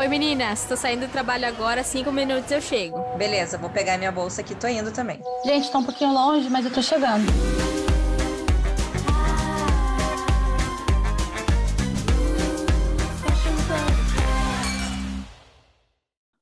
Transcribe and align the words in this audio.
Oi 0.00 0.06
meninas, 0.06 0.64
tô 0.64 0.76
saindo 0.76 1.08
do 1.08 1.10
trabalho 1.10 1.44
agora, 1.44 1.82
cinco 1.82 2.12
minutos 2.12 2.48
eu 2.52 2.60
chego. 2.60 3.02
Beleza, 3.16 3.58
vou 3.58 3.68
pegar 3.68 3.98
minha 3.98 4.12
bolsa 4.12 4.42
aqui, 4.42 4.54
tô 4.54 4.68
indo 4.68 4.92
também. 4.92 5.20
Gente, 5.44 5.72
tá 5.72 5.78
um 5.78 5.84
pouquinho 5.84 6.12
longe, 6.12 6.48
mas 6.48 6.64
eu 6.64 6.72
tô 6.72 6.80
chegando. 6.80 7.26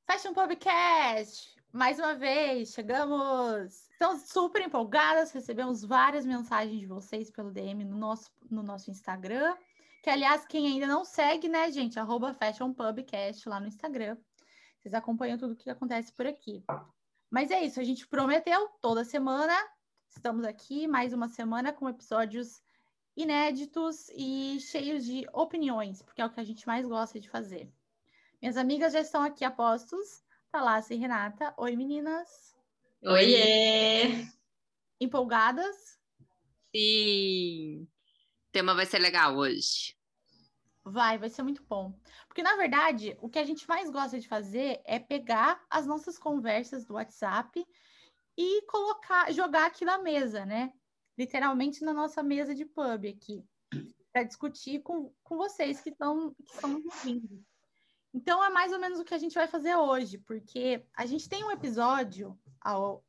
Fashion 0.07 0.35
Podcast! 0.35 1.57
Mais 1.73 1.99
uma 1.99 2.15
vez, 2.15 2.75
chegamos! 2.75 3.89
Estamos 3.91 4.29
super 4.29 4.61
empolgadas, 4.61 5.33
recebemos 5.33 5.83
várias 5.83 6.27
mensagens 6.27 6.79
de 6.79 6.87
vocês 6.87 7.31
pelo 7.31 7.51
DM 7.51 7.87
no 7.87 7.97
nosso, 7.97 8.31
no 8.51 8.63
nosso 8.63 8.91
Instagram. 8.91 9.55
Que, 10.07 10.11
aliás, 10.11 10.47
quem 10.47 10.69
ainda 10.69 10.87
não 10.87 11.05
segue, 11.05 11.49
né, 11.49 11.69
gente? 11.73 11.99
Arroba 11.99 12.33
Fashion 12.33 12.73
Pubcast 12.73 13.49
lá 13.49 13.59
no 13.59 13.67
Instagram. 13.67 14.17
Vocês 14.79 14.95
acompanham 14.95 15.37
tudo 15.37 15.55
o 15.55 15.57
que 15.57 15.69
acontece 15.69 16.13
por 16.13 16.25
aqui. 16.29 16.63
Mas 17.29 17.51
é 17.51 17.65
isso, 17.65 17.81
a 17.81 17.83
gente 17.83 18.07
prometeu 18.07 18.69
toda 18.81 19.03
semana. 19.05 19.53
Estamos 20.09 20.45
aqui 20.45 20.87
mais 20.87 21.13
uma 21.13 21.27
semana 21.27 21.73
com 21.73 21.89
episódios 21.89 22.63
inéditos 23.17 24.09
e 24.11 24.61
cheios 24.61 25.05
de 25.05 25.27
opiniões, 25.33 26.03
porque 26.03 26.23
é 26.23 26.27
o 26.27 26.31
que 26.31 26.39
a 26.39 26.45
gente 26.45 26.65
mais 26.69 26.87
gosta 26.87 27.19
de 27.19 27.29
fazer. 27.29 27.69
Minhas 28.41 28.57
amigas 28.57 28.93
já 28.93 29.01
estão 29.01 29.25
aqui 29.25 29.45
a 29.45 29.51
postos. 29.51 30.23
Thalassa 30.53 30.95
e 30.95 30.99
Renata. 30.99 31.53
Oi, 31.57 31.75
meninas. 31.75 32.55
Oiê! 33.03 34.25
Empolgadas? 35.01 35.99
Sim! 36.73 37.89
Tema 38.57 38.75
vai 38.75 38.87
ser 38.87 39.01
legal 39.01 39.37
hoje. 39.37 39.95
Vai, 40.83 41.19
vai 41.19 41.29
ser 41.29 41.43
muito 41.43 41.63
bom. 41.65 41.93
Porque, 42.27 42.43
na 42.43 42.57
verdade, 42.57 43.15
o 43.21 43.29
que 43.29 43.39
a 43.39 43.45
gente 43.45 43.69
mais 43.69 43.91
gosta 43.91 44.19
de 44.19 44.27
fazer 44.27 44.81
é 44.87 44.99
pegar 44.99 45.63
as 45.69 45.87
nossas 45.87 46.17
conversas 46.17 46.87
do 46.87 46.95
WhatsApp 46.95 47.63
e 48.35 48.63
colocar, 48.63 49.31
jogar 49.31 49.67
aqui 49.67 49.85
na 49.85 49.99
mesa, 49.99 50.47
né? 50.47 50.73
Literalmente 51.19 51.85
na 51.85 51.93
nossa 51.93 52.23
mesa 52.23 52.55
de 52.55 52.65
pub 52.65 53.05
aqui, 53.05 53.45
para 54.11 54.23
discutir 54.23 54.81
com, 54.81 55.13
com 55.23 55.37
vocês 55.37 55.83
que 55.83 55.91
estão 55.91 56.35
que 56.43 56.55
estão 56.55 56.83
ouvindo. 56.83 57.45
Então 58.15 58.43
é 58.43 58.49
mais 58.49 58.73
ou 58.73 58.79
menos 58.79 58.99
o 58.99 59.05
que 59.05 59.13
a 59.13 59.19
gente 59.19 59.35
vai 59.35 59.47
fazer 59.47 59.77
hoje, 59.77 60.17
porque 60.17 60.83
a 60.97 61.05
gente 61.05 61.29
tem 61.29 61.45
um 61.45 61.51
episódio, 61.51 62.41
ao, 62.59 63.05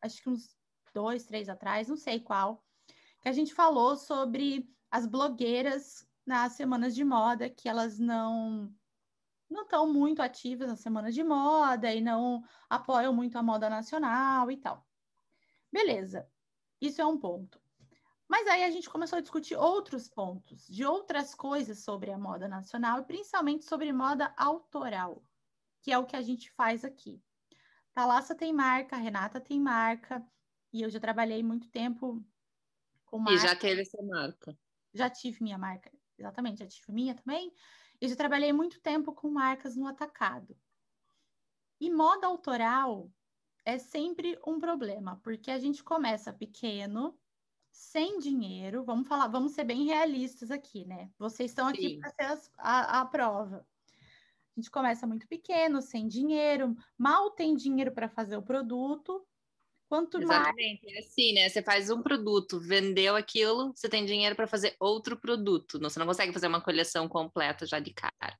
acho 0.00 0.22
que 0.22 0.28
uns 0.28 0.56
dois, 0.94 1.26
três 1.26 1.48
atrás, 1.48 1.88
não 1.88 1.96
sei 1.96 2.20
qual, 2.20 2.64
que 3.20 3.28
a 3.28 3.32
gente 3.32 3.52
falou 3.52 3.96
sobre 3.96 4.75
as 4.90 5.06
blogueiras 5.06 6.06
nas 6.24 6.52
semanas 6.52 6.94
de 6.94 7.04
moda, 7.04 7.48
que 7.48 7.68
elas 7.68 7.98
não 7.98 8.74
não 9.48 9.62
estão 9.62 9.92
muito 9.92 10.20
ativas 10.20 10.68
nas 10.68 10.80
semanas 10.80 11.14
de 11.14 11.22
moda 11.22 11.94
e 11.94 12.00
não 12.00 12.42
apoiam 12.68 13.14
muito 13.14 13.38
a 13.38 13.42
moda 13.42 13.70
nacional 13.70 14.50
e 14.50 14.56
tal. 14.56 14.84
Beleza, 15.72 16.28
isso 16.80 17.00
é 17.00 17.06
um 17.06 17.16
ponto. 17.16 17.60
Mas 18.28 18.48
aí 18.48 18.64
a 18.64 18.70
gente 18.70 18.90
começou 18.90 19.18
a 19.18 19.22
discutir 19.22 19.54
outros 19.54 20.08
pontos, 20.08 20.66
de 20.66 20.84
outras 20.84 21.32
coisas 21.32 21.78
sobre 21.78 22.10
a 22.10 22.18
moda 22.18 22.48
nacional 22.48 22.98
e 22.98 23.04
principalmente 23.04 23.64
sobre 23.64 23.92
moda 23.92 24.34
autoral, 24.36 25.22
que 25.80 25.92
é 25.92 25.98
o 25.98 26.06
que 26.06 26.16
a 26.16 26.22
gente 26.22 26.50
faz 26.50 26.84
aqui. 26.84 27.22
Thalassa 27.94 28.34
tem 28.34 28.52
marca, 28.52 28.96
Renata 28.96 29.40
tem 29.40 29.60
marca, 29.60 30.26
e 30.72 30.82
eu 30.82 30.90
já 30.90 30.98
trabalhei 30.98 31.42
muito 31.42 31.68
tempo 31.68 32.22
com 33.06 33.18
marca. 33.18 33.32
E 33.32 33.38
já 33.38 33.54
teve 33.54 33.82
essa 33.82 34.02
marca. 34.02 34.58
Já 34.96 35.10
tive 35.10 35.42
minha 35.42 35.58
marca, 35.58 35.90
exatamente, 36.18 36.58
já 36.58 36.66
tive 36.66 36.92
minha 36.92 37.14
também. 37.14 37.52
E 38.00 38.08
já 38.08 38.16
trabalhei 38.16 38.52
muito 38.52 38.80
tempo 38.80 39.12
com 39.12 39.30
marcas 39.30 39.76
no 39.76 39.86
atacado. 39.86 40.56
E 41.80 41.90
moda 41.90 42.26
autoral 42.26 43.10
é 43.64 43.78
sempre 43.78 44.38
um 44.46 44.58
problema, 44.58 45.20
porque 45.22 45.50
a 45.50 45.58
gente 45.58 45.82
começa 45.82 46.32
pequeno, 46.32 47.18
sem 47.70 48.18
dinheiro, 48.18 48.84
vamos 48.84 49.06
falar, 49.06 49.28
vamos 49.28 49.52
ser 49.52 49.64
bem 49.64 49.84
realistas 49.84 50.50
aqui, 50.50 50.86
né? 50.86 51.10
Vocês 51.18 51.50
estão 51.50 51.66
aqui 51.68 51.98
para 51.98 52.10
ser 52.10 52.50
a, 52.56 53.00
a 53.00 53.06
prova. 53.06 53.66
A 54.56 54.60
gente 54.60 54.70
começa 54.70 55.06
muito 55.06 55.28
pequeno, 55.28 55.82
sem 55.82 56.08
dinheiro, 56.08 56.74
mal 56.96 57.30
tem 57.32 57.54
dinheiro 57.54 57.92
para 57.92 58.08
fazer 58.08 58.38
o 58.38 58.42
produto. 58.42 59.26
Quanto 59.88 60.20
Exatamente, 60.20 60.84
mais... 60.84 60.96
é 60.96 60.98
assim, 60.98 61.32
né? 61.32 61.48
Você 61.48 61.62
faz 61.62 61.90
um 61.90 62.02
produto, 62.02 62.58
vendeu 62.58 63.14
aquilo, 63.14 63.72
você 63.74 63.88
tem 63.88 64.04
dinheiro 64.04 64.34
para 64.34 64.46
fazer 64.46 64.74
outro 64.80 65.16
produto. 65.16 65.78
Você 65.78 65.98
não 65.98 66.06
consegue 66.06 66.32
fazer 66.32 66.48
uma 66.48 66.60
coleção 66.60 67.08
completa 67.08 67.64
já 67.66 67.78
de 67.78 67.92
cara. 67.92 68.36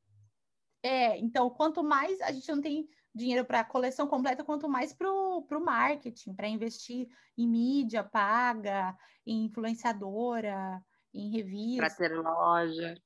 É, 0.83 1.19
então, 1.19 1.49
quanto 1.51 1.83
mais 1.83 2.21
a 2.21 2.33
gente 2.33 2.49
não 2.49 2.61
tem 2.61 2.89
dinheiro 3.15 3.45
para 3.45 3.61
a 3.61 3.65
coleção 3.65 4.07
completa, 4.07 4.45
quanto 4.45 4.69
mais 4.69 4.93
para 4.93 5.11
o 5.11 5.65
marketing, 5.65 6.35
para 6.35 6.49
investir 6.49 7.09
em 7.37 7.49
mídia 7.49 8.05
paga, 8.05 8.97
em 9.27 9.47
influenciadora, 9.47 10.83
em 11.15 11.31
revista. 11.31 11.87
Para 11.87 11.95
ter 11.95 12.17
loja. 12.17 13.03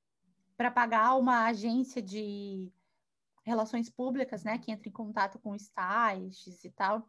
Para 0.56 0.70
pagar 0.70 1.14
uma 1.14 1.46
agência 1.46 2.02
de 2.02 2.72
relações 3.44 3.88
públicas, 3.88 4.44
né, 4.44 4.58
que 4.58 4.70
entra 4.70 4.88
em 4.88 4.92
contato 4.92 5.38
com 5.38 5.54
stylists 5.54 6.64
e 6.64 6.70
tal. 6.70 7.06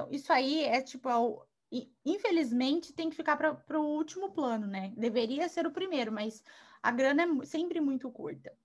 Então, 0.00 0.08
isso 0.10 0.32
aí 0.32 0.64
é 0.64 0.80
tipo, 0.80 1.08
é 1.08 1.86
infelizmente, 2.04 2.92
tem 2.92 3.10
que 3.10 3.16
ficar 3.16 3.36
para 3.36 3.80
o 3.80 3.96
último 3.96 4.32
plano, 4.32 4.66
né? 4.66 4.92
Deveria 4.96 5.48
ser 5.48 5.66
o 5.66 5.72
primeiro, 5.72 6.10
mas 6.10 6.42
a 6.82 6.90
grana 6.90 7.22
é 7.22 7.44
sempre 7.44 7.80
muito 7.80 8.10
curta. 8.10 8.56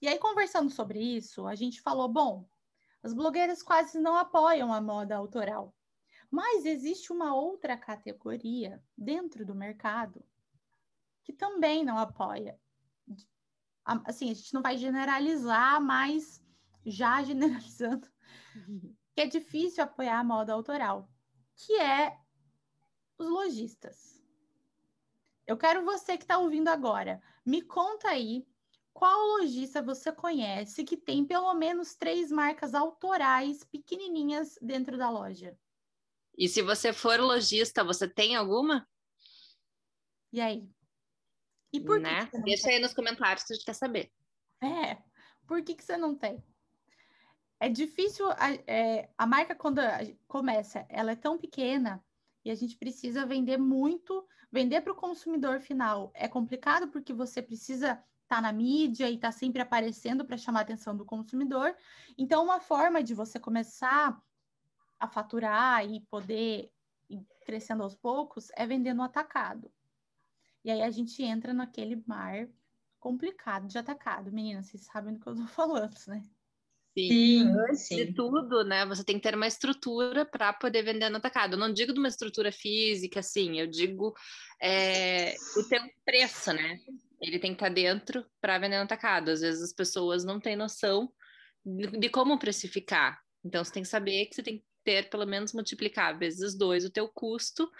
E 0.00 0.06
aí, 0.06 0.16
conversando 0.18 0.70
sobre 0.70 1.00
isso, 1.00 1.46
a 1.46 1.56
gente 1.56 1.80
falou: 1.80 2.08
bom, 2.08 2.48
as 3.02 3.12
blogueiras 3.12 3.62
quase 3.62 3.98
não 3.98 4.16
apoiam 4.16 4.72
a 4.72 4.80
moda 4.80 5.16
autoral, 5.16 5.74
mas 6.30 6.64
existe 6.64 7.12
uma 7.12 7.34
outra 7.34 7.76
categoria 7.76 8.80
dentro 8.96 9.44
do 9.44 9.54
mercado 9.54 10.24
que 11.24 11.32
também 11.32 11.84
não 11.84 11.98
apoia. 11.98 12.58
Assim, 13.84 14.30
a 14.30 14.34
gente 14.34 14.54
não 14.54 14.62
vai 14.62 14.76
generalizar, 14.76 15.80
mas 15.80 16.40
já 16.84 17.22
generalizando, 17.24 18.08
que 19.18 19.22
é 19.22 19.26
difícil 19.26 19.82
apoiar 19.82 20.20
a 20.20 20.22
moda 20.22 20.52
autoral, 20.52 21.10
que 21.56 21.74
é 21.74 22.16
os 23.18 23.28
lojistas. 23.28 24.22
Eu 25.44 25.56
quero 25.56 25.84
você 25.84 26.16
que 26.16 26.22
está 26.22 26.38
ouvindo 26.38 26.68
agora, 26.68 27.20
me 27.44 27.60
conta 27.60 28.10
aí 28.10 28.46
qual 28.92 29.18
lojista 29.38 29.82
você 29.82 30.12
conhece 30.12 30.84
que 30.84 30.96
tem 30.96 31.24
pelo 31.24 31.52
menos 31.54 31.96
três 31.96 32.30
marcas 32.30 32.76
autorais 32.76 33.64
pequenininhas 33.64 34.56
dentro 34.62 34.96
da 34.96 35.10
loja? 35.10 35.58
E 36.36 36.48
se 36.48 36.62
você 36.62 36.92
for 36.92 37.18
lojista, 37.18 37.82
você 37.82 38.08
tem 38.08 38.36
alguma? 38.36 38.88
E 40.32 40.40
aí? 40.40 40.70
E 41.72 41.80
por 41.80 41.98
né? 41.98 42.26
que, 42.26 42.40
Deixa 42.42 42.68
tem? 42.68 42.76
aí 42.76 42.80
nos 42.80 42.94
comentários 42.94 43.44
se 43.44 43.52
a 43.52 43.56
gente 43.56 43.64
quer 43.64 43.74
saber. 43.74 44.12
É, 44.62 44.96
por 45.44 45.60
que, 45.64 45.74
que 45.74 45.82
você 45.82 45.96
não 45.96 46.14
tem? 46.14 46.40
É 47.60 47.68
difícil, 47.68 48.30
a, 48.30 48.52
é, 48.66 49.10
a 49.16 49.26
marca 49.26 49.54
quando 49.54 49.80
começa, 50.26 50.86
ela 50.88 51.12
é 51.12 51.16
tão 51.16 51.36
pequena 51.38 52.04
e 52.44 52.50
a 52.50 52.54
gente 52.54 52.76
precisa 52.76 53.26
vender 53.26 53.58
muito, 53.58 54.26
vender 54.50 54.80
para 54.80 54.92
o 54.92 54.96
consumidor 54.96 55.60
final 55.60 56.10
é 56.14 56.28
complicado 56.28 56.88
porque 56.88 57.12
você 57.12 57.42
precisa 57.42 58.02
tá 58.28 58.40
na 58.42 58.52
mídia 58.52 59.08
e 59.08 59.14
está 59.14 59.32
sempre 59.32 59.62
aparecendo 59.62 60.24
para 60.24 60.36
chamar 60.36 60.60
a 60.60 60.62
atenção 60.62 60.94
do 60.94 61.04
consumidor. 61.04 61.74
Então, 62.16 62.44
uma 62.44 62.60
forma 62.60 63.02
de 63.02 63.14
você 63.14 63.40
começar 63.40 64.22
a 65.00 65.08
faturar 65.08 65.84
e 65.84 66.00
poder 66.02 66.70
ir 67.08 67.26
crescendo 67.46 67.82
aos 67.82 67.94
poucos 67.94 68.50
é 68.54 68.66
vender 68.66 68.92
no 68.92 69.02
atacado. 69.02 69.72
E 70.62 70.70
aí 70.70 70.82
a 70.82 70.90
gente 70.90 71.22
entra 71.22 71.54
naquele 71.54 72.04
mar 72.06 72.46
complicado 73.00 73.66
de 73.66 73.78
atacado. 73.78 74.30
Meninas, 74.30 74.66
vocês 74.66 74.82
sabem 74.82 75.14
do 75.14 75.20
que 75.20 75.26
eu 75.26 75.32
estou 75.32 75.48
falando, 75.48 75.96
né? 76.06 76.22
Sim, 77.06 77.74
sim. 77.74 77.96
De 77.96 78.12
tudo, 78.14 78.64
né? 78.64 78.84
Você 78.86 79.04
tem 79.04 79.16
que 79.16 79.22
ter 79.22 79.34
uma 79.34 79.46
estrutura 79.46 80.24
para 80.24 80.52
poder 80.52 80.82
vender 80.82 81.08
no 81.08 81.18
atacado. 81.18 81.54
Eu 81.54 81.58
não 81.58 81.72
digo 81.72 81.92
de 81.92 81.98
uma 81.98 82.08
estrutura 82.08 82.50
física, 82.50 83.20
assim, 83.20 83.60
eu 83.60 83.66
digo 83.66 84.14
é, 84.60 85.34
o 85.56 85.62
teu 85.68 85.80
preço, 86.04 86.52
né? 86.52 86.78
Ele 87.20 87.38
tem 87.38 87.52
que 87.52 87.56
estar 87.56 87.68
dentro 87.68 88.24
para 88.40 88.58
vender 88.58 88.78
no 88.78 88.84
atacado. 88.84 89.30
Às 89.30 89.40
vezes 89.40 89.62
as 89.62 89.72
pessoas 89.72 90.24
não 90.24 90.40
têm 90.40 90.56
noção 90.56 91.12
de, 91.64 91.98
de, 91.98 92.08
como 92.08 92.38
precificar. 92.38 93.20
Então 93.44 93.64
você 93.64 93.72
tem 93.72 93.82
que 93.82 93.88
saber 93.88 94.26
que 94.26 94.34
você 94.34 94.42
tem 94.42 94.58
que 94.58 94.64
ter 94.84 95.08
pelo 95.10 95.26
menos 95.26 95.52
multiplicar 95.52 96.18
vezes 96.18 96.56
dois 96.56 96.84
o 96.84 96.90
teu 96.90 97.08
custo 97.08 97.70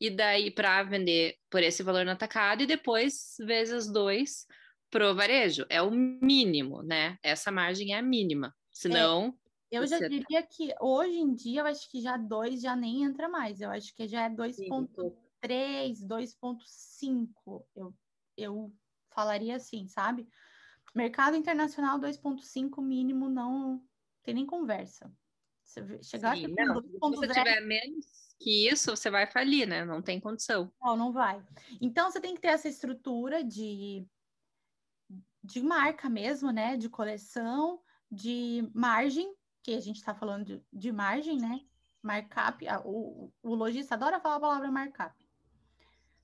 e 0.00 0.10
daí 0.10 0.50
para 0.50 0.82
vender 0.82 1.36
por 1.50 1.62
esse 1.62 1.82
valor 1.82 2.04
no 2.04 2.12
atacado 2.12 2.62
e 2.62 2.66
depois 2.66 3.34
vezes 3.40 3.90
dois 3.90 4.46
pro 4.90 5.14
varejo. 5.14 5.66
É 5.68 5.80
o 5.82 5.90
mínimo, 5.90 6.82
né? 6.82 7.18
Essa 7.22 7.50
margem 7.50 7.94
é 7.94 7.98
a 7.98 8.02
mínima. 8.02 8.54
Senão. 8.72 9.36
É, 9.70 9.78
eu 9.78 9.86
já 9.86 9.98
você... 9.98 10.08
diria 10.08 10.42
que 10.42 10.74
hoje 10.80 11.18
em 11.18 11.34
dia 11.34 11.60
eu 11.60 11.66
acho 11.66 11.90
que 11.90 12.00
já 12.00 12.16
dois 12.16 12.60
já 12.60 12.74
nem 12.74 13.04
entra 13.04 13.28
mais. 13.28 13.60
Eu 13.60 13.70
acho 13.70 13.94
que 13.94 14.06
já 14.06 14.24
é 14.24 14.30
2.3, 14.30 16.06
2.5. 16.06 17.64
Eu, 17.74 17.94
eu 18.36 18.72
falaria 19.10 19.56
assim, 19.56 19.86
sabe? 19.88 20.26
mercado 20.94 21.36
internacional 21.36 21.98
2.5 21.98 22.82
mínimo 22.82 23.28
não 23.28 23.82
tem 24.22 24.34
nem 24.34 24.46
conversa. 24.46 25.10
Você 25.62 26.02
chegar 26.02 26.36
Sim, 26.36 26.46
aqui 26.46 26.54
não, 26.64 26.80
se 26.80 26.98
você 26.98 27.28
tiver 27.28 27.60
menos 27.60 28.06
que 28.40 28.68
isso, 28.68 28.96
você 28.96 29.10
vai 29.10 29.26
falir, 29.26 29.66
né? 29.66 29.84
Não 29.84 30.00
tem 30.00 30.18
condição. 30.18 30.72
Não, 30.80 30.96
não 30.96 31.12
vai. 31.12 31.42
Então 31.80 32.10
você 32.10 32.20
tem 32.20 32.34
que 32.34 32.40
ter 32.40 32.48
essa 32.48 32.68
estrutura 32.68 33.44
de 33.44 34.06
de 35.42 35.60
marca 35.60 36.08
mesmo, 36.08 36.50
né? 36.50 36.76
De 36.76 36.88
coleção, 36.88 37.80
de 38.10 38.68
margem, 38.74 39.34
que 39.62 39.72
a 39.74 39.80
gente 39.80 39.96
está 39.96 40.14
falando 40.14 40.44
de, 40.44 40.62
de, 40.72 40.92
margem, 40.92 41.38
né? 41.38 41.60
Markup. 42.02 42.64
o, 42.84 43.32
o 43.42 43.54
lojista 43.54 43.94
adora 43.94 44.20
falar 44.20 44.36
a 44.36 44.40
palavra 44.40 44.70
markup. 44.70 45.14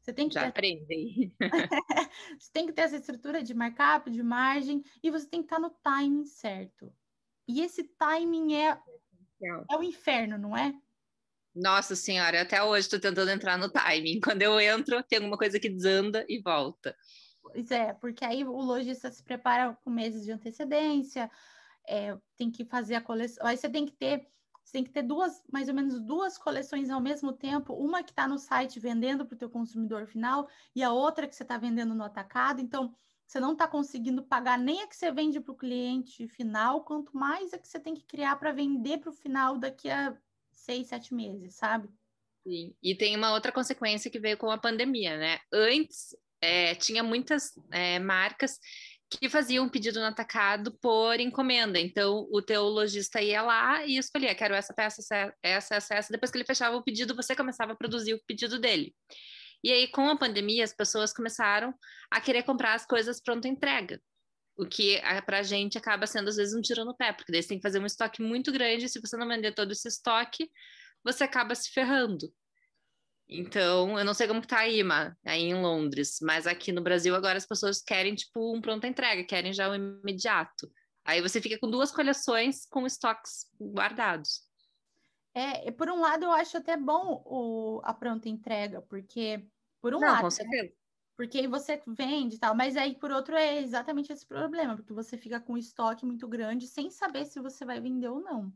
Você 0.01 0.13
tem 0.13 0.29
que 0.29 0.35
Já 0.35 0.43
ter... 0.43 0.49
aprendi. 0.49 1.33
você 2.39 2.51
tem 2.53 2.67
que 2.67 2.73
ter 2.73 2.83
essa 2.83 2.97
estrutura 2.97 3.43
de 3.43 3.55
markup, 3.55 4.11
de 4.11 4.23
margem, 4.23 4.83
e 5.03 5.11
você 5.11 5.27
tem 5.27 5.41
que 5.41 5.47
estar 5.47 5.59
no 5.59 5.71
timing 5.71 6.27
certo. 6.27 6.93
E 7.49 7.63
esse 7.63 7.85
timing 7.85 8.55
é, 8.55 8.79
é 9.71 9.77
o 9.77 9.83
inferno, 9.83 10.37
não 10.37 10.57
é? 10.57 10.75
Nossa 11.55 11.95
senhora, 11.95 12.43
até 12.43 12.63
hoje 12.63 12.81
estou 12.81 12.99
tentando 12.99 13.31
entrar 13.31 13.57
no 13.57 13.71
timing. 13.71 14.21
Quando 14.21 14.43
eu 14.43 14.59
entro, 14.59 15.03
tem 15.05 15.19
alguma 15.19 15.39
coisa 15.39 15.59
que 15.61 15.69
desanda 15.69 16.25
e 16.29 16.41
volta. 16.41 16.97
Pois 17.55 17.71
é, 17.71 17.93
porque 17.93 18.25
aí 18.25 18.43
o 18.43 18.61
lojista 18.61 19.09
se 19.13 19.23
prepara 19.23 19.79
com 19.85 19.89
meses 19.89 20.25
de 20.25 20.33
antecedência, 20.33 21.31
é, 21.89 22.19
tem 22.37 22.51
que 22.51 22.65
fazer 22.65 22.97
a 22.97 23.01
coleção. 23.01 23.47
Aí 23.47 23.57
você 23.57 23.71
tem 23.71 23.87
que 23.87 23.93
ter, 23.93 24.29
você 24.65 24.73
tem 24.73 24.83
que 24.83 24.91
ter 24.91 25.03
duas, 25.03 25.41
mais 25.53 25.69
ou 25.69 25.75
menos 25.75 26.01
duas 26.01 26.37
coleções 26.37 26.91
ao 26.91 27.01
mesmo 27.01 27.33
tempo, 27.33 27.73
uma 27.73 28.03
que 28.03 28.11
está 28.11 28.27
no 28.27 28.41
site 28.41 28.81
vendendo 28.81 29.25
para 29.25 29.37
o 29.37 29.39
teu 29.39 29.49
consumidor 29.49 30.05
final 30.09 30.49
e 30.75 30.83
a 30.83 30.91
outra 30.91 31.29
que 31.29 31.37
você 31.37 31.45
está 31.45 31.57
vendendo 31.57 31.95
no 31.95 32.03
atacado. 32.03 32.61
Então, 32.61 32.93
você 33.25 33.39
não 33.39 33.53
está 33.53 33.69
conseguindo 33.69 34.25
pagar 34.25 34.59
nem 34.59 34.83
a 34.83 34.89
que 34.89 34.97
você 34.97 35.13
vende 35.13 35.39
para 35.39 35.53
o 35.53 35.57
cliente 35.57 36.27
final, 36.27 36.83
quanto 36.83 37.17
mais 37.17 37.55
a 37.55 37.59
que 37.59 37.69
você 37.69 37.79
tem 37.79 37.95
que 37.95 38.03
criar 38.03 38.35
para 38.35 38.51
vender 38.51 38.99
para 38.99 39.11
o 39.11 39.15
final 39.15 39.57
daqui 39.59 39.89
a 39.89 40.19
seis, 40.51 40.89
sete 40.89 41.15
meses, 41.15 41.55
sabe? 41.55 41.89
Sim. 42.43 42.75
E 42.83 42.97
tem 42.97 43.17
uma 43.17 43.33
outra 43.33 43.53
consequência 43.53 44.11
que 44.11 44.19
veio 44.19 44.37
com 44.37 44.51
a 44.51 44.59
pandemia, 44.59 45.17
né? 45.17 45.39
Antes 45.53 46.17
é, 46.45 46.75
tinha 46.75 47.03
muitas 47.03 47.53
é, 47.73 47.99
marcas 47.99 48.59
que 49.11 49.29
faziam 49.29 49.65
um 49.65 49.69
pedido 49.69 50.01
no 50.01 50.07
atacado 50.07 50.73
por 50.81 51.19
encomenda. 51.21 51.79
Então, 51.79 52.27
o 52.31 52.43
teu 52.43 52.65
lojista 52.65 53.21
ia 53.21 53.43
lá 53.43 53.85
e 53.85 53.97
escolhia, 53.97 54.35
quero 54.35 54.55
essa 54.55 54.75
peça, 54.75 55.01
essa, 55.43 55.75
essa, 55.77 55.95
essa. 55.95 56.13
Depois 56.13 56.31
que 56.31 56.39
ele 56.39 56.45
fechava 56.45 56.77
o 56.77 56.83
pedido, 56.83 57.15
você 57.15 57.35
começava 57.35 57.73
a 57.73 57.77
produzir 57.77 58.15
o 58.15 58.23
pedido 58.27 58.59
dele. 58.59 58.95
E 59.63 59.73
aí, 59.73 59.89
com 59.89 60.09
a 60.09 60.19
pandemia, 60.19 60.65
as 60.65 60.75
pessoas 60.75 61.13
começaram 61.13 61.73
a 62.11 62.21
querer 62.21 62.43
comprar 62.43 62.75
as 62.75 62.85
coisas 62.85 63.21
pronta 63.21 63.49
entrega. 63.49 64.01
O 64.57 64.67
que 64.67 65.01
para 65.27 65.39
a 65.39 65.43
gente 65.43 65.79
acaba 65.79 66.07
sendo, 66.07 66.29
às 66.29 66.37
vezes, 66.37 66.55
um 66.55 66.61
tiro 66.61 66.85
no 66.85 66.97
pé, 66.97 67.13
porque 67.13 67.33
daí 67.33 67.43
você 67.43 67.49
tem 67.49 67.59
que 67.59 67.63
fazer 67.63 67.81
um 67.81 67.87
estoque 67.87 68.23
muito 68.23 68.53
grande. 68.53 68.89
Se 68.89 69.01
você 69.01 69.17
não 69.17 69.27
vender 69.27 69.53
todo 69.53 69.73
esse 69.73 69.89
estoque, 69.89 70.51
você 71.03 71.25
acaba 71.25 71.55
se 71.55 71.71
ferrando. 71.71 72.33
Então, 73.29 73.99
eu 73.99 74.05
não 74.05 74.13
sei 74.13 74.29
como 74.29 74.41
que 74.41 74.47
tá 74.47 74.59
aí, 74.59 74.83
Ma, 74.83 75.17
aí 75.25 75.43
em 75.43 75.55
Londres, 75.55 76.19
mas 76.21 76.47
aqui 76.47 76.73
no 76.73 76.83
Brasil 76.83 77.15
agora 77.15 77.39
as 77.39 77.47
pessoas 77.47 77.81
querem, 77.83 78.15
tipo, 78.15 78.55
um 78.55 78.61
pronta 78.61 78.87
entrega, 78.87 79.25
querem 79.25 79.53
já 79.53 79.69
o 79.71 79.75
imediato. 79.75 80.71
Aí 81.05 81.21
você 81.21 81.41
fica 81.41 81.59
com 81.59 81.71
duas 81.71 81.91
coleções 81.91 82.67
com 82.67 82.87
estoques 82.87 83.47
guardados. 83.61 84.43
É, 85.35 85.71
por 85.73 85.91
um 85.91 86.01
lado 86.01 86.25
eu 86.25 86.33
acho 86.33 86.57
até 86.57 86.77
bom 86.77 87.23
o, 87.27 87.81
a 87.83 87.93
pronta 87.93 88.29
entrega, 88.29 88.81
porque, 88.83 89.45
por 89.81 89.95
um 89.95 90.01
não, 90.01 90.09
lado... 90.09 90.21
com 90.21 90.27
né, 90.27 90.31
certeza. 90.31 90.63
Né? 90.65 90.71
Porque 91.17 91.47
você 91.47 91.81
vende 91.87 92.37
e 92.37 92.39
tal, 92.39 92.57
mas 92.57 92.77
aí 92.77 92.99
por 92.99 93.13
outro 93.13 93.37
é 93.37 93.61
exatamente 93.61 94.13
esse 94.13 94.27
problema, 94.27 94.75
porque 94.75 94.93
você 94.93 95.17
fica 95.17 95.41
com 95.41 95.53
um 95.53 95.59
estoque 95.59 96.05
muito 96.05 96.27
grande 96.27 96.67
sem 96.67 96.91
saber 96.91 97.25
se 97.25 97.41
você 97.41 97.65
vai 97.65 97.81
vender 97.81 98.09
ou 98.09 98.21
não. 98.21 98.53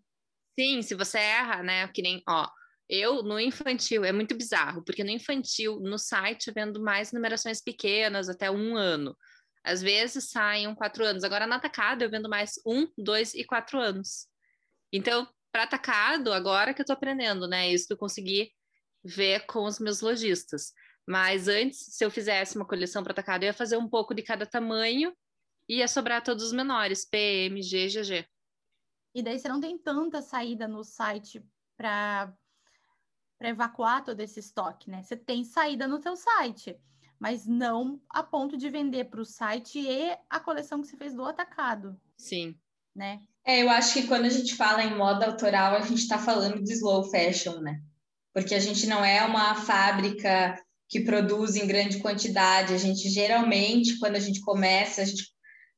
Sim, 0.58 0.82
se 0.82 0.94
você 0.96 1.18
erra, 1.18 1.62
né? 1.62 1.86
Que 1.88 2.02
nem, 2.02 2.20
ó, 2.28 2.48
eu, 2.88 3.22
no 3.22 3.38
infantil, 3.38 4.04
é 4.04 4.12
muito 4.12 4.34
bizarro, 4.36 4.82
porque 4.84 5.04
no 5.04 5.10
infantil, 5.10 5.78
no 5.80 5.98
site, 5.98 6.48
eu 6.48 6.54
vendo 6.54 6.80
mais 6.80 7.12
numerações 7.12 7.60
pequenas, 7.60 8.28
até 8.28 8.50
um 8.50 8.76
ano. 8.76 9.16
Às 9.62 9.82
vezes 9.82 10.30
saem 10.30 10.74
quatro 10.74 11.04
anos. 11.04 11.24
Agora, 11.24 11.46
na 11.46 11.56
atacado, 11.56 12.02
eu 12.02 12.10
vendo 12.10 12.28
mais 12.28 12.52
um, 12.66 12.86
dois 12.96 13.34
e 13.34 13.44
quatro 13.44 13.78
anos. 13.78 14.26
Então, 14.92 15.28
para 15.52 15.64
atacado, 15.64 16.32
agora 16.32 16.72
que 16.72 16.80
eu 16.80 16.84
estou 16.84 16.94
aprendendo, 16.94 17.46
né? 17.46 17.70
Isso 17.70 17.86
que 17.86 17.92
eu 17.92 17.98
consegui 17.98 18.50
ver 19.04 19.44
com 19.46 19.64
os 19.64 19.78
meus 19.78 20.00
lojistas. 20.00 20.72
Mas 21.06 21.48
antes, 21.48 21.78
se 21.96 22.04
eu 22.04 22.10
fizesse 22.10 22.56
uma 22.56 22.66
coleção 22.66 23.02
para 23.02 23.12
atacado, 23.12 23.42
eu 23.42 23.48
ia 23.48 23.54
fazer 23.54 23.76
um 23.76 23.88
pouco 23.88 24.14
de 24.14 24.22
cada 24.22 24.46
tamanho 24.46 25.14
e 25.68 25.78
ia 25.78 25.88
sobrar 25.88 26.22
todos 26.22 26.44
os 26.44 26.52
menores, 26.52 27.04
PM, 27.04 27.62
G, 27.62 27.88
GG. 27.88 28.26
E 29.14 29.22
daí 29.22 29.38
você 29.38 29.48
não 29.48 29.60
tem 29.60 29.78
tanta 29.78 30.22
saída 30.22 30.68
no 30.68 30.84
site 30.84 31.42
para 31.76 32.32
para 33.38 33.50
evacuar 33.50 34.04
todo 34.04 34.20
esse 34.20 34.40
estoque, 34.40 34.90
né? 34.90 35.02
Você 35.02 35.16
tem 35.16 35.44
saída 35.44 35.86
no 35.86 36.02
seu 36.02 36.16
site, 36.16 36.76
mas 37.18 37.46
não 37.46 38.00
a 38.10 38.22
ponto 38.22 38.56
de 38.56 38.68
vender 38.68 39.04
para 39.04 39.20
o 39.20 39.24
site 39.24 39.78
e 39.78 40.16
a 40.28 40.40
coleção 40.40 40.80
que 40.80 40.88
você 40.88 40.96
fez 40.96 41.14
do 41.14 41.24
atacado. 41.24 41.98
Sim. 42.16 42.56
Né? 42.94 43.20
É, 43.44 43.62
eu 43.62 43.70
acho 43.70 43.94
que 43.94 44.08
quando 44.08 44.24
a 44.24 44.30
gente 44.30 44.56
fala 44.56 44.82
em 44.82 44.96
moda 44.96 45.26
autoral, 45.26 45.76
a 45.76 45.80
gente 45.80 46.00
está 46.00 46.18
falando 46.18 46.62
de 46.62 46.72
slow 46.72 47.04
fashion, 47.10 47.60
né? 47.60 47.80
Porque 48.34 48.54
a 48.54 48.60
gente 48.60 48.86
não 48.86 49.04
é 49.04 49.24
uma 49.24 49.54
fábrica 49.54 50.60
que 50.88 51.00
produz 51.00 51.54
em 51.54 51.66
grande 51.66 51.98
quantidade. 51.98 52.74
A 52.74 52.78
gente 52.78 53.08
geralmente, 53.08 53.98
quando 53.98 54.16
a 54.16 54.20
gente 54.20 54.40
começa, 54.40 55.02
a 55.02 55.04
gente 55.04 55.32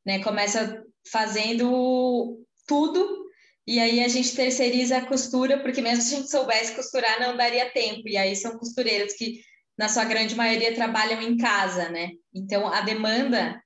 né, 0.05 0.23
começa 0.23 0.83
fazendo 1.11 2.43
tudo 2.67 3.20
e 3.67 3.79
aí 3.79 4.03
a 4.03 4.09
gente 4.09 4.35
terceiriza 4.35 4.97
a 4.97 5.07
costura, 5.07 5.59
porque 5.59 5.81
mesmo 5.81 6.03
se 6.03 6.15
a 6.15 6.19
gente 6.19 6.31
soubesse 6.31 6.75
costurar, 6.75 7.21
não 7.21 7.37
daria 7.37 7.71
tempo. 7.71 8.09
E 8.09 8.17
aí 8.17 8.35
são 8.35 8.59
costureiras 8.59 9.13
que, 9.15 9.41
na 9.79 9.89
sua 9.89 10.05
grande 10.05 10.35
maioria, 10.35 10.75
trabalham 10.75 11.21
em 11.23 11.37
casa, 11.37 11.89
né? 11.89 12.11
Então 12.35 12.67
a 12.67 12.81
demanda 12.81 13.63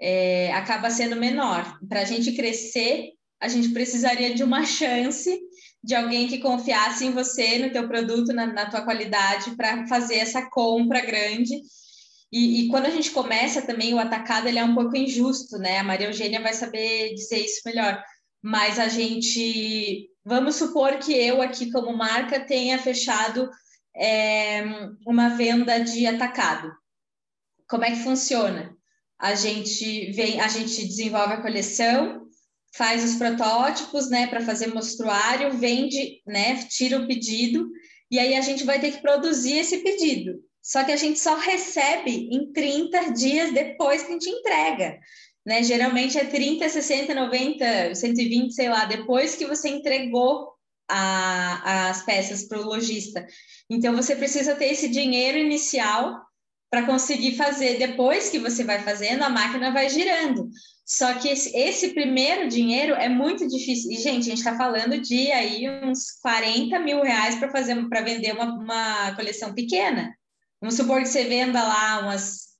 é, 0.00 0.52
acaba 0.52 0.90
sendo 0.90 1.16
menor. 1.16 1.78
Para 1.88 2.00
a 2.00 2.04
gente 2.04 2.32
crescer, 2.32 3.10
a 3.40 3.48
gente 3.48 3.70
precisaria 3.70 4.34
de 4.34 4.44
uma 4.44 4.64
chance 4.64 5.40
de 5.84 5.94
alguém 5.94 6.28
que 6.28 6.38
confiasse 6.38 7.04
em 7.04 7.10
você, 7.10 7.58
no 7.58 7.72
teu 7.72 7.88
produto, 7.88 8.32
na, 8.32 8.46
na 8.46 8.70
tua 8.70 8.82
qualidade, 8.82 9.56
para 9.56 9.86
fazer 9.88 10.16
essa 10.16 10.48
compra 10.48 11.00
grande. 11.00 11.60
E, 12.32 12.62
e, 12.62 12.68
quando 12.68 12.86
a 12.86 12.90
gente 12.90 13.10
começa 13.10 13.60
também, 13.60 13.92
o 13.92 13.98
atacado 13.98 14.48
ele 14.48 14.58
é 14.58 14.64
um 14.64 14.74
pouco 14.74 14.96
injusto, 14.96 15.58
né? 15.58 15.78
A 15.78 15.84
Maria 15.84 16.06
Eugênia 16.06 16.40
vai 16.40 16.54
saber 16.54 17.12
dizer 17.14 17.38
isso 17.44 17.60
melhor 17.66 18.02
mas 18.42 18.78
a 18.78 18.88
gente, 18.88 20.10
vamos 20.24 20.56
supor 20.56 20.98
que 20.98 21.12
eu 21.12 21.40
aqui 21.40 21.70
como 21.70 21.96
marca 21.96 22.40
tenha 22.40 22.78
fechado 22.78 23.48
é, 23.94 24.64
uma 25.06 25.28
venda 25.30 25.78
de 25.78 26.06
atacado. 26.06 26.72
Como 27.68 27.84
é 27.84 27.92
que 27.92 28.02
funciona? 28.02 28.76
A 29.18 29.34
gente 29.36 30.10
vem, 30.10 30.40
a 30.40 30.48
gente 30.48 30.84
desenvolve 30.84 31.34
a 31.34 31.42
coleção, 31.42 32.26
faz 32.74 33.04
os 33.04 33.16
protótipos, 33.16 34.10
né, 34.10 34.26
para 34.26 34.40
fazer 34.40 34.74
mostruário, 34.74 35.56
vende, 35.56 36.20
né, 36.26 36.64
tira 36.64 36.98
o 36.98 37.06
pedido 37.06 37.70
e 38.10 38.18
aí 38.18 38.34
a 38.34 38.40
gente 38.40 38.64
vai 38.64 38.80
ter 38.80 38.92
que 38.92 39.02
produzir 39.02 39.58
esse 39.58 39.78
pedido. 39.78 40.40
Só 40.60 40.84
que 40.84 40.92
a 40.92 40.96
gente 40.96 41.18
só 41.18 41.36
recebe 41.36 42.28
em 42.30 42.52
30 42.52 43.12
dias 43.12 43.52
depois 43.52 44.02
que 44.02 44.08
a 44.08 44.12
gente 44.12 44.30
entrega 44.30 44.98
né? 45.44 45.62
Geralmente 45.62 46.18
é 46.18 46.24
30, 46.24 46.68
60, 46.68 47.14
90, 47.14 47.94
120, 47.94 48.52
sei 48.52 48.68
lá, 48.68 48.84
depois 48.84 49.34
que 49.34 49.46
você 49.46 49.68
entregou 49.68 50.52
a, 50.88 51.88
as 51.90 52.02
peças 52.04 52.44
para 52.44 52.60
o 52.60 52.64
lojista. 52.64 53.26
Então 53.68 53.94
você 53.94 54.14
precisa 54.14 54.54
ter 54.54 54.66
esse 54.66 54.88
dinheiro 54.88 55.38
inicial 55.38 56.20
para 56.70 56.86
conseguir 56.86 57.36
fazer. 57.36 57.78
Depois 57.78 58.30
que 58.30 58.38
você 58.38 58.64
vai 58.64 58.82
fazendo, 58.82 59.22
a 59.22 59.28
máquina 59.28 59.72
vai 59.72 59.88
girando. 59.88 60.48
Só 60.84 61.14
que 61.14 61.28
esse, 61.28 61.54
esse 61.56 61.88
primeiro 61.88 62.48
dinheiro 62.48 62.94
é 62.94 63.08
muito 63.08 63.46
difícil. 63.46 63.90
E, 63.90 63.96
gente, 63.96 64.20
a 64.20 64.30
gente 64.30 64.38
está 64.38 64.56
falando 64.56 64.98
de 65.00 65.30
aí 65.32 65.68
uns 65.84 66.12
40 66.22 66.78
mil 66.80 67.02
reais 67.02 67.36
para 67.36 67.50
fazer 67.50 67.88
para 67.88 68.02
vender 68.02 68.32
uma, 68.32 68.54
uma 68.54 69.14
coleção 69.14 69.54
pequena. 69.54 70.14
Vamos 70.60 70.76
supor 70.76 71.02
que 71.02 71.08
você 71.08 71.24
venda 71.24 71.62
lá 71.62 72.00
umas 72.00 72.51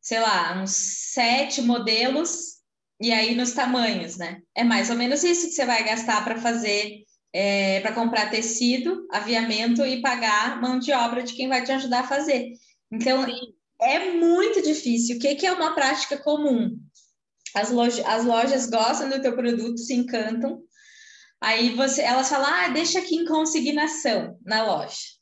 sei 0.00 0.20
lá, 0.20 0.60
uns 0.62 0.72
sete 1.12 1.62
modelos, 1.62 2.58
e 3.00 3.12
aí 3.12 3.34
nos 3.34 3.52
tamanhos, 3.52 4.16
né? 4.16 4.40
É 4.54 4.64
mais 4.64 4.90
ou 4.90 4.96
menos 4.96 5.22
isso 5.22 5.46
que 5.46 5.52
você 5.52 5.64
vai 5.64 5.84
gastar 5.84 6.24
para 6.24 6.40
fazer, 6.40 7.04
é, 7.32 7.80
para 7.80 7.94
comprar 7.94 8.30
tecido, 8.30 9.06
aviamento 9.10 9.84
e 9.84 10.00
pagar 10.00 10.60
mão 10.60 10.78
de 10.78 10.92
obra 10.92 11.22
de 11.22 11.34
quem 11.34 11.48
vai 11.48 11.62
te 11.64 11.72
ajudar 11.72 12.00
a 12.00 12.08
fazer. 12.08 12.52
Então, 12.90 13.24
Sim. 13.24 13.54
é 13.80 14.12
muito 14.12 14.62
difícil. 14.62 15.16
O 15.16 15.18
que, 15.18 15.34
que 15.34 15.46
é 15.46 15.52
uma 15.52 15.74
prática 15.74 16.16
comum? 16.16 16.76
As, 17.54 17.70
loja, 17.70 18.06
as 18.06 18.24
lojas 18.24 18.68
gostam 18.68 19.08
do 19.08 19.22
teu 19.22 19.34
produto, 19.34 19.78
se 19.78 19.94
encantam, 19.94 20.60
aí 21.40 21.74
você, 21.74 22.02
elas 22.02 22.28
falam, 22.28 22.48
ah, 22.48 22.68
deixa 22.68 22.98
aqui 22.98 23.16
em 23.16 23.24
consignação 23.24 24.38
na 24.44 24.64
loja. 24.64 25.17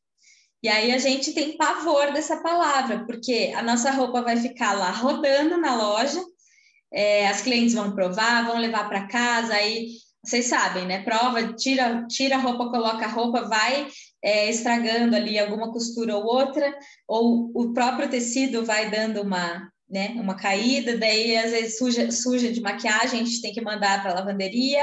E 0.62 0.68
aí 0.68 0.92
a 0.92 0.98
gente 0.98 1.32
tem 1.32 1.56
pavor 1.56 2.12
dessa 2.12 2.38
palavra, 2.38 3.04
porque 3.06 3.52
a 3.54 3.62
nossa 3.62 3.90
roupa 3.90 4.22
vai 4.22 4.36
ficar 4.36 4.72
lá 4.72 4.90
rodando 4.90 5.56
na 5.58 5.74
loja 5.76 6.20
é, 6.92 7.28
as 7.28 7.42
clientes 7.42 7.74
vão 7.74 7.94
provar, 7.94 8.46
vão 8.46 8.58
levar 8.58 8.88
para 8.88 9.06
casa, 9.06 9.54
aí 9.54 9.88
vocês 10.24 10.46
sabem, 10.46 10.86
né? 10.86 11.02
Prova, 11.02 11.52
tira, 11.54 12.06
tira 12.08 12.36
a 12.36 12.40
roupa, 12.40 12.70
coloca 12.70 13.04
a 13.04 13.08
roupa, 13.08 13.42
vai 13.42 13.86
é, 14.22 14.50
estragando 14.50 15.14
ali 15.14 15.38
alguma 15.38 15.70
costura 15.72 16.16
ou 16.16 16.24
outra, 16.24 16.74
ou 17.06 17.52
o 17.54 17.72
próprio 17.72 18.08
tecido 18.08 18.64
vai 18.64 18.90
dando 18.90 19.22
uma, 19.22 19.70
né, 19.88 20.08
uma 20.16 20.34
caída, 20.34 20.96
daí 20.96 21.36
às 21.36 21.52
vezes 21.52 21.78
suja, 21.78 22.10
suja 22.10 22.52
de 22.52 22.60
maquiagem, 22.60 23.20
a 23.20 23.24
gente 23.24 23.42
tem 23.42 23.52
que 23.52 23.60
mandar 23.60 24.02
para 24.02 24.12
a 24.12 24.14
lavanderia. 24.14 24.82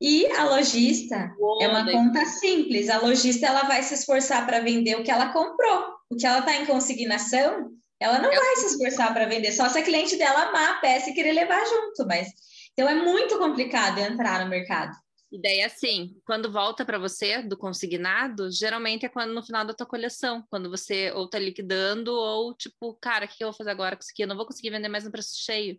E 0.00 0.26
a 0.32 0.44
lojista 0.44 1.34
é 1.60 1.68
uma 1.68 1.90
conta 1.90 2.24
simples. 2.24 2.88
A 2.88 3.00
lojista 3.00 3.46
ela 3.46 3.62
vai 3.62 3.82
se 3.82 3.94
esforçar 3.94 4.46
para 4.46 4.60
vender 4.60 4.96
o 4.96 5.02
que 5.02 5.10
ela 5.10 5.32
comprou. 5.32 5.94
O 6.08 6.16
que 6.16 6.26
ela 6.26 6.38
está 6.38 6.56
em 6.56 6.66
consignação, 6.66 7.72
ela 8.00 8.18
não 8.18 8.30
é 8.30 8.36
vai 8.36 8.56
se 8.56 8.66
esforçar 8.66 9.12
para 9.12 9.26
vender, 9.26 9.52
só 9.52 9.68
se 9.68 9.78
a 9.78 9.82
cliente 9.82 10.16
dela 10.16 10.48
amar 10.48 10.72
a 10.72 10.80
peça 10.80 11.10
e 11.10 11.14
querer 11.14 11.32
levar 11.32 11.64
junto. 11.66 12.06
Mas 12.06 12.28
então 12.72 12.88
é 12.88 12.94
muito 12.94 13.38
complicado 13.38 13.98
entrar 13.98 14.44
no 14.44 14.50
mercado. 14.50 14.96
E 15.30 15.38
daí, 15.38 15.60
assim, 15.62 16.16
quando 16.24 16.50
volta 16.50 16.86
para 16.86 16.98
você 16.98 17.42
do 17.42 17.56
consignado, 17.56 18.50
geralmente 18.50 19.04
é 19.04 19.10
quando 19.10 19.34
no 19.34 19.42
final 19.42 19.62
da 19.64 19.74
tua 19.74 19.86
coleção, 19.86 20.42
quando 20.48 20.70
você 20.70 21.12
ou 21.12 21.28
tá 21.28 21.38
liquidando, 21.38 22.12
ou 22.14 22.54
tipo, 22.54 22.94
cara, 22.94 23.26
o 23.26 23.28
que 23.28 23.44
eu 23.44 23.48
vou 23.48 23.56
fazer 23.56 23.70
agora 23.70 23.94
com 23.94 24.00
isso 24.00 24.12
aqui? 24.12 24.22
Eu 24.22 24.28
não 24.28 24.36
vou 24.36 24.46
conseguir 24.46 24.70
vender 24.70 24.88
mais 24.88 25.04
no 25.04 25.10
preço 25.10 25.34
cheio. 25.36 25.78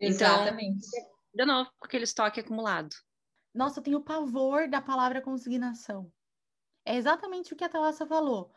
Então, 0.00 0.42
Exatamente. 0.42 0.86
Então, 0.88 1.10
de 1.34 1.44
novo, 1.44 1.70
com 1.78 1.86
aquele 1.86 2.04
estoque 2.04 2.40
acumulado. 2.40 2.90
Nossa, 3.52 3.80
eu 3.80 3.84
tenho 3.84 4.00
pavor 4.00 4.68
da 4.68 4.80
palavra 4.80 5.20
consignação. 5.20 6.12
É 6.84 6.96
exatamente 6.96 7.52
o 7.52 7.56
que 7.56 7.64
a 7.64 7.68
Thalassa 7.68 8.06
falou. 8.06 8.52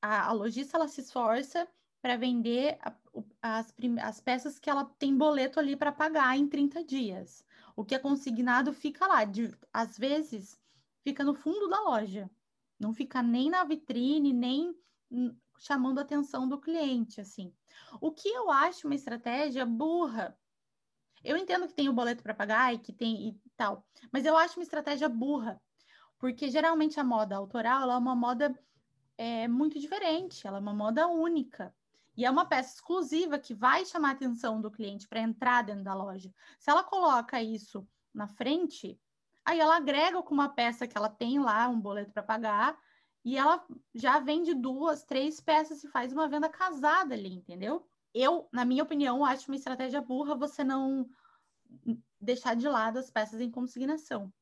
A, 0.00 0.28
a 0.28 0.32
lojista, 0.32 0.76
ela 0.76 0.88
se 0.88 1.00
esforça 1.00 1.68
para 2.00 2.16
vender 2.16 2.78
a, 2.80 2.94
as, 3.40 3.74
as 4.02 4.20
peças 4.20 4.58
que 4.58 4.70
ela 4.70 4.84
tem 4.84 5.16
boleto 5.16 5.60
ali 5.60 5.76
para 5.76 5.92
pagar 5.92 6.36
em 6.36 6.48
30 6.48 6.84
dias. 6.84 7.44
O 7.76 7.84
que 7.84 7.94
é 7.94 7.98
consignado 7.98 8.72
fica 8.72 9.06
lá, 9.06 9.24
de, 9.24 9.56
às 9.72 9.96
vezes 9.98 10.60
fica 11.02 11.24
no 11.24 11.34
fundo 11.34 11.68
da 11.68 11.80
loja, 11.80 12.30
não 12.78 12.92
fica 12.92 13.22
nem 13.22 13.50
na 13.50 13.64
vitrine, 13.64 14.32
nem 14.32 14.74
chamando 15.58 15.98
a 15.98 16.02
atenção 16.02 16.48
do 16.48 16.60
cliente, 16.60 17.20
assim. 17.20 17.54
O 18.00 18.10
que 18.12 18.28
eu 18.28 18.50
acho 18.50 18.86
uma 18.86 18.94
estratégia 18.94 19.64
burra. 19.64 20.36
Eu 21.24 21.36
entendo 21.36 21.66
que 21.66 21.74
tem 21.74 21.88
o 21.88 21.92
boleto 21.92 22.22
para 22.22 22.34
pagar 22.34 22.74
e 22.74 22.78
que 22.78 22.92
tem 22.92 23.28
e 23.28 23.50
tal, 23.56 23.84
mas 24.12 24.24
eu 24.24 24.36
acho 24.36 24.58
uma 24.58 24.64
estratégia 24.64 25.08
burra, 25.08 25.60
porque 26.18 26.48
geralmente 26.48 26.98
a 26.98 27.04
moda 27.04 27.36
autoral 27.36 27.90
é 27.90 27.96
uma 27.96 28.14
moda 28.14 28.58
é, 29.16 29.46
muito 29.46 29.78
diferente, 29.78 30.46
ela 30.46 30.58
é 30.58 30.60
uma 30.60 30.74
moda 30.74 31.06
única. 31.06 31.74
E 32.16 32.26
é 32.26 32.30
uma 32.30 32.44
peça 32.44 32.74
exclusiva 32.74 33.38
que 33.38 33.54
vai 33.54 33.86
chamar 33.86 34.10
a 34.10 34.12
atenção 34.12 34.60
do 34.60 34.70
cliente 34.70 35.08
para 35.08 35.20
entrar 35.20 35.62
dentro 35.62 35.82
da 35.82 35.94
loja. 35.94 36.30
Se 36.58 36.70
ela 36.70 36.84
coloca 36.84 37.42
isso 37.42 37.86
na 38.12 38.26
frente, 38.26 39.00
aí 39.44 39.58
ela 39.58 39.76
agrega 39.76 40.22
com 40.22 40.34
uma 40.34 40.48
peça 40.48 40.86
que 40.86 40.96
ela 40.96 41.08
tem 41.08 41.38
lá, 41.38 41.68
um 41.68 41.80
boleto 41.80 42.12
para 42.12 42.22
pagar, 42.22 42.78
e 43.24 43.38
ela 43.38 43.64
já 43.94 44.18
vende 44.18 44.52
duas, 44.52 45.04
três 45.04 45.40
peças 45.40 45.82
e 45.82 45.88
faz 45.88 46.12
uma 46.12 46.28
venda 46.28 46.48
casada 46.48 47.14
ali, 47.14 47.32
entendeu? 47.32 47.86
Eu, 48.14 48.48
na 48.52 48.64
minha 48.64 48.82
opinião, 48.82 49.24
acho 49.24 49.50
uma 49.50 49.56
estratégia 49.56 50.00
burra 50.00 50.34
você 50.34 50.62
não 50.62 51.08
deixar 52.20 52.54
de 52.54 52.68
lado 52.68 52.98
as 52.98 53.10
peças 53.10 53.40
em 53.40 53.50
consignação. 53.50 54.32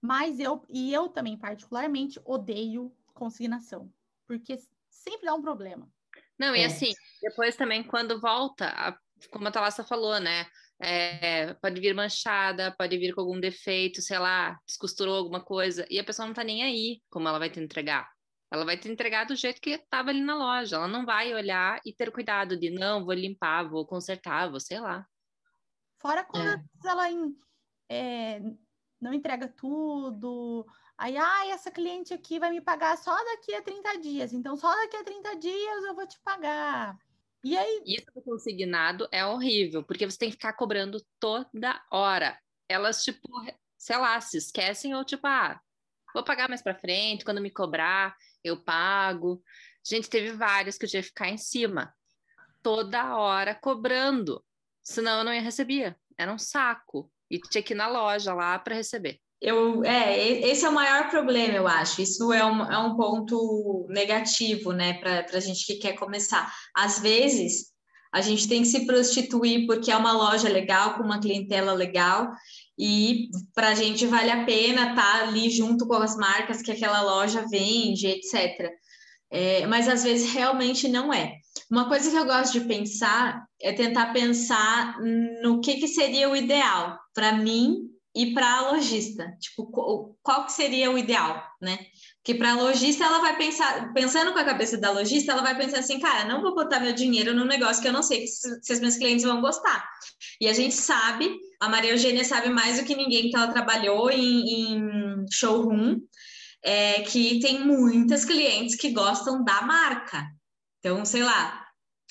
Mas 0.00 0.38
eu, 0.38 0.64
e 0.68 0.92
eu 0.92 1.08
também 1.08 1.36
particularmente, 1.36 2.20
odeio 2.24 2.94
consignação, 3.12 3.92
porque 4.26 4.58
sempre 4.88 5.26
dá 5.26 5.34
um 5.34 5.42
problema. 5.42 5.90
Não, 6.38 6.54
e 6.54 6.60
é. 6.60 6.66
assim, 6.66 6.92
depois 7.20 7.56
também, 7.56 7.82
quando 7.82 8.20
volta, 8.20 8.68
a, 8.68 8.96
como 9.30 9.48
a 9.48 9.50
Thalassa 9.50 9.82
falou, 9.82 10.20
né? 10.20 10.46
É, 10.80 11.54
pode 11.54 11.80
vir 11.80 11.92
manchada, 11.92 12.72
pode 12.78 12.96
vir 12.96 13.12
com 13.12 13.20
algum 13.20 13.40
defeito, 13.40 14.00
sei 14.00 14.18
lá, 14.20 14.56
descosturou 14.64 15.16
alguma 15.16 15.44
coisa, 15.44 15.84
e 15.90 15.98
a 15.98 16.04
pessoa 16.04 16.26
não 16.26 16.34
tá 16.34 16.44
nem 16.44 16.62
aí 16.62 17.02
como 17.10 17.26
ela 17.26 17.40
vai 17.40 17.50
te 17.50 17.58
entregar. 17.58 18.08
Ela 18.50 18.64
vai 18.64 18.78
te 18.78 18.88
entregar 18.88 19.24
do 19.24 19.36
jeito 19.36 19.60
que 19.60 19.70
estava 19.70 20.10
ali 20.10 20.20
na 20.20 20.36
loja. 20.36 20.76
Ela 20.76 20.88
não 20.88 21.04
vai 21.04 21.34
olhar 21.34 21.80
e 21.84 21.92
ter 21.92 22.10
cuidado 22.10 22.58
de, 22.58 22.70
não, 22.70 23.04
vou 23.04 23.14
limpar, 23.14 23.68
vou 23.68 23.86
consertar, 23.86 24.50
vou 24.50 24.60
sei 24.60 24.80
lá. 24.80 25.06
Fora 26.00 26.24
quando 26.24 26.48
é. 26.48 26.64
ela 26.84 27.04
é, 27.90 28.40
não 29.00 29.12
entrega 29.12 29.48
tudo, 29.48 30.64
Aí, 30.98 31.16
ah, 31.16 31.46
essa 31.46 31.70
cliente 31.70 32.12
aqui 32.12 32.40
vai 32.40 32.50
me 32.50 32.60
pagar 32.60 32.98
só 32.98 33.14
daqui 33.24 33.54
a 33.54 33.62
30 33.62 34.00
dias. 34.00 34.32
Então, 34.32 34.56
só 34.56 34.68
daqui 34.74 34.96
a 34.96 35.04
30 35.04 35.36
dias 35.36 35.84
eu 35.84 35.94
vou 35.94 36.04
te 36.04 36.18
pagar. 36.24 36.98
E 37.44 37.56
aí? 37.56 37.82
Isso 37.86 38.06
do 38.12 38.20
consignado 38.20 39.08
é 39.12 39.24
horrível, 39.24 39.84
porque 39.84 40.04
você 40.04 40.18
tem 40.18 40.28
que 40.28 40.34
ficar 40.34 40.54
cobrando 40.54 41.00
toda 41.20 41.80
hora. 41.88 42.36
Elas, 42.68 43.04
tipo, 43.04 43.28
sei 43.78 43.96
lá, 43.96 44.20
se 44.20 44.38
esquecem 44.38 44.92
ou 44.92 45.04
tipo, 45.04 45.24
ah, 45.24 45.60
vou 46.12 46.24
pagar 46.24 46.48
mais 46.48 46.62
para 46.62 46.74
frente, 46.74 47.24
quando 47.24 47.40
me 47.40 47.50
cobrar, 47.50 48.16
eu 48.42 48.56
pago. 48.56 49.42
Gente, 49.84 50.08
teve 50.08 50.32
vários 50.32 50.76
que 50.76 50.84
eu 50.84 50.88
tinha 50.88 51.02
que 51.02 51.08
ficar 51.08 51.28
em 51.28 51.38
cima, 51.38 51.94
toda 52.62 53.16
hora 53.16 53.54
cobrando, 53.54 54.44
senão 54.82 55.18
eu 55.18 55.24
não 55.24 55.34
ia 55.34 55.40
receber. 55.40 55.96
Era 56.16 56.32
um 56.32 56.38
saco. 56.38 57.10
E 57.30 57.38
tinha 57.38 57.62
que 57.62 57.74
ir 57.74 57.76
na 57.76 57.88
loja 57.88 58.32
lá 58.32 58.58
para 58.58 58.74
receber. 58.74 59.20
Eu, 59.40 59.84
é, 59.84 60.18
esse 60.18 60.64
é 60.64 60.68
o 60.68 60.74
maior 60.74 61.08
problema, 61.10 61.54
eu 61.54 61.68
acho. 61.68 62.02
Isso 62.02 62.32
é 62.32 62.44
um, 62.44 62.62
é 62.64 62.78
um 62.78 62.96
ponto 62.96 63.86
negativo, 63.88 64.72
né, 64.72 64.94
para 64.94 65.24
a 65.32 65.40
gente 65.40 65.64
que 65.64 65.76
quer 65.76 65.92
começar. 65.92 66.52
Às 66.74 66.98
vezes, 66.98 67.72
a 68.12 68.20
gente 68.20 68.48
tem 68.48 68.62
que 68.62 68.68
se 68.68 68.84
prostituir 68.84 69.66
porque 69.66 69.92
é 69.92 69.96
uma 69.96 70.12
loja 70.12 70.48
legal, 70.48 70.94
com 70.94 71.04
uma 71.04 71.20
clientela 71.20 71.72
legal, 71.72 72.30
e 72.78 73.28
para 73.54 73.70
a 73.70 73.74
gente 73.74 74.06
vale 74.06 74.30
a 74.30 74.44
pena 74.44 74.90
estar 74.90 74.94
tá 74.94 75.22
ali 75.24 75.50
junto 75.50 75.86
com 75.86 75.94
as 75.94 76.16
marcas 76.16 76.62
que 76.62 76.70
aquela 76.70 77.02
loja 77.02 77.44
vende, 77.50 78.06
etc. 78.06 78.70
É, 79.30 79.66
mas 79.66 79.88
às 79.88 80.04
vezes 80.04 80.32
realmente 80.32 80.88
não 80.88 81.12
é. 81.12 81.34
Uma 81.70 81.88
coisa 81.88 82.10
que 82.10 82.16
eu 82.16 82.24
gosto 82.24 82.52
de 82.52 82.66
pensar 82.66 83.44
é 83.60 83.72
tentar 83.72 84.12
pensar 84.12 84.98
no 85.42 85.60
que, 85.60 85.74
que 85.74 85.88
seria 85.88 86.30
o 86.30 86.36
ideal 86.36 86.98
para 87.12 87.32
mim 87.32 87.88
e 88.14 88.32
para 88.32 88.58
a 88.58 88.70
lojista, 88.72 89.36
tipo, 89.38 90.16
qual 90.22 90.46
que 90.46 90.52
seria 90.52 90.90
o 90.90 90.98
ideal, 90.98 91.42
né? 91.60 91.78
Porque 92.28 92.40
para 92.40 92.52
a 92.52 92.56
lojista 92.56 93.04
ela 93.04 93.20
vai 93.20 93.38
pensar, 93.38 93.90
pensando 93.94 94.34
com 94.34 94.38
a 94.38 94.44
cabeça 94.44 94.76
da 94.76 94.90
lojista, 94.90 95.32
ela 95.32 95.40
vai 95.40 95.56
pensar 95.56 95.78
assim, 95.78 95.98
cara, 95.98 96.28
não 96.28 96.42
vou 96.42 96.54
botar 96.54 96.78
meu 96.78 96.92
dinheiro 96.92 97.34
num 97.34 97.46
negócio 97.46 97.80
que 97.80 97.88
eu 97.88 97.92
não 97.92 98.02
sei 98.02 98.26
se, 98.26 98.60
se 98.62 98.70
os 98.74 98.80
meus 98.80 98.98
clientes 98.98 99.24
vão 99.24 99.40
gostar. 99.40 99.88
E 100.38 100.46
a 100.46 100.52
gente 100.52 100.74
sabe, 100.74 101.34
a 101.58 101.70
Maria 101.70 101.92
Eugênia 101.92 102.22
sabe 102.26 102.50
mais 102.50 102.78
do 102.78 102.84
que 102.84 102.94
ninguém 102.94 103.30
que 103.30 103.34
ela 103.36 103.48
trabalhou 103.48 104.10
em, 104.10 104.42
em 104.46 105.24
showroom, 105.32 106.00
é, 106.62 107.00
que 107.00 107.40
tem 107.40 107.64
muitas 107.64 108.26
clientes 108.26 108.76
que 108.76 108.90
gostam 108.90 109.42
da 109.42 109.62
marca. 109.62 110.26
Então, 110.80 111.06
sei 111.06 111.22
lá, 111.22 111.64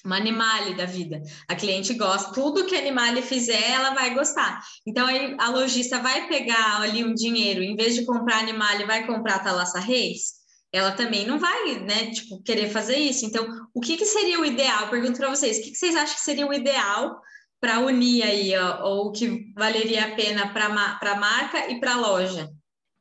uma 0.07 0.15
animale 0.15 0.73
da 0.73 0.85
vida. 0.85 1.21
A 1.47 1.55
cliente 1.55 1.93
gosta, 1.93 2.31
tudo 2.31 2.65
que 2.65 2.75
a 2.75 2.79
animale 2.79 3.21
fizer, 3.21 3.71
ela 3.71 3.93
vai 3.93 4.15
gostar. 4.15 4.61
Então, 4.85 5.05
aí 5.05 5.35
a 5.37 5.49
lojista 5.49 5.99
vai 5.99 6.27
pegar 6.27 6.81
ali 6.81 7.03
um 7.03 7.13
dinheiro, 7.13 7.61
em 7.61 7.75
vez 7.75 7.93
de 7.93 8.05
comprar 8.05 8.39
animale, 8.39 8.85
vai 8.85 9.05
comprar 9.05 9.43
Thalassa 9.43 9.79
Reis, 9.79 10.37
ela 10.71 10.93
também 10.93 11.27
não 11.27 11.37
vai, 11.37 11.79
né, 11.79 12.11
tipo, 12.11 12.41
querer 12.41 12.69
fazer 12.69 12.97
isso. 12.97 13.25
Então, 13.25 13.45
o 13.73 13.81
que, 13.81 13.97
que 13.97 14.05
seria 14.05 14.39
o 14.39 14.45
ideal? 14.45 14.89
Pergunto 14.89 15.17
para 15.17 15.29
vocês, 15.29 15.57
o 15.57 15.63
que, 15.63 15.71
que 15.71 15.77
vocês 15.77 15.95
acham 15.95 16.15
que 16.15 16.21
seria 16.21 16.47
o 16.47 16.53
ideal 16.53 17.19
para 17.59 17.79
unir 17.79 18.23
aí, 18.23 18.55
ó, 18.55 18.85
ou 18.85 19.11
que 19.11 19.51
valeria 19.55 20.05
a 20.05 20.15
pena 20.15 20.53
para 20.53 20.67
a 20.67 21.15
marca 21.15 21.69
e 21.69 21.79
para 21.79 21.95
a 21.95 21.99
loja? 21.99 22.49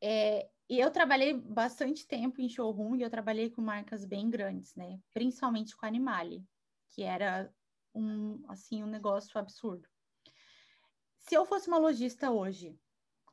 É, 0.03 0.47
e 0.69 0.81
eu 0.81 0.91
trabalhei 0.91 1.35
bastante 1.35 2.07
tempo 2.07 2.41
em 2.41 2.49
showroom 2.49 2.97
e 2.97 3.03
eu 3.03 3.11
trabalhei 3.11 3.49
com 3.49 3.63
marcas 3.63 4.05
bem 4.05 4.29
grandes, 4.29 4.75
né? 4.75 4.99
Principalmente 5.15 5.77
com 5.77 5.85
a 5.85 5.89
Animale 5.89 6.43
que 6.97 7.03
era 7.03 7.53
um 7.95 8.43
assim 8.49 8.83
um 8.83 8.87
negócio 8.87 9.39
absurdo. 9.39 9.87
Se 11.19 11.35
eu 11.35 11.45
fosse 11.45 11.69
uma 11.69 11.77
lojista 11.77 12.31
hoje, 12.31 12.75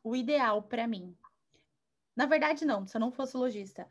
o 0.04 0.18
ideal 0.18 0.64
para 0.64 0.86
mim, 0.86 1.18
na 2.14 2.26
verdade 2.26 2.66
não, 2.66 2.86
se 2.86 2.98
eu 2.98 3.00
não 3.00 3.10
fosse 3.10 3.38
lojista, 3.38 3.88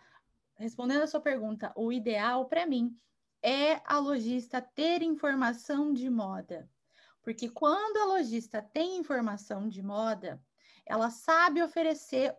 respondendo 0.59 1.01
a 1.01 1.07
sua 1.07 1.23
pergunta, 1.23 1.73
o 1.75 1.91
ideal 1.91 2.45
para 2.47 2.67
mim 2.67 2.95
é 3.43 3.81
a 3.87 3.99
lojista 3.99 4.61
ter 4.61 5.01
informação 5.01 5.91
de 5.91 6.11
moda. 6.11 6.71
Porque 7.23 7.49
quando 7.49 7.97
a 7.97 8.05
lojista 8.05 8.61
tem 8.61 8.99
informação 8.99 9.71
de 9.71 9.83
moda, 9.83 10.45
ela 10.85 11.09
sabe 11.09 11.63
oferecer 11.63 12.37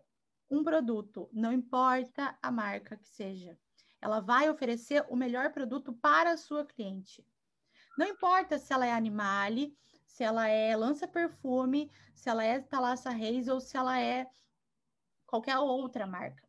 um 0.51 0.63
produto, 0.63 1.27
não 1.33 1.51
importa 1.51 2.37
a 2.43 2.51
marca 2.51 2.95
que 2.95 3.09
seja 3.09 3.57
ela 4.03 4.19
vai 4.19 4.49
oferecer 4.49 5.05
o 5.07 5.15
melhor 5.15 5.53
produto 5.53 5.93
para 5.93 6.33
a 6.33 6.37
sua 6.37 6.65
cliente. 6.65 7.25
Não 7.97 8.05
importa 8.05 8.59
se 8.59 8.73
ela 8.73 8.85
é 8.85 8.91
Animale, 8.91 9.73
se 10.05 10.25
ela 10.25 10.45
é 10.45 10.75
Lança 10.75 11.07
Perfume, 11.07 11.89
se 12.13 12.27
ela 12.29 12.43
é 12.43 12.59
Thalassa 12.59 13.11
Reis 13.11 13.47
ou 13.47 13.61
se 13.61 13.77
ela 13.77 13.97
é 13.97 14.29
qualquer 15.25 15.57
outra 15.57 16.05
marca. 16.05 16.43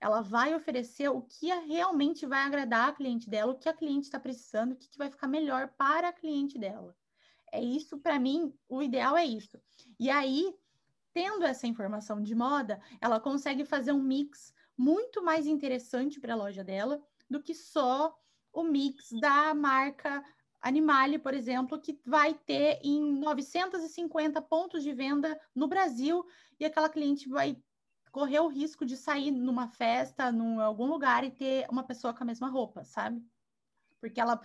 Ela 0.00 0.22
vai 0.22 0.52
oferecer 0.56 1.08
o 1.08 1.22
que 1.22 1.46
realmente 1.68 2.26
vai 2.26 2.40
agradar 2.40 2.88
a 2.88 2.92
cliente 2.92 3.30
dela, 3.30 3.52
o 3.52 3.58
que 3.58 3.68
a 3.68 3.72
cliente 3.72 4.06
está 4.06 4.18
precisando, 4.18 4.72
o 4.72 4.76
que, 4.76 4.88
que 4.88 4.98
vai 4.98 5.08
ficar 5.08 5.28
melhor 5.28 5.68
para 5.78 6.08
a 6.08 6.12
cliente 6.12 6.58
dela. 6.58 6.96
É 7.52 7.62
isso, 7.62 7.98
para 7.98 8.18
mim, 8.18 8.52
o 8.68 8.82
ideal 8.82 9.16
é 9.16 9.24
isso. 9.24 9.56
E 10.00 10.10
aí, 10.10 10.52
tendo 11.14 11.44
essa 11.44 11.68
informação 11.68 12.20
de 12.20 12.34
moda, 12.34 12.80
ela 13.00 13.20
consegue 13.20 13.64
fazer 13.64 13.92
um 13.92 14.02
mix 14.02 14.52
muito 14.78 15.20
mais 15.22 15.46
interessante 15.46 16.20
para 16.20 16.34
a 16.34 16.36
loja 16.36 16.62
dela 16.62 17.02
do 17.28 17.42
que 17.42 17.52
só 17.52 18.16
o 18.52 18.62
mix 18.62 19.10
da 19.20 19.52
marca 19.52 20.24
Animale, 20.60 21.18
por 21.18 21.34
exemplo, 21.34 21.80
que 21.80 22.00
vai 22.04 22.34
ter 22.34 22.80
em 22.82 23.00
950 23.20 24.42
pontos 24.42 24.82
de 24.82 24.92
venda 24.92 25.40
no 25.54 25.68
Brasil 25.68 26.24
e 26.58 26.64
aquela 26.64 26.88
cliente 26.88 27.28
vai 27.28 27.62
correr 28.10 28.40
o 28.40 28.48
risco 28.48 28.84
de 28.84 28.96
sair 28.96 29.30
numa 29.30 29.68
festa, 29.68 30.30
em 30.30 30.60
algum 30.60 30.86
lugar 30.86 31.22
e 31.22 31.30
ter 31.30 31.66
uma 31.70 31.84
pessoa 31.84 32.12
com 32.12 32.24
a 32.24 32.26
mesma 32.26 32.48
roupa, 32.48 32.82
sabe? 32.82 33.24
Porque 34.00 34.20
ela, 34.20 34.40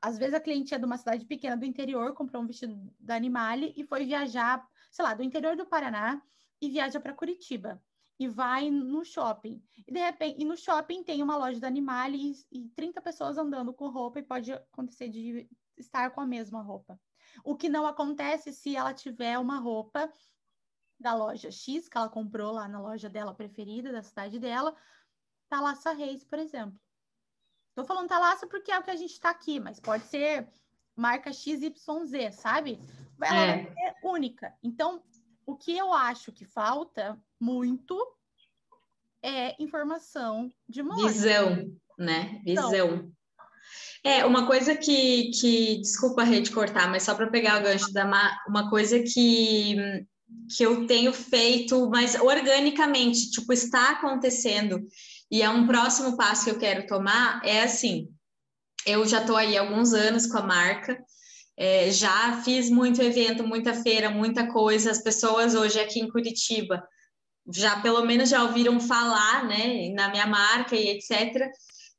às 0.00 0.16
vezes 0.16 0.34
a 0.34 0.40
cliente 0.40 0.74
é 0.74 0.78
de 0.78 0.86
uma 0.86 0.96
cidade 0.96 1.26
pequena 1.26 1.56
do 1.56 1.66
interior, 1.66 2.14
comprou 2.14 2.42
um 2.42 2.46
vestido 2.46 2.90
da 2.98 3.16
Animale 3.16 3.74
e 3.76 3.84
foi 3.84 4.06
viajar, 4.06 4.66
sei 4.90 5.04
lá, 5.04 5.12
do 5.12 5.22
interior 5.22 5.54
do 5.54 5.66
Paraná 5.66 6.22
e 6.62 6.70
viaja 6.70 6.98
para 6.98 7.12
Curitiba 7.12 7.82
e 8.18 8.26
vai 8.26 8.70
no 8.70 9.04
shopping. 9.04 9.62
E 9.86 9.92
de 9.92 10.00
repente, 10.00 10.40
e 10.40 10.44
no 10.44 10.56
shopping 10.56 11.04
tem 11.04 11.22
uma 11.22 11.36
loja 11.36 11.60
da 11.60 11.68
Animale 11.68 12.32
e, 12.50 12.60
e 12.60 12.68
30 12.70 13.00
pessoas 13.00 13.38
andando 13.38 13.72
com 13.72 13.88
roupa 13.88 14.18
e 14.18 14.24
pode 14.24 14.52
acontecer 14.52 15.08
de 15.08 15.48
estar 15.76 16.10
com 16.10 16.20
a 16.20 16.26
mesma 16.26 16.60
roupa. 16.60 17.00
O 17.44 17.56
que 17.56 17.68
não 17.68 17.86
acontece 17.86 18.52
se 18.52 18.74
ela 18.74 18.92
tiver 18.92 19.38
uma 19.38 19.58
roupa 19.58 20.12
da 20.98 21.14
loja 21.14 21.50
X 21.50 21.88
que 21.88 21.96
ela 21.96 22.08
comprou 22.08 22.52
lá 22.52 22.66
na 22.66 22.80
loja 22.80 23.08
dela 23.08 23.32
preferida, 23.32 23.92
da 23.92 24.02
cidade 24.02 24.38
dela, 24.38 24.74
Thalassa 25.48 25.92
Reis, 25.92 26.24
por 26.24 26.38
exemplo. 26.38 26.78
Estou 27.68 27.84
falando 27.84 28.08
Thalassa 28.08 28.46
porque 28.48 28.72
é 28.72 28.78
o 28.78 28.82
que 28.82 28.90
a 28.90 28.96
gente 28.96 29.12
está 29.12 29.30
aqui, 29.30 29.60
mas 29.60 29.78
pode 29.78 30.04
ser 30.04 30.48
marca 30.96 31.32
XYZ, 31.32 31.72
sabe? 32.32 32.80
Ela 33.22 33.46
é. 33.46 33.64
ser 33.72 33.94
única. 34.02 34.52
Então, 34.62 35.02
o 35.48 35.56
que 35.56 35.74
eu 35.74 35.94
acho 35.94 36.30
que 36.30 36.44
falta 36.44 37.18
muito 37.40 37.98
é 39.22 39.56
informação 39.58 40.52
de 40.68 40.82
moda. 40.82 41.08
Visão, 41.08 41.72
né? 41.98 42.42
Visão. 42.44 42.68
Então, 42.68 43.12
é, 44.04 44.26
uma 44.26 44.46
coisa 44.46 44.76
que, 44.76 45.30
que 45.30 45.78
desculpa 45.78 46.20
a 46.20 46.24
rede 46.26 46.50
cortar, 46.50 46.90
mas 46.90 47.02
só 47.02 47.14
para 47.14 47.30
pegar 47.30 47.58
o 47.58 47.62
gancho 47.62 47.90
da 47.94 48.04
uma 48.46 48.68
coisa 48.68 49.02
que 49.02 49.74
que 50.54 50.62
eu 50.62 50.86
tenho 50.86 51.10
feito, 51.14 51.88
mas 51.88 52.14
organicamente, 52.14 53.30
tipo, 53.30 53.50
está 53.50 53.92
acontecendo, 53.92 54.86
e 55.30 55.40
é 55.40 55.48
um 55.48 55.66
próximo 55.66 56.18
passo 56.18 56.44
que 56.44 56.50
eu 56.50 56.58
quero 56.58 56.86
tomar, 56.86 57.40
é 57.42 57.62
assim, 57.62 58.08
eu 58.84 59.06
já 59.06 59.22
estou 59.22 59.36
aí 59.36 59.56
há 59.56 59.62
alguns 59.62 59.94
anos 59.94 60.26
com 60.26 60.36
a 60.36 60.42
marca, 60.42 61.02
é, 61.58 61.90
já 61.90 62.40
fiz 62.44 62.70
muito 62.70 63.02
evento, 63.02 63.46
muita 63.46 63.74
feira, 63.74 64.08
muita 64.08 64.46
coisa, 64.46 64.90
as 64.90 65.02
pessoas 65.02 65.54
hoje 65.54 65.80
aqui 65.80 66.00
em 66.00 66.08
Curitiba 66.08 66.82
já 67.50 67.80
pelo 67.80 68.04
menos 68.04 68.28
já 68.28 68.42
ouviram 68.42 68.78
falar, 68.78 69.44
né, 69.46 69.90
na 69.94 70.08
minha 70.10 70.26
marca 70.26 70.76
e 70.76 70.90
etc. 70.90 71.50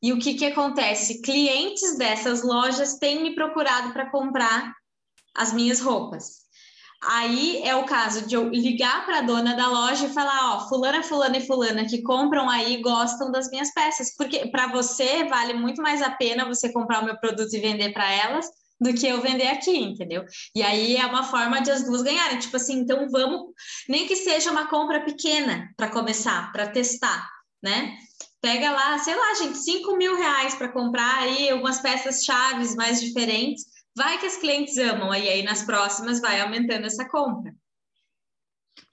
E 0.02 0.14
o 0.14 0.20
que 0.20 0.36
que 0.36 0.46
acontece? 0.46 1.22
Clientes 1.22 1.98
dessas 1.98 2.44
lojas 2.44 2.98
têm 2.98 3.22
me 3.22 3.36
procurado 3.36 3.92
para 3.92 4.10
comprar 4.10 4.74
as 5.36 5.52
minhas 5.52 5.80
roupas. 5.80 6.48
Aí 7.02 7.62
é 7.64 7.76
o 7.76 7.86
caso 7.86 8.28
de 8.28 8.36
eu 8.36 8.50
ligar 8.50 9.06
para 9.06 9.20
a 9.20 9.22
dona 9.22 9.56
da 9.56 9.68
loja 9.68 10.06
e 10.06 10.14
falar, 10.14 10.56
ó, 10.56 10.68
fulana, 10.68 11.02
fulana 11.02 11.38
e 11.38 11.48
fulana 11.48 11.86
que 11.86 12.02
compram 12.02 12.50
aí 12.50 12.82
gostam 12.82 13.32
das 13.32 13.50
minhas 13.50 13.74
peças, 13.74 14.16
porque 14.18 14.50
para 14.50 14.68
você 14.68 15.24
vale 15.24 15.54
muito 15.54 15.82
mais 15.82 16.02
a 16.02 16.12
pena 16.12 16.46
você 16.46 16.72
comprar 16.74 17.02
o 17.02 17.06
meu 17.06 17.18
produto 17.18 17.54
e 17.54 17.60
vender 17.60 17.94
para 17.94 18.10
elas 18.12 18.48
do 18.80 18.94
que 18.94 19.08
eu 19.08 19.22
vender 19.22 19.48
aqui, 19.48 19.78
entendeu? 19.78 20.26
E 20.56 20.64
aí 20.64 20.96
é 20.96 21.06
uma 21.06 21.24
forma 21.24 21.62
de 21.62 21.72
as 21.72 21.84
duas 21.84 22.02
ganharem, 22.02 22.40
tipo 22.40 22.56
assim, 22.56 22.80
então 22.80 23.10
vamos, 23.10 23.52
nem 23.88 24.08
que 24.08 24.16
seja 24.16 24.52
uma 24.52 24.68
compra 24.68 25.04
pequena 25.04 25.70
para 25.76 25.90
começar, 25.90 26.52
para 26.52 26.70
testar, 26.70 27.30
né? 27.62 27.98
Pega 28.42 28.72
lá, 28.72 28.98
sei 29.00 29.16
lá, 29.16 29.34
gente, 29.36 29.58
5 29.58 29.98
mil 29.98 30.16
reais 30.16 30.56
para 30.56 30.72
comprar 30.72 31.24
aí 31.24 31.50
algumas 31.50 31.82
peças 31.82 32.24
chaves 32.24 32.74
mais 32.76 33.02
diferentes 33.02 33.66
Vai 34.00 34.18
que 34.18 34.26
as 34.26 34.38
clientes 34.38 34.78
amam, 34.78 35.14
e 35.14 35.28
aí 35.28 35.44
nas 35.44 35.66
próximas 35.66 36.22
vai 36.22 36.40
aumentando 36.40 36.86
essa 36.86 37.08
compra. 37.10 37.54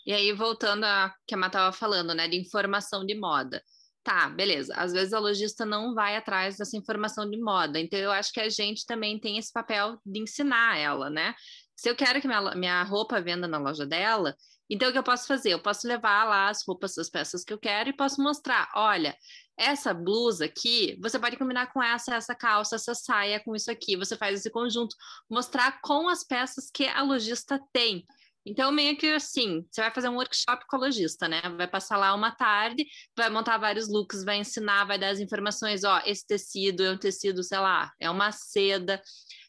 E 0.05 0.13
aí, 0.13 0.33
voltando 0.33 0.83
a 0.83 1.15
que 1.25 1.35
a 1.35 1.39
Má 1.39 1.47
estava 1.47 1.73
falando, 1.73 2.13
né, 2.13 2.27
de 2.27 2.37
informação 2.37 3.07
de 3.07 3.15
moda. 3.15 3.63
Tá, 4.07 4.29
beleza. 4.29 4.73
Às 4.77 4.93
vezes 4.93 5.13
a 5.13 5.19
lojista 5.19 5.67
não 5.67 5.93
vai 5.93 6.17
atrás 6.17 6.57
dessa 6.57 6.77
informação 6.77 7.29
de 7.29 7.37
moda. 7.41 7.81
Então, 7.81 7.99
eu 7.99 8.13
acho 8.13 8.33
que 8.33 8.39
a 8.39 8.49
gente 8.49 8.87
também 8.87 9.19
tem 9.19 9.37
esse 9.37 9.53
papel 9.53 9.99
de 10.07 10.21
ensinar 10.21 10.79
ela, 10.79 11.11
né? 11.11 11.35
Se 11.75 11.91
eu 11.91 11.97
quero 11.97 12.21
que 12.21 12.29
minha, 12.29 12.55
minha 12.55 12.85
roupa 12.85 13.21
venda 13.21 13.49
na 13.49 13.59
loja 13.59 13.85
dela, 13.85 14.37
então 14.71 14.89
o 14.89 14.93
que 14.93 14.99
eu 14.99 15.03
posso 15.03 15.27
fazer? 15.27 15.51
Eu 15.51 15.59
posso 15.61 15.89
levar 15.89 16.23
lá 16.23 16.49
as 16.49 16.65
roupas, 16.65 16.97
as 16.99 17.11
peças 17.11 17.43
que 17.43 17.53
eu 17.53 17.59
quero 17.59 17.91
e 17.91 17.97
posso 17.97 18.23
mostrar: 18.23 18.71
olha, 18.77 19.13
essa 19.59 19.93
blusa 19.93 20.45
aqui, 20.45 20.97
você 21.03 21.19
pode 21.19 21.37
combinar 21.37 21.73
com 21.73 21.83
essa, 21.83 22.15
essa 22.15 22.35
calça, 22.35 22.77
essa 22.77 22.95
saia, 22.95 23.43
com 23.43 23.57
isso 23.57 23.73
aqui. 23.73 23.97
Você 23.97 24.17
faz 24.17 24.39
esse 24.39 24.51
conjunto, 24.51 24.95
mostrar 25.29 25.81
com 25.81 26.09
as 26.09 26.23
peças 26.23 26.71
que 26.73 26.87
a 26.87 27.03
lojista 27.03 27.61
tem. 27.73 28.07
Então, 28.49 28.71
meio 28.71 28.97
que 28.97 29.09
assim, 29.09 29.67
você 29.69 29.81
vai 29.81 29.93
fazer 29.93 30.09
um 30.09 30.15
workshop 30.15 30.65
com 30.69 30.77
a 30.77 30.79
lojista, 30.79 31.27
né? 31.27 31.43
Vai 31.57 31.67
passar 31.67 31.97
lá 31.97 32.15
uma 32.15 32.31
tarde, 32.31 32.87
vai 33.17 33.29
montar 33.29 33.59
vários 33.59 33.89
looks, 33.89 34.23
vai 34.23 34.39
ensinar, 34.39 34.85
vai 34.85 34.97
dar 34.97 35.09
as 35.09 35.19
informações, 35.19 35.83
ó, 35.83 36.01
esse 36.07 36.25
tecido 36.25 36.85
é 36.85 36.93
um 36.93 36.97
tecido, 36.97 37.43
sei 37.43 37.59
lá, 37.59 37.93
é 37.99 38.09
uma 38.09 38.31
seda, 38.31 39.03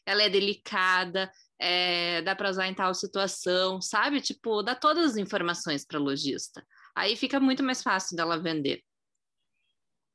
ela 0.04 0.24
é 0.24 0.28
delicada, 0.28 1.30
é, 1.60 2.22
dá 2.22 2.34
para 2.34 2.50
usar 2.50 2.66
em 2.66 2.74
tal 2.74 2.92
situação, 2.92 3.80
sabe? 3.80 4.20
Tipo, 4.20 4.64
dá 4.64 4.74
todas 4.74 5.12
as 5.12 5.16
informações 5.16 5.86
para 5.86 6.00
lojista. 6.00 6.66
Aí 6.92 7.14
fica 7.14 7.38
muito 7.38 7.62
mais 7.62 7.80
fácil 7.80 8.16
dela 8.16 8.36
vender. 8.42 8.82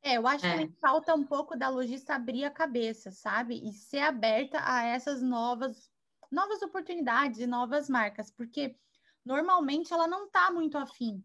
É, 0.01 0.17
eu 0.17 0.27
acho 0.27 0.45
é. 0.45 0.67
que 0.67 0.73
falta 0.81 1.15
um 1.15 1.23
pouco 1.25 1.57
da 1.57 1.69
lojista 1.69 2.15
abrir 2.15 2.43
a 2.43 2.51
cabeça, 2.51 3.11
sabe? 3.11 3.61
E 3.65 3.71
ser 3.71 3.99
aberta 3.99 4.59
a 4.61 4.83
essas 4.83 5.21
novas, 5.21 5.89
novas 6.33 6.61
oportunidades 6.61 7.39
e 7.39 7.47
novas 7.47 7.89
marcas, 7.89 8.31
porque 8.31 8.75
normalmente 9.23 9.93
ela 9.93 10.07
não 10.07 10.25
está 10.25 10.51
muito 10.51 10.77
afim 10.77 11.23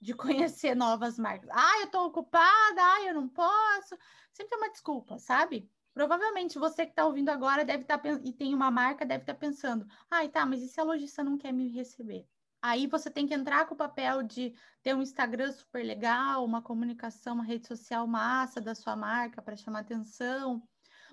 de 0.00 0.14
conhecer 0.14 0.74
novas 0.74 1.18
marcas. 1.18 1.50
Ah, 1.52 1.78
eu 1.80 1.86
estou 1.86 2.06
ocupada, 2.06 2.80
ah, 2.80 3.02
eu 3.06 3.14
não 3.14 3.28
posso. 3.28 3.96
Sempre 4.32 4.54
é 4.54 4.58
uma 4.58 4.70
desculpa, 4.70 5.18
sabe? 5.18 5.68
Provavelmente 5.94 6.58
você 6.58 6.84
que 6.84 6.92
está 6.92 7.06
ouvindo 7.06 7.28
agora 7.28 7.64
deve 7.64 7.82
estar 7.82 7.98
tá, 7.98 8.08
e 8.24 8.32
tem 8.32 8.52
uma 8.52 8.70
marca, 8.70 9.06
deve 9.06 9.22
estar 9.22 9.34
tá 9.34 9.38
pensando: 9.38 9.86
ai, 10.10 10.28
tá, 10.28 10.44
mas 10.44 10.60
e 10.62 10.68
se 10.68 10.80
a 10.80 10.84
lojista 10.84 11.22
não 11.22 11.38
quer 11.38 11.52
me 11.52 11.68
receber? 11.68 12.26
Aí 12.60 12.86
você 12.86 13.10
tem 13.10 13.26
que 13.26 13.34
entrar 13.34 13.66
com 13.66 13.74
o 13.74 13.76
papel 13.76 14.22
de 14.22 14.54
ter 14.82 14.94
um 14.94 15.02
Instagram 15.02 15.52
super 15.52 15.84
legal, 15.84 16.44
uma 16.44 16.62
comunicação, 16.62 17.34
uma 17.34 17.44
rede 17.44 17.66
social 17.66 18.06
massa 18.06 18.60
da 18.60 18.74
sua 18.74 18.96
marca 18.96 19.42
para 19.42 19.54
chamar 19.54 19.80
atenção. 19.80 20.66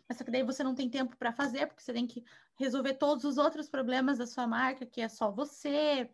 Mas 0.07 0.17
só 0.17 0.23
que 0.23 0.31
daí 0.31 0.43
você 0.43 0.63
não 0.63 0.73
tem 0.73 0.89
tempo 0.89 1.15
para 1.17 1.31
fazer, 1.31 1.67
porque 1.67 1.83
você 1.83 1.93
tem 1.93 2.07
que 2.07 2.23
resolver 2.61 2.93
todos 2.93 3.25
os 3.25 3.37
outros 3.37 3.67
problemas 3.67 4.19
da 4.19 4.27
sua 4.27 4.47
marca, 4.47 4.85
que 4.85 5.01
é 5.01 5.09
só 5.09 5.31
você. 5.31 6.09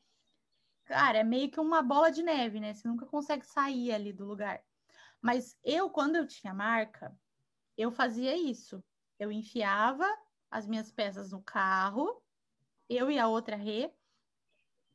Cara, 0.85 1.19
é 1.19 1.23
meio 1.23 1.51
que 1.51 1.59
uma 1.59 1.81
bola 1.81 2.09
de 2.09 2.23
neve, 2.23 2.59
né? 2.59 2.73
Você 2.73 2.87
nunca 2.87 3.05
consegue 3.05 3.45
sair 3.45 3.91
ali 3.91 4.13
do 4.13 4.25
lugar. 4.25 4.63
Mas 5.21 5.57
eu, 5.63 5.89
quando 5.89 6.15
eu 6.15 6.25
tinha 6.25 6.53
marca, 6.53 7.15
eu 7.77 7.91
fazia 7.91 8.35
isso. 8.35 8.83
Eu 9.19 9.31
enfiava 9.31 10.07
as 10.49 10.65
minhas 10.65 10.91
peças 10.91 11.31
no 11.31 11.43
carro, 11.43 12.23
eu 12.87 13.11
e 13.11 13.19
a 13.19 13.27
outra 13.27 13.57
Rê, 13.57 13.93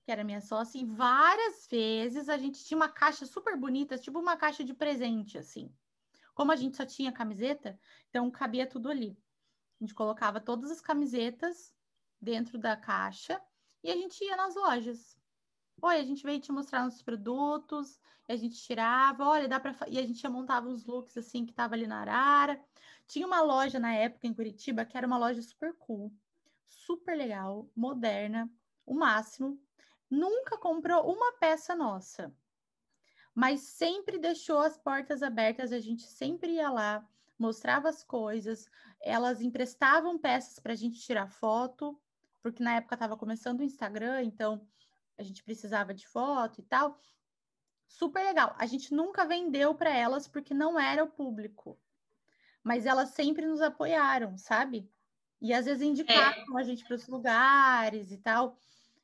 que 0.04 0.10
era 0.10 0.24
minha 0.24 0.40
sócia, 0.40 0.80
e 0.80 0.86
várias 0.86 1.66
vezes 1.66 2.28
a 2.28 2.38
gente 2.38 2.64
tinha 2.64 2.76
uma 2.76 2.88
caixa 2.88 3.26
super 3.26 3.56
bonita, 3.56 3.98
tipo 3.98 4.18
uma 4.18 4.36
caixa 4.36 4.64
de 4.64 4.72
presente, 4.72 5.36
assim. 5.36 5.72
Como 6.34 6.50
a 6.50 6.56
gente 6.56 6.76
só 6.76 6.86
tinha 6.86 7.12
camiseta, 7.12 7.78
então 8.08 8.30
cabia 8.30 8.66
tudo 8.66 8.88
ali. 8.88 9.18
A 9.82 9.84
gente 9.84 9.94
colocava 9.94 10.38
todas 10.38 10.70
as 10.70 10.80
camisetas 10.80 11.74
dentro 12.20 12.56
da 12.56 12.76
caixa 12.76 13.42
e 13.82 13.90
a 13.90 13.96
gente 13.96 14.22
ia 14.22 14.36
nas 14.36 14.54
lojas. 14.54 15.18
Oi, 15.82 15.96
a 15.96 16.04
gente 16.04 16.22
veio 16.22 16.40
te 16.40 16.52
mostrar 16.52 16.84
nossos 16.84 17.02
produtos, 17.02 17.98
a 18.28 18.36
gente 18.36 18.62
tirava, 18.62 19.26
olha, 19.26 19.48
dá 19.48 19.58
para 19.58 19.74
e 19.88 19.98
a 19.98 20.06
gente 20.06 20.26
montava 20.28 20.68
uns 20.68 20.84
looks 20.84 21.16
assim 21.16 21.44
que 21.44 21.52
tava 21.52 21.74
ali 21.74 21.88
na 21.88 22.00
Arara. 22.00 22.64
Tinha 23.08 23.26
uma 23.26 23.40
loja 23.40 23.80
na 23.80 23.92
época 23.92 24.28
em 24.28 24.32
Curitiba 24.32 24.84
que 24.84 24.96
era 24.96 25.04
uma 25.04 25.18
loja 25.18 25.42
super 25.42 25.74
cool, 25.74 26.12
super 26.64 27.16
legal, 27.16 27.68
moderna, 27.74 28.48
o 28.86 28.94
máximo 28.94 29.60
nunca 30.08 30.56
comprou 30.56 31.12
uma 31.12 31.32
peça 31.40 31.74
nossa, 31.74 32.32
mas 33.34 33.62
sempre 33.62 34.16
deixou 34.16 34.60
as 34.60 34.78
portas 34.78 35.24
abertas, 35.24 35.72
a 35.72 35.80
gente 35.80 36.02
sempre 36.02 36.52
ia 36.52 36.70
lá, 36.70 37.04
mostrava 37.42 37.88
as 37.88 38.04
coisas, 38.04 38.70
elas 39.02 39.42
emprestavam 39.42 40.16
peças 40.16 40.60
para 40.60 40.72
a 40.72 40.76
gente 40.76 41.00
tirar 41.00 41.26
foto, 41.28 42.00
porque 42.40 42.62
na 42.62 42.76
época 42.76 42.94
estava 42.94 43.16
começando 43.16 43.60
o 43.60 43.64
Instagram, 43.64 44.22
então 44.22 44.66
a 45.18 45.22
gente 45.22 45.42
precisava 45.42 45.92
de 45.92 46.06
foto 46.06 46.60
e 46.60 46.62
tal. 46.62 46.98
Super 47.88 48.24
legal. 48.24 48.54
A 48.58 48.64
gente 48.64 48.94
nunca 48.94 49.26
vendeu 49.26 49.74
para 49.74 49.94
elas 49.94 50.26
porque 50.28 50.54
não 50.54 50.78
era 50.78 51.04
o 51.04 51.10
público, 51.10 51.78
mas 52.62 52.86
elas 52.86 53.10
sempre 53.10 53.44
nos 53.44 53.60
apoiaram, 53.60 54.38
sabe? 54.38 54.88
E 55.40 55.52
às 55.52 55.66
vezes 55.66 55.82
indicaram 55.82 56.56
é. 56.56 56.60
a 56.60 56.62
gente 56.62 56.84
para 56.84 56.94
os 56.94 57.08
lugares 57.08 58.12
e 58.12 58.18
tal. 58.18 58.56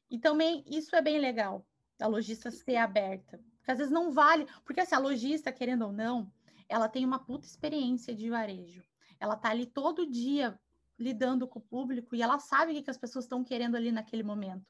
E 0.09 0.19
também 0.19 0.65
isso 0.67 0.95
é 0.95 1.03
bem 1.03 1.19
legal, 1.19 1.67
a 2.01 2.07
lojista 2.07 2.51
ser 2.51 2.77
aberta. 2.77 3.39
Porque 3.59 3.73
às 3.73 3.79
vezes 3.79 3.93
não 3.93 4.13
vale, 4.13 4.47
porque 4.65 4.81
assim, 4.81 4.95
a 4.95 4.99
lojista, 4.99 5.53
querendo 5.53 5.87
ou 5.87 5.93
não, 5.93 6.33
ela 6.69 6.89
tem 6.89 7.05
uma 7.05 7.19
puta 7.19 7.47
experiência 7.47 8.15
de 8.15 8.29
varejo. 8.29 8.83
Ela 9.19 9.37
tá 9.37 9.51
ali 9.51 9.67
todo 9.67 10.11
dia 10.11 10.59
lidando 10.99 11.47
com 11.47 11.59
o 11.59 11.63
público 11.63 12.15
e 12.15 12.23
ela 12.23 12.39
sabe 12.39 12.73
o 12.73 12.75
que, 12.75 12.83
que 12.83 12.91
as 12.91 12.99
pessoas 12.99 13.25
estão 13.25 13.45
querendo 13.45 13.77
ali 13.77 13.93
naquele 13.93 14.23
momento. 14.23 14.67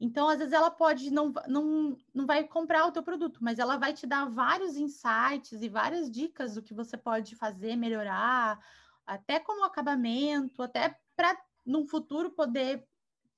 Então, 0.00 0.28
às 0.28 0.38
vezes, 0.38 0.54
ela 0.54 0.70
pode 0.70 1.10
não, 1.10 1.32
não, 1.46 1.96
não 2.14 2.24
vai 2.24 2.44
comprar 2.44 2.86
o 2.86 2.92
teu 2.92 3.02
produto, 3.02 3.38
mas 3.42 3.58
ela 3.58 3.76
vai 3.76 3.92
te 3.92 4.06
dar 4.06 4.24
vários 4.30 4.76
insights 4.76 5.60
e 5.60 5.68
várias 5.68 6.10
dicas 6.10 6.54
do 6.54 6.62
que 6.62 6.72
você 6.72 6.96
pode 6.96 7.36
fazer, 7.36 7.76
melhorar, 7.76 8.58
até 9.06 9.38
como 9.38 9.64
acabamento, 9.64 10.62
até 10.62 10.96
para 11.14 11.36
no 11.66 11.86
futuro 11.86 12.30
poder 12.30 12.76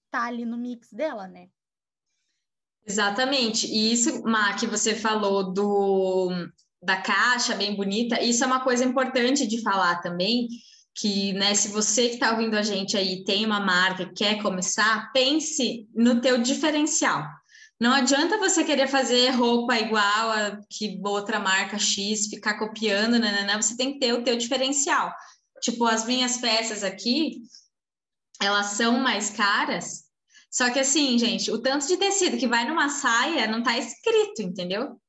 estar 0.04 0.20
tá 0.20 0.24
ali 0.26 0.44
no 0.44 0.56
mix 0.56 0.92
dela, 0.92 1.26
né? 1.26 1.48
Exatamente. 2.86 3.66
E 3.66 3.92
isso, 3.92 4.22
Má, 4.22 4.54
que 4.54 4.66
você 4.66 4.94
falou 4.94 5.52
do 5.52 6.30
da 6.82 6.96
caixa 6.96 7.54
bem 7.54 7.76
bonita, 7.76 8.20
isso 8.20 8.42
é 8.42 8.46
uma 8.46 8.60
coisa 8.60 8.84
importante 8.84 9.46
de 9.46 9.62
falar 9.62 10.00
também, 10.00 10.48
que, 10.94 11.32
né, 11.34 11.54
se 11.54 11.68
você 11.68 12.08
que 12.08 12.14
está 12.14 12.32
ouvindo 12.32 12.56
a 12.56 12.62
gente 12.62 12.96
aí 12.96 13.24
tem 13.24 13.46
uma 13.46 13.60
marca 13.60 14.12
quer 14.14 14.42
começar, 14.42 15.10
pense 15.12 15.88
no 15.94 16.20
teu 16.20 16.38
diferencial. 16.38 17.24
Não 17.80 17.92
adianta 17.92 18.38
você 18.38 18.62
querer 18.62 18.88
fazer 18.88 19.30
roupa 19.30 19.78
igual 19.78 20.30
a 20.30 20.58
que 20.70 21.00
outra 21.04 21.40
marca 21.40 21.78
X, 21.78 22.26
ficar 22.26 22.58
copiando, 22.58 23.18
né, 23.18 23.32
né, 23.32 23.44
né, 23.44 23.60
você 23.60 23.76
tem 23.76 23.94
que 23.94 23.98
ter 24.00 24.12
o 24.12 24.22
teu 24.22 24.36
diferencial. 24.36 25.12
Tipo, 25.62 25.86
as 25.86 26.04
minhas 26.04 26.38
peças 26.38 26.82
aqui, 26.82 27.42
elas 28.40 28.66
são 28.66 29.00
mais 29.00 29.30
caras, 29.30 30.02
só 30.52 30.68
que 30.68 30.78
assim, 30.78 31.18
gente, 31.18 31.50
o 31.50 31.58
tanto 31.58 31.86
de 31.86 31.96
tecido 31.96 32.36
que 32.36 32.46
vai 32.46 32.68
numa 32.68 32.90
saia 32.90 33.46
não 33.46 33.60
está 33.60 33.78
escrito, 33.78 34.42
entendeu? 34.42 35.00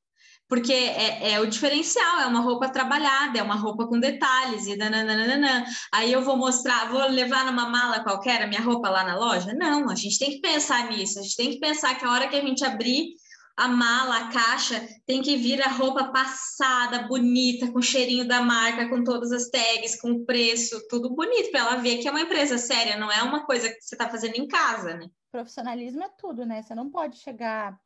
Porque 0.48 0.72
é, 0.72 1.32
é, 1.32 1.40
o 1.40 1.46
diferencial, 1.46 2.20
é 2.20 2.26
uma 2.26 2.40
roupa 2.40 2.68
trabalhada, 2.68 3.38
é 3.38 3.42
uma 3.42 3.54
roupa 3.54 3.86
com 3.86 3.98
detalhes, 3.98 4.66
e 4.66 4.76
nananana. 4.76 5.64
aí 5.92 6.12
eu 6.12 6.22
vou 6.22 6.36
mostrar, 6.36 6.90
vou 6.90 7.06
levar 7.08 7.46
numa 7.46 7.68
mala 7.68 8.04
qualquer 8.04 8.42
a 8.42 8.46
minha 8.46 8.60
roupa 8.60 8.88
lá 8.90 9.04
na 9.04 9.16
loja? 9.16 9.54
Não, 9.54 9.88
a 9.88 9.94
gente 9.94 10.18
tem 10.18 10.30
que 10.30 10.40
pensar 10.40 10.90
nisso, 10.90 11.18
a 11.18 11.22
gente 11.22 11.36
tem 11.36 11.50
que 11.50 11.60
pensar 11.60 11.94
que 11.94 12.04
a 12.04 12.10
hora 12.10 12.28
que 12.28 12.36
a 12.36 12.40
gente 12.40 12.64
abrir 12.64 13.14
a 13.56 13.68
mala, 13.68 14.18
a 14.18 14.28
caixa, 14.32 14.86
tem 15.06 15.22
que 15.22 15.36
vir 15.36 15.62
a 15.62 15.68
roupa 15.68 16.10
passada, 16.10 17.06
bonita, 17.06 17.70
com 17.70 17.80
cheirinho 17.80 18.26
da 18.26 18.42
marca, 18.42 18.88
com 18.88 19.04
todas 19.04 19.30
as 19.30 19.48
tags, 19.48 20.00
com 20.00 20.24
preço, 20.24 20.86
tudo 20.88 21.14
bonito, 21.14 21.50
para 21.52 21.60
ela 21.60 21.76
ver 21.76 21.98
que 21.98 22.08
é 22.08 22.10
uma 22.10 22.20
empresa 22.20 22.58
séria, 22.58 22.96
não 22.96 23.10
é 23.10 23.22
uma 23.22 23.46
coisa 23.46 23.68
que 23.68 23.80
você 23.80 23.94
está 23.94 24.08
fazendo 24.08 24.34
em 24.36 24.48
casa, 24.48 24.94
né? 24.94 25.08
Profissionalismo 25.30 26.02
é 26.02 26.08
tudo, 26.18 26.44
né? 26.44 26.62
Você 26.62 26.74
não 26.74 26.90
pode 26.90 27.18
chegar 27.18 27.78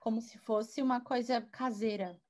como 0.00 0.20
se 0.20 0.38
fosse 0.38 0.82
uma 0.82 1.00
coisa 1.00 1.40
caseira. 1.40 2.20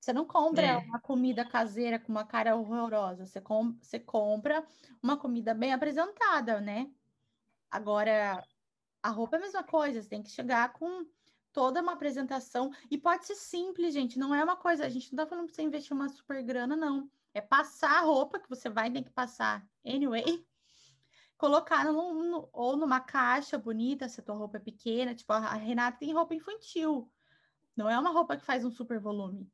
Você 0.00 0.12
não 0.12 0.26
compra 0.26 0.66
é. 0.66 0.76
uma 0.78 0.98
comida 0.98 1.44
caseira 1.44 1.98
com 1.98 2.10
uma 2.10 2.26
cara 2.26 2.56
horrorosa, 2.56 3.24
você, 3.24 3.40
com, 3.40 3.72
você 3.80 4.00
compra 4.00 4.66
uma 5.00 5.16
comida 5.16 5.54
bem 5.54 5.72
apresentada, 5.72 6.60
né? 6.60 6.90
Agora, 7.70 8.44
a 9.00 9.08
roupa 9.10 9.36
é 9.36 9.38
a 9.38 9.42
mesma 9.42 9.62
coisa, 9.62 10.02
você 10.02 10.08
tem 10.08 10.22
que 10.22 10.30
chegar 10.30 10.72
com 10.72 11.06
toda 11.52 11.80
uma 11.80 11.92
apresentação. 11.92 12.72
E 12.90 12.98
pode 12.98 13.26
ser 13.26 13.36
simples, 13.36 13.94
gente, 13.94 14.18
não 14.18 14.34
é 14.34 14.42
uma 14.42 14.56
coisa, 14.56 14.84
a 14.84 14.88
gente 14.88 15.12
não 15.12 15.22
tá 15.22 15.28
falando 15.28 15.46
para 15.46 15.54
você 15.54 15.62
investir 15.62 15.92
uma 15.92 16.08
super 16.08 16.42
grana, 16.42 16.74
não. 16.74 17.08
É 17.32 17.40
passar 17.40 17.98
a 17.98 18.00
roupa 18.00 18.40
que 18.40 18.48
você 18.48 18.68
vai 18.68 18.90
ter 18.90 19.02
que 19.04 19.10
passar 19.10 19.64
anyway, 19.86 20.44
colocar 21.42 21.84
no, 21.84 22.14
no, 22.14 22.48
ou 22.52 22.76
numa 22.76 23.00
caixa 23.00 23.58
bonita, 23.58 24.08
se 24.08 24.20
a 24.20 24.22
tua 24.22 24.36
roupa 24.36 24.58
é 24.58 24.60
pequena, 24.60 25.12
tipo, 25.12 25.32
a 25.32 25.54
Renata 25.54 25.98
tem 25.98 26.14
roupa 26.14 26.36
infantil. 26.36 27.10
Não 27.76 27.90
é 27.90 27.98
uma 27.98 28.10
roupa 28.10 28.36
que 28.36 28.44
faz 28.44 28.64
um 28.64 28.70
super 28.70 29.00
volume. 29.00 29.50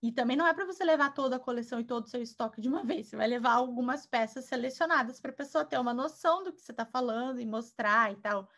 E 0.00 0.12
também 0.12 0.36
não 0.36 0.46
é 0.46 0.54
para 0.54 0.64
você 0.64 0.84
levar 0.84 1.12
toda 1.12 1.34
a 1.34 1.40
coleção 1.40 1.80
e 1.80 1.84
todo 1.84 2.04
o 2.04 2.08
seu 2.08 2.22
estoque 2.22 2.60
de 2.60 2.68
uma 2.68 2.84
vez. 2.86 3.08
Você 3.08 3.16
vai 3.16 3.26
levar 3.26 3.54
algumas 3.54 4.06
peças 4.06 4.44
selecionadas 4.44 5.20
para 5.20 5.32
a 5.32 5.34
pessoa 5.34 5.64
ter 5.64 5.80
uma 5.80 5.92
noção 5.92 6.44
do 6.44 6.52
que 6.52 6.60
você 6.60 6.70
está 6.70 6.86
falando 6.86 7.40
e 7.40 7.44
mostrar 7.44 8.12
e 8.12 8.16
tal. 8.16 8.48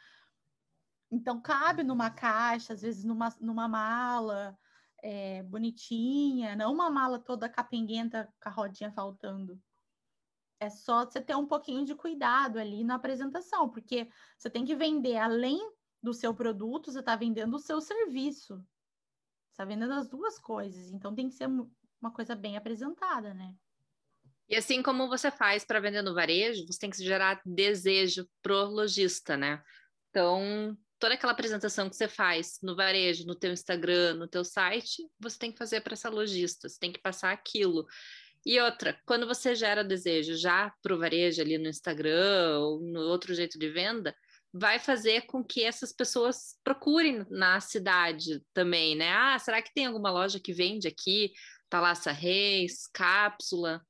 Então, 1.11 1.41
cabe 1.41 1.83
numa 1.83 2.11
caixa, 2.11 2.75
às 2.75 2.83
vezes 2.83 3.03
numa, 3.03 3.35
numa 3.41 3.67
mala 3.67 4.59
é, 5.03 5.43
bonitinha, 5.45 6.55
não 6.55 6.71
uma 6.71 6.91
mala 6.91 7.19
toda 7.19 7.49
capenguenta 7.49 8.31
com 8.43 8.49
a 8.51 8.53
rodinha 8.53 8.93
faltando. 8.93 9.59
É 10.63 10.71
só 10.71 11.05
você 11.05 11.21
ter 11.21 11.35
um 11.35 11.45
pouquinho 11.45 11.85
de 11.85 11.93
cuidado 11.93 12.57
ali 12.57 12.85
na 12.85 12.95
apresentação, 12.95 13.69
porque 13.69 14.09
você 14.39 14.49
tem 14.49 14.65
que 14.65 14.77
vender 14.77 15.17
além 15.17 15.59
do 16.01 16.15
seu 16.15 16.33
produto, 16.33 16.93
você 16.93 17.01
está 17.01 17.17
vendendo 17.17 17.57
o 17.57 17.59
seu 17.59 17.81
serviço. 17.81 18.55
Você 18.55 19.55
está 19.55 19.65
vendendo 19.65 19.93
as 19.95 20.09
duas 20.09 20.39
coisas, 20.39 20.93
então 20.93 21.17
tem 21.17 21.29
que 21.29 21.35
ser 21.35 21.49
uma 21.49 22.13
coisa 22.13 22.37
bem 22.37 22.57
apresentada, 22.57 23.35
né? 23.35 23.57
E 24.49 24.55
assim 24.55 24.85
como 24.85 25.09
você 25.09 25.33
faz 25.33 25.65
para 25.65 25.81
vender 25.81 26.03
no 26.03 26.15
varejo, 26.15 26.65
você 26.65 26.79
tem 26.79 26.91
que 26.91 27.03
gerar 27.03 27.43
desejo 27.45 28.25
pro 28.41 28.67
lojista, 28.67 29.37
né? 29.37 29.61
Então, 30.11 30.79
toda 30.97 31.15
aquela 31.15 31.33
apresentação 31.33 31.91
que 31.91 31.97
você 31.97 32.07
faz 32.07 32.61
no 32.63 32.77
varejo, 32.77 33.27
no 33.27 33.35
teu 33.35 33.53
Instagram, 33.53 34.15
no 34.15 34.29
teu 34.29 34.45
site, 34.45 35.11
você 35.19 35.37
tem 35.37 35.51
que 35.51 35.59
fazer 35.59 35.81
para 35.81 35.95
essa 35.95 36.09
lojista, 36.09 36.69
você 36.69 36.79
tem 36.79 36.93
que 36.93 37.01
passar 37.01 37.33
aquilo. 37.33 37.85
E 38.45 38.61
outra, 38.61 38.99
quando 39.07 39.27
você 39.27 39.55
gera 39.55 39.85
desejo 39.85 40.37
já 40.37 40.73
para 40.83 40.95
o 40.95 40.99
varejo 40.99 41.41
ali 41.41 41.59
no 41.59 41.69
Instagram 41.69 42.59
ou 42.59 42.81
no 42.81 43.01
outro 43.01 43.35
jeito 43.35 43.59
de 43.59 43.69
venda, 43.69 44.15
vai 44.53 44.79
fazer 44.79 45.23
com 45.23 45.43
que 45.43 45.63
essas 45.63 45.93
pessoas 45.93 46.59
procurem 46.63 47.25
na 47.31 47.61
cidade 47.61 48.43
também, 48.53 48.97
né? 48.97 49.11
Ah, 49.13 49.39
será 49.39 49.63
que 49.63 49.73
tem 49.73 49.87
alguma 49.87 50.11
loja 50.11 50.41
que 50.41 50.53
vende 50.53 50.89
aqui? 50.89 51.33
Talassa 51.71 52.13
Reis, 52.13 52.87
Cápsula. 52.93 53.81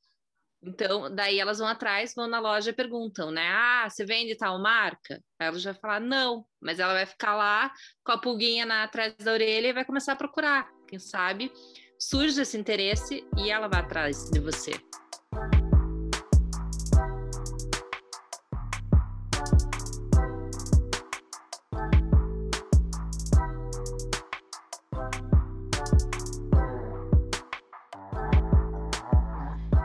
Então, 0.63 1.13
daí 1.13 1.41
elas 1.41 1.59
vão 1.59 1.67
atrás, 1.67 2.15
vão 2.15 2.29
na 2.29 2.39
loja 2.39 2.71
e 2.71 2.75
perguntam, 2.75 3.33
né? 3.33 3.49
Ah, 3.49 3.89
você 3.91 4.05
vende 4.05 4.37
tal 4.37 4.61
marca? 4.61 5.21
Aí 5.37 5.49
ela 5.49 5.59
já 5.59 5.73
vai 5.73 5.81
falar, 5.81 6.01
não, 6.01 6.47
mas 6.61 6.79
ela 6.79 6.93
vai 6.93 7.07
ficar 7.07 7.35
lá 7.35 7.73
com 8.05 8.13
a 8.13 8.19
pulguinha 8.19 8.65
na, 8.65 8.85
atrás 8.85 9.15
da 9.17 9.33
orelha 9.33 9.69
e 9.69 9.73
vai 9.73 9.85
começar 9.85 10.13
a 10.13 10.17
procurar. 10.17 10.71
Quem 10.87 11.01
sabe 11.01 11.51
surge 12.03 12.41
esse 12.41 12.59
interesse 12.59 13.25
e 13.37 13.49
ela 13.49 13.69
vai 13.69 13.79
atrás 13.81 14.29
de 14.29 14.41
você. 14.41 14.73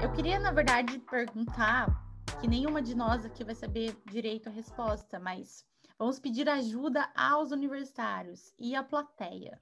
Eu 0.02 0.12
queria, 0.14 0.40
na 0.40 0.52
verdade, 0.52 0.98
perguntar 1.00 1.88
que 2.42 2.48
nenhuma 2.48 2.82
de 2.82 2.96
nós 2.96 3.24
aqui 3.26 3.44
vai 3.44 3.54
saber 3.54 3.96
direito 4.10 4.50
a 4.50 4.52
resposta, 4.52 5.20
mas 5.20 5.64
vamos 6.00 6.20
pedir 6.20 6.50
ajuda 6.50 7.08
aos 7.16 7.52
universitários 7.52 8.52
e 8.58 8.76
à 8.76 8.82
plateia. 8.82 9.62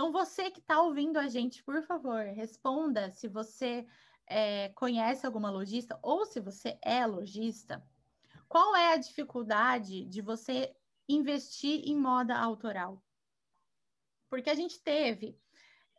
Então, 0.00 0.12
você 0.12 0.50
que 0.50 0.60
está 0.60 0.80
ouvindo 0.80 1.18
a 1.18 1.28
gente, 1.28 1.62
por 1.62 1.82
favor, 1.82 2.24
responda 2.24 3.10
se 3.10 3.28
você 3.28 3.86
é, 4.26 4.70
conhece 4.70 5.26
alguma 5.26 5.50
lojista 5.50 5.98
ou 6.02 6.24
se 6.24 6.40
você 6.40 6.78
é 6.80 7.04
lojista. 7.04 7.86
Qual 8.48 8.74
é 8.74 8.94
a 8.94 8.96
dificuldade 8.96 10.06
de 10.06 10.22
você 10.22 10.74
investir 11.06 11.82
em 11.86 11.94
moda 11.94 12.34
autoral? 12.34 13.04
Porque 14.30 14.48
a 14.48 14.54
gente 14.54 14.80
teve 14.80 15.38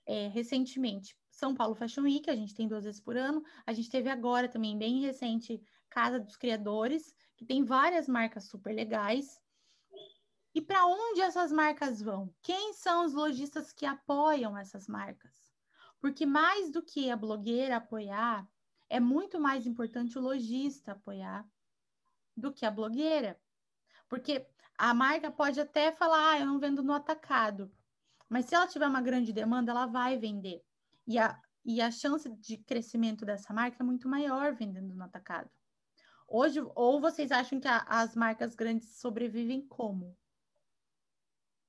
é, 0.08 0.30
recentemente 0.30 1.16
São 1.30 1.54
Paulo 1.54 1.76
Fashion 1.76 2.02
Week, 2.02 2.28
a 2.28 2.36
gente 2.36 2.56
tem 2.56 2.68
duas 2.68 2.86
vezes 2.86 3.00
por 3.00 3.16
ano. 3.16 3.44
A 3.68 3.72
gente 3.72 3.92
teve 3.92 4.10
agora 4.10 4.50
também, 4.50 4.76
bem 4.80 5.02
recente, 5.02 5.62
Casa 5.92 6.20
dos 6.20 6.36
Criadores, 6.38 7.14
que 7.38 7.46
tem 7.46 7.64
várias 7.64 8.08
marcas 8.08 8.46
super 8.46 8.74
legais. 8.74 9.40
E 10.54 10.62
para 10.62 10.86
onde 10.86 11.22
essas 11.22 11.52
marcas 11.52 12.02
vão? 12.02 12.34
Quem 12.42 12.74
são 12.74 13.06
os 13.06 13.14
lojistas 13.14 13.72
que 13.72 13.86
apoiam 13.86 14.58
essas 14.58 14.88
marcas? 14.88 15.32
Porque 16.00 16.26
mais 16.26 16.72
do 16.72 16.82
que 16.82 17.10
a 17.10 17.16
blogueira 17.16 17.78
apoiar, 17.78 18.46
é 18.90 19.00
muito 19.00 19.40
mais 19.40 19.66
importante 19.66 20.18
o 20.18 20.22
lojista 20.22 20.92
apoiar 20.92 21.48
do 22.36 22.52
que 22.52 22.66
a 22.66 22.72
blogueira. 22.72 23.40
Porque 24.10 24.46
a 24.78 24.94
marca 24.94 25.32
pode 25.32 25.60
até 25.62 25.92
falar, 25.92 26.32
ah, 26.32 26.40
eu 26.40 26.46
não 26.46 26.60
vendo 26.60 26.84
no 26.84 26.92
atacado. 26.92 27.72
Mas 28.28 28.46
se 28.46 28.56
ela 28.56 28.68
tiver 28.68 28.88
uma 28.88 29.02
grande 29.02 29.32
demanda, 29.32 29.72
ela 29.72 29.86
vai 29.86 30.18
vender. 30.18 30.62
E 31.08 31.18
a, 31.18 31.40
e 31.64 31.80
a 31.80 31.90
chance 31.92 32.30
de 32.30 32.58
crescimento 32.58 33.26
dessa 33.26 33.54
marca 33.54 33.78
é 33.80 33.86
muito 33.86 34.10
maior 34.10 34.54
vendendo 34.54 34.94
no 34.94 35.04
atacado. 35.04 35.50
Hoje, 36.28 36.62
ou 36.76 37.00
vocês 37.00 37.32
acham 37.32 37.60
que 37.60 37.68
a, 37.68 37.86
as 37.88 38.16
marcas 38.16 38.56
grandes 38.56 39.00
sobrevivem 39.00 39.66
como? 39.68 40.18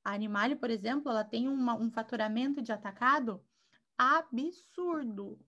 A 0.04 0.12
Animale, 0.14 0.56
por 0.56 0.70
exemplo, 0.70 1.10
ela 1.10 1.24
tem 1.24 1.48
uma, 1.48 1.74
um 1.74 1.90
faturamento 1.90 2.60
de 2.60 2.72
atacado 2.72 3.44
absurdo. 3.96 5.38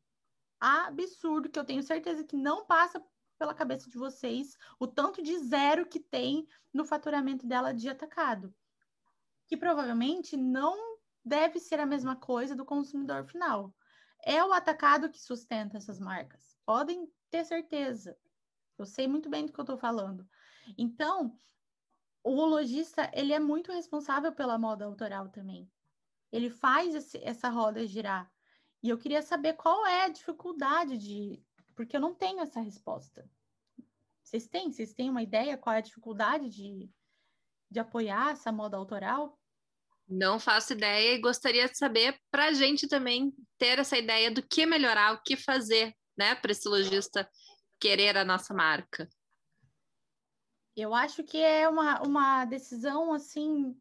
Absurdo, 0.60 1.48
que 1.48 1.58
eu 1.58 1.64
tenho 1.64 1.82
certeza 1.82 2.24
que 2.24 2.36
não 2.36 2.64
passa 2.64 3.02
pela 3.38 3.54
cabeça 3.54 3.90
de 3.90 3.98
vocês 3.98 4.56
o 4.78 4.86
tanto 4.86 5.22
de 5.22 5.36
zero 5.38 5.86
que 5.86 5.98
tem 5.98 6.46
no 6.72 6.84
faturamento 6.84 7.46
dela 7.46 7.72
de 7.72 7.88
atacado. 7.88 8.54
Que 9.46 9.56
provavelmente 9.56 10.36
não 10.36 10.98
deve 11.24 11.58
ser 11.58 11.80
a 11.80 11.86
mesma 11.86 12.14
coisa 12.14 12.54
do 12.54 12.64
consumidor 12.64 13.24
final. 13.24 13.74
É 14.22 14.42
o 14.42 14.52
atacado 14.52 15.10
que 15.10 15.20
sustenta 15.20 15.76
essas 15.76 15.98
marcas. 15.98 16.56
Podem 16.64 17.06
ter 17.30 17.44
certeza. 17.44 18.16
Eu 18.78 18.86
sei 18.86 19.06
muito 19.06 19.28
bem 19.28 19.46
do 19.46 19.52
que 19.52 19.58
eu 19.58 19.64
estou 19.64 19.76
falando. 19.76 20.26
Então, 20.78 21.36
o 22.24 22.46
lojista, 22.46 23.10
ele 23.12 23.34
é 23.34 23.38
muito 23.38 23.70
responsável 23.70 24.32
pela 24.32 24.58
moda 24.58 24.86
autoral 24.86 25.28
também. 25.28 25.70
Ele 26.32 26.48
faz 26.48 26.94
esse, 26.94 27.18
essa 27.22 27.50
roda 27.50 27.86
girar. 27.86 28.32
E 28.82 28.88
eu 28.88 28.98
queria 28.98 29.20
saber 29.20 29.52
qual 29.52 29.86
é 29.86 30.04
a 30.04 30.08
dificuldade 30.08 30.96
de... 30.96 31.42
Porque 31.76 31.96
eu 31.96 32.00
não 32.00 32.14
tenho 32.14 32.40
essa 32.40 32.60
resposta. 32.60 33.28
Vocês 34.22 34.48
têm? 34.48 34.72
Vocês 34.72 34.94
têm 34.94 35.10
uma 35.10 35.22
ideia 35.22 35.58
qual 35.58 35.74
é 35.74 35.78
a 35.78 35.82
dificuldade 35.82 36.48
de, 36.48 36.90
de 37.70 37.78
apoiar 37.78 38.32
essa 38.32 38.50
moda 38.50 38.76
autoral? 38.76 39.38
Não 40.08 40.40
faço 40.40 40.72
ideia 40.72 41.14
e 41.14 41.20
gostaria 41.20 41.68
de 41.68 41.76
saber 41.76 42.18
para 42.30 42.46
a 42.46 42.52
gente 42.52 42.88
também 42.88 43.34
ter 43.58 43.78
essa 43.78 43.98
ideia 43.98 44.30
do 44.30 44.42
que 44.42 44.64
melhorar, 44.64 45.12
o 45.12 45.22
que 45.22 45.36
fazer, 45.36 45.94
né, 46.16 46.34
para 46.34 46.52
esse 46.52 46.68
lojista 46.68 47.28
querer 47.78 48.16
a 48.16 48.24
nossa 48.24 48.54
marca. 48.54 49.08
Eu 50.76 50.94
acho 50.94 51.22
que 51.22 51.38
é 51.38 51.68
uma, 51.68 52.02
uma 52.02 52.44
decisão 52.44 53.12
assim 53.12 53.76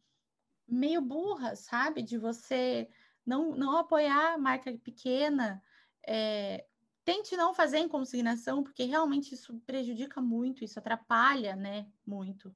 meio 0.67 1.01
burra, 1.01 1.55
sabe? 1.55 2.01
De 2.03 2.17
você 2.17 2.89
não, 3.25 3.55
não 3.55 3.77
apoiar 3.77 4.33
a 4.33 4.37
marca 4.37 4.71
pequena. 4.77 5.61
É, 6.05 6.65
tente 7.03 7.35
não 7.35 7.53
fazer 7.53 7.79
em 7.79 7.87
consignação, 7.87 8.63
porque 8.63 8.83
realmente 8.83 9.33
isso 9.33 9.59
prejudica 9.65 10.21
muito, 10.21 10.63
isso 10.63 10.79
atrapalha, 10.79 11.55
né? 11.55 11.87
Muito. 12.05 12.55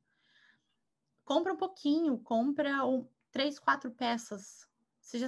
Compra 1.26 1.54
um 1.54 1.58
pouquinho, 1.58 2.18
compra 2.20 2.86
um, 2.86 3.08
três, 3.32 3.60
quatro 3.60 3.92
peças. 3.92 4.68
Você 5.02 5.20
já, 5.20 5.28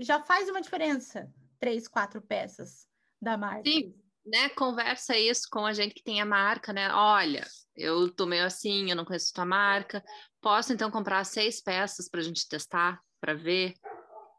já 0.00 0.22
faz 0.22 0.48
uma 0.48 0.60
diferença, 0.60 1.32
três, 1.58 1.88
quatro 1.88 2.20
peças 2.22 2.88
da 3.20 3.36
marca. 3.36 3.68
Sim, 3.68 3.94
né? 4.26 4.48
Conversa 4.50 5.16
isso 5.16 5.48
com 5.50 5.64
a 5.64 5.72
gente 5.72 5.94
que 5.94 6.02
tem 6.02 6.20
a 6.20 6.26
marca, 6.26 6.72
né? 6.72 6.92
Olha, 6.92 7.46
eu 7.76 8.12
tô 8.12 8.26
meio 8.26 8.44
assim, 8.44 8.90
eu 8.90 8.96
não 8.96 9.04
conheço 9.04 9.32
tua 9.32 9.46
marca. 9.46 10.02
Posso 10.40 10.72
então 10.72 10.90
comprar 10.90 11.24
seis 11.24 11.62
peças 11.62 12.08
para 12.08 12.20
a 12.20 12.22
gente 12.22 12.48
testar, 12.48 13.00
para 13.20 13.34
ver, 13.34 13.74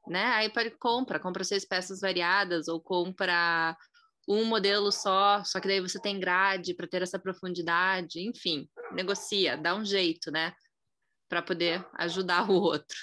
né? 0.07 0.25
Aí 0.33 0.49
pode 0.49 0.71
compra, 0.71 1.19
compra 1.19 1.43
seis 1.43 1.65
peças 1.65 2.01
variadas 2.01 2.67
ou 2.67 2.81
compra 2.81 3.75
um 4.27 4.43
modelo 4.43 4.91
só, 4.91 5.41
só 5.45 5.59
que 5.61 5.69
daí 5.69 5.79
você 5.79 6.01
tem 6.01 6.19
grade 6.19 6.73
para 6.73 6.87
ter 6.87 7.01
essa 7.01 7.17
profundidade, 7.17 8.19
enfim, 8.19 8.69
negocia, 8.91 9.55
dá 9.55 9.73
um 9.73 9.85
jeito, 9.85 10.29
né? 10.31 10.53
Para 11.29 11.41
poder 11.41 11.87
ajudar 11.93 12.49
o 12.49 12.53
outro. 12.53 12.97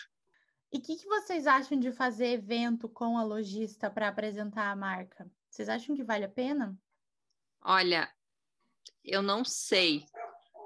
E 0.71 0.79
o 0.79 0.83
que, 0.83 0.97
que 0.97 1.07
vocês 1.07 1.47
acham 1.47 1.79
de 1.79 1.93
fazer 1.93 2.33
evento 2.33 2.89
com 2.89 3.17
a 3.17 3.23
lojista 3.23 3.89
para 3.89 4.09
apresentar 4.09 4.71
a 4.71 4.77
marca? 4.77 5.27
Vocês 5.55 5.69
acham 5.69 5.95
que 5.95 6.03
vale 6.03 6.25
a 6.25 6.29
pena? 6.29 6.77
Olha, 7.63 8.13
eu 9.05 9.23
não 9.23 9.45
sei. 9.45 10.05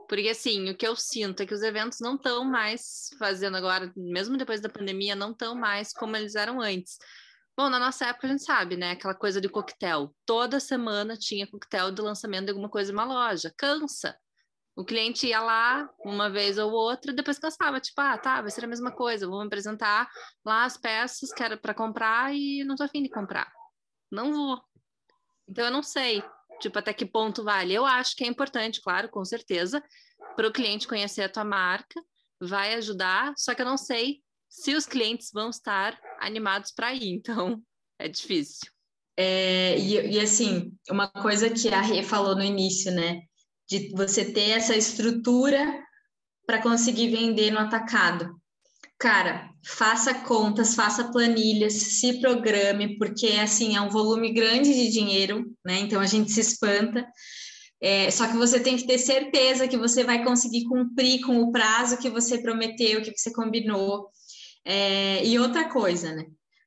Porque, 0.08 0.30
assim, 0.30 0.70
o 0.70 0.74
que 0.74 0.88
eu 0.88 0.96
sinto 0.96 1.42
é 1.42 1.46
que 1.46 1.52
os 1.52 1.60
eventos 1.60 2.00
não 2.00 2.14
estão 2.14 2.42
mais 2.42 3.10
fazendo 3.18 3.58
agora, 3.58 3.92
mesmo 3.94 4.38
depois 4.38 4.62
da 4.62 4.68
pandemia, 4.70 5.14
não 5.14 5.32
estão 5.32 5.54
mais 5.54 5.92
como 5.92 6.16
eles 6.16 6.34
eram 6.34 6.58
antes. 6.58 6.96
Bom, 7.54 7.68
na 7.68 7.78
nossa 7.78 8.06
época 8.06 8.28
a 8.28 8.30
gente 8.30 8.42
sabe, 8.42 8.78
né? 8.78 8.92
Aquela 8.92 9.14
coisa 9.14 9.42
de 9.42 9.48
coquetel. 9.50 10.16
Toda 10.24 10.58
semana 10.58 11.18
tinha 11.18 11.46
coquetel 11.46 11.92
de 11.92 12.00
lançamento 12.00 12.46
de 12.46 12.52
alguma 12.52 12.70
coisa 12.70 12.90
em 12.90 12.94
uma 12.94 13.04
loja. 13.04 13.52
Cansa. 13.58 14.18
O 14.74 14.86
cliente 14.86 15.26
ia 15.26 15.42
lá 15.42 15.86
uma 16.02 16.30
vez 16.30 16.56
ou 16.56 16.72
outra, 16.72 17.12
depois 17.12 17.38
cansava, 17.38 17.78
tipo, 17.78 18.00
ah, 18.00 18.16
tá, 18.16 18.40
vai 18.40 18.50
ser 18.50 18.64
a 18.64 18.68
mesma 18.68 18.90
coisa, 18.90 19.28
vou 19.28 19.40
me 19.40 19.48
apresentar 19.48 20.08
lá 20.42 20.64
as 20.64 20.78
peças 20.78 21.30
que 21.30 21.42
era 21.42 21.58
para 21.58 21.74
comprar 21.74 22.34
e 22.34 22.64
não 22.64 22.74
tô 22.74 22.84
afim 22.84 23.02
de 23.02 23.10
comprar. 23.10 23.52
Não 24.10 24.32
vou. 24.32 24.68
Então 25.48 25.64
eu 25.64 25.70
não 25.70 25.82
sei 25.82 26.22
tipo, 26.58 26.78
até 26.78 26.92
que 26.92 27.06
ponto 27.06 27.42
vale. 27.42 27.72
Eu 27.72 27.86
acho 27.86 28.14
que 28.16 28.24
é 28.24 28.26
importante, 28.26 28.80
claro, 28.80 29.08
com 29.08 29.24
certeza, 29.24 29.82
para 30.36 30.48
o 30.48 30.52
cliente 30.52 30.88
conhecer 30.88 31.22
a 31.22 31.28
tua 31.28 31.44
marca, 31.44 32.00
vai 32.40 32.74
ajudar, 32.74 33.32
só 33.36 33.54
que 33.54 33.62
eu 33.62 33.66
não 33.66 33.76
sei 33.76 34.20
se 34.48 34.74
os 34.74 34.86
clientes 34.86 35.30
vão 35.32 35.50
estar 35.50 35.98
animados 36.20 36.72
para 36.72 36.94
ir, 36.94 37.08
então 37.08 37.62
é 37.98 38.08
difícil. 38.08 38.70
É, 39.16 39.76
e, 39.78 40.12
e, 40.12 40.20
assim, 40.20 40.72
uma 40.88 41.08
coisa 41.08 41.50
que 41.50 41.68
a 41.68 41.80
Rê 41.80 42.04
falou 42.04 42.36
no 42.36 42.44
início, 42.44 42.92
né? 42.92 43.22
De 43.68 43.90
você 43.90 44.32
ter 44.32 44.50
essa 44.50 44.76
estrutura 44.76 45.84
para 46.46 46.62
conseguir 46.62 47.10
vender 47.10 47.50
no 47.50 47.58
atacado. 47.58 48.37
Cara, 48.98 49.48
faça 49.64 50.12
contas, 50.12 50.74
faça 50.74 51.12
planilhas, 51.12 51.72
se 51.74 52.20
programe, 52.20 52.98
porque 52.98 53.28
assim 53.40 53.76
é 53.76 53.80
um 53.80 53.88
volume 53.88 54.32
grande 54.32 54.74
de 54.74 54.90
dinheiro, 54.90 55.44
né? 55.64 55.78
Então 55.80 56.00
a 56.00 56.06
gente 56.06 56.32
se 56.32 56.40
espanta. 56.40 57.06
É, 57.80 58.10
só 58.10 58.26
que 58.26 58.36
você 58.36 58.58
tem 58.58 58.76
que 58.76 58.86
ter 58.86 58.98
certeza 58.98 59.68
que 59.68 59.76
você 59.76 60.02
vai 60.02 60.24
conseguir 60.24 60.64
cumprir 60.64 61.20
com 61.20 61.40
o 61.40 61.52
prazo 61.52 61.98
que 61.98 62.10
você 62.10 62.38
prometeu, 62.38 63.00
que 63.00 63.16
você 63.16 63.32
combinou. 63.32 64.08
É, 64.64 65.24
e 65.24 65.38
outra 65.38 65.68
coisa, 65.68 66.12
né? 66.12 66.24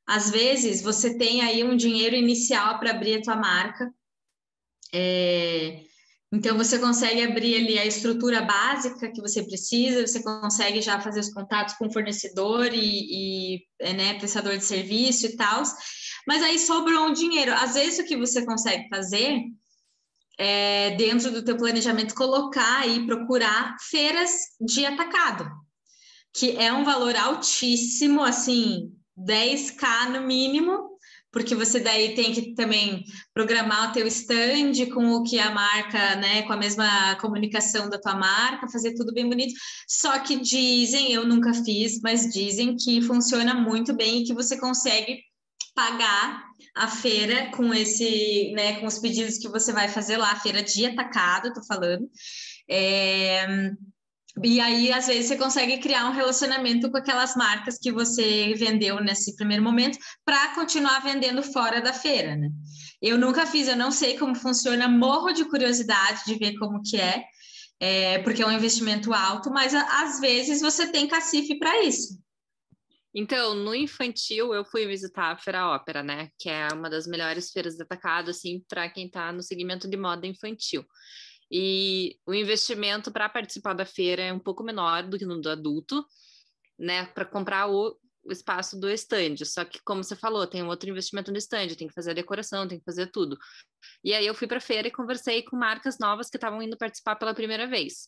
Às 0.07 0.31
vezes 0.31 0.81
você 0.81 1.17
tem 1.17 1.41
aí 1.41 1.63
um 1.65 1.75
dinheiro 1.75 2.15
inicial 2.15 2.79
para 2.79 2.91
abrir 2.91 3.15
a 3.15 3.21
tua 3.21 3.35
marca. 3.35 3.93
É, 4.93 5.83
então, 6.33 6.57
você 6.57 6.79
consegue 6.79 7.21
abrir 7.21 7.57
ali 7.57 7.77
a 7.77 7.85
estrutura 7.85 8.41
básica 8.41 9.11
que 9.11 9.19
você 9.19 9.43
precisa, 9.43 10.07
você 10.07 10.23
consegue 10.23 10.81
já 10.81 10.99
fazer 11.01 11.19
os 11.19 11.33
contatos 11.33 11.75
com 11.75 11.91
fornecedor 11.91 12.73
e, 12.73 13.57
e 13.57 13.63
é, 13.79 13.91
né, 13.93 14.13
prestador 14.13 14.57
de 14.57 14.63
serviço 14.63 15.25
e 15.25 15.35
tal, 15.35 15.61
mas 16.25 16.41
aí 16.41 16.57
sobrou 16.57 17.07
um 17.07 17.13
dinheiro. 17.13 17.53
Às 17.53 17.73
vezes, 17.73 17.99
o 17.99 18.07
que 18.07 18.15
você 18.15 18.45
consegue 18.45 18.87
fazer 18.87 19.41
é, 20.37 20.91
dentro 20.91 21.31
do 21.31 21.43
teu 21.43 21.57
planejamento, 21.57 22.15
colocar 22.15 22.79
aí, 22.79 23.05
procurar 23.05 23.75
feiras 23.89 24.31
de 24.61 24.85
atacado, 24.85 25.51
que 26.33 26.55
é 26.55 26.71
um 26.71 26.85
valor 26.85 27.13
altíssimo, 27.13 28.23
assim, 28.23 28.89
10k 29.17 30.11
no 30.11 30.21
mínimo, 30.21 30.90
porque 31.31 31.55
você 31.55 31.79
daí 31.79 32.13
tem 32.13 32.33
que 32.33 32.53
também 32.53 33.03
programar 33.33 33.89
o 33.89 33.93
teu 33.93 34.05
stand 34.07 34.73
com 34.93 35.11
o 35.13 35.23
que 35.23 35.39
a 35.39 35.49
marca, 35.49 36.15
né, 36.17 36.41
com 36.43 36.53
a 36.53 36.57
mesma 36.57 37.15
comunicação 37.15 37.89
da 37.89 37.99
tua 37.99 38.15
marca, 38.15 38.67
fazer 38.67 38.93
tudo 38.95 39.13
bem 39.13 39.27
bonito. 39.27 39.53
Só 39.87 40.19
que 40.19 40.39
dizem, 40.39 41.11
eu 41.13 41.25
nunca 41.25 41.53
fiz, 41.53 42.01
mas 42.01 42.31
dizem 42.31 42.75
que 42.75 43.01
funciona 43.01 43.53
muito 43.53 43.93
bem 43.93 44.21
e 44.21 44.25
que 44.25 44.33
você 44.33 44.59
consegue 44.59 45.19
pagar 45.73 46.43
a 46.75 46.87
feira 46.87 47.49
com 47.51 47.73
esse, 47.73 48.51
né, 48.53 48.79
com 48.79 48.85
os 48.85 48.99
pedidos 48.99 49.37
que 49.37 49.47
você 49.47 49.71
vai 49.71 49.87
fazer 49.87 50.17
lá, 50.17 50.35
feira 50.35 50.61
de 50.61 50.85
atacado, 50.85 51.53
tô 51.53 51.63
falando. 51.63 52.09
É, 52.69 53.71
e 54.43 54.59
aí, 54.61 54.91
às 54.93 55.07
vezes, 55.07 55.27
você 55.27 55.37
consegue 55.37 55.77
criar 55.79 56.07
um 56.07 56.13
relacionamento 56.13 56.89
com 56.89 56.97
aquelas 56.97 57.35
marcas 57.35 57.77
que 57.77 57.91
você 57.91 58.53
vendeu 58.55 59.01
nesse 59.01 59.35
primeiro 59.35 59.63
momento 59.63 59.97
para 60.23 60.55
continuar 60.55 60.99
vendendo 61.01 61.43
fora 61.43 61.81
da 61.81 61.91
feira, 61.91 62.35
né? 62.35 62.49
Eu 63.01 63.17
nunca 63.17 63.45
fiz, 63.45 63.67
eu 63.67 63.75
não 63.75 63.91
sei 63.91 64.17
como 64.17 64.35
funciona, 64.35 64.87
morro 64.87 65.33
de 65.33 65.43
curiosidade 65.45 66.23
de 66.25 66.35
ver 66.35 66.57
como 66.57 66.81
que 66.81 66.97
é, 66.97 67.25
é 67.79 68.19
porque 68.19 68.41
é 68.41 68.45
um 68.45 68.51
investimento 68.51 69.13
alto, 69.13 69.49
mas 69.49 69.73
às 69.73 70.19
vezes 70.19 70.61
você 70.61 70.89
tem 70.91 71.07
cacife 71.07 71.57
para 71.57 71.83
isso. 71.83 72.21
Então, 73.13 73.53
no 73.53 73.75
infantil, 73.75 74.53
eu 74.53 74.63
fui 74.63 74.87
visitar 74.87 75.33
a 75.33 75.37
Feira 75.37 75.67
Ópera, 75.67 76.01
né? 76.01 76.29
Que 76.39 76.49
é 76.49 76.69
uma 76.69 76.89
das 76.89 77.05
melhores 77.05 77.51
feiras 77.51 77.75
de 77.75 77.83
atacado, 77.83 78.31
assim, 78.31 78.63
para 78.69 78.89
quem 78.89 79.07
está 79.07 79.33
no 79.33 79.43
segmento 79.43 79.89
de 79.89 79.97
moda 79.97 80.25
infantil. 80.25 80.85
E 81.51 82.17
o 82.25 82.33
investimento 82.33 83.11
para 83.11 83.27
participar 83.27 83.73
da 83.73 83.85
feira 83.85 84.21
é 84.21 84.31
um 84.31 84.39
pouco 84.39 84.63
menor 84.63 85.03
do 85.03 85.17
que 85.17 85.25
no 85.25 85.41
do 85.41 85.49
adulto, 85.49 86.05
né? 86.79 87.05
Para 87.07 87.25
comprar 87.25 87.69
o, 87.69 87.97
o 88.23 88.31
espaço 88.31 88.79
do 88.79 88.89
stand. 88.89 89.35
Só 89.43 89.65
que, 89.65 89.79
como 89.83 90.01
você 90.01 90.15
falou, 90.15 90.47
tem 90.47 90.63
um 90.63 90.69
outro 90.69 90.89
investimento 90.89 91.29
no 91.29 91.37
stand, 91.37 91.75
tem 91.75 91.89
que 91.89 91.93
fazer 91.93 92.11
a 92.11 92.15
decoração, 92.15 92.67
tem 92.67 92.79
que 92.79 92.85
fazer 92.85 93.07
tudo. 93.07 93.37
E 94.01 94.13
aí 94.13 94.25
eu 94.25 94.33
fui 94.33 94.47
para 94.47 94.57
a 94.57 94.61
feira 94.61 94.87
e 94.87 94.91
conversei 94.91 95.43
com 95.43 95.57
marcas 95.57 95.97
novas 95.99 96.29
que 96.29 96.37
estavam 96.37 96.61
indo 96.61 96.77
participar 96.77 97.17
pela 97.17 97.33
primeira 97.33 97.67
vez. 97.67 98.07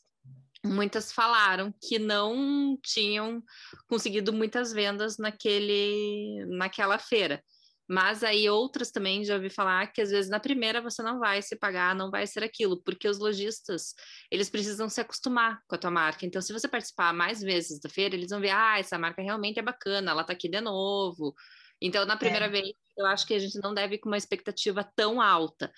Muitas 0.66 1.12
falaram 1.12 1.74
que 1.82 2.00
não 2.00 2.80
tinham 2.82 3.44
conseguido 3.90 4.32
muitas 4.32 4.72
vendas 4.72 5.18
naquele, 5.18 6.46
naquela 6.46 6.98
feira. 6.98 7.44
Mas 7.88 8.24
aí 8.24 8.50
outras 8.50 8.92
também 8.92 9.24
já 9.24 9.36
ouvi 9.36 9.50
falar 9.50 9.88
que 9.88 10.02
às 10.02 10.10
vezes 10.10 10.30
na 10.30 10.40
primeira 10.40 10.82
você 10.82 11.04
não 11.04 11.20
vai 11.20 11.42
se 11.42 11.56
pagar, 11.56 11.94
não 11.94 12.10
vai 12.10 12.26
ser 12.26 12.44
aquilo, 12.44 12.82
porque 12.82 13.08
os 13.08 13.20
lojistas, 13.20 13.94
eles 14.32 14.50
precisam 14.50 14.88
se 14.88 15.02
acostumar 15.02 15.60
com 15.68 15.76
a 15.76 15.78
tua 15.78 15.92
marca. 15.92 16.26
Então, 16.26 16.42
se 16.42 16.54
você 16.54 16.68
participar 16.68 17.14
mais 17.14 17.42
vezes 17.42 17.80
da 17.82 17.90
feira, 17.90 18.16
eles 18.16 18.30
vão 18.30 18.40
ver, 18.40 18.52
ah, 18.52 18.80
essa 18.80 18.98
marca 18.98 19.22
realmente 19.22 19.60
é 19.60 19.62
bacana, 19.62 20.12
ela 20.12 20.24
tá 20.24 20.34
aqui 20.34 20.48
de 20.48 20.62
novo. 20.62 21.34
Então, 21.82 22.06
na 22.06 22.16
primeira 22.16 22.46
é. 22.46 22.50
vez, 22.50 22.72
eu 22.98 23.06
acho 23.06 23.28
que 23.28 23.34
a 23.34 23.40
gente 23.40 23.60
não 23.62 23.74
deve 23.74 23.96
ir 23.96 24.00
com 24.00 24.10
uma 24.10 24.18
expectativa 24.18 24.90
tão 24.96 25.22
alta. 25.22 25.72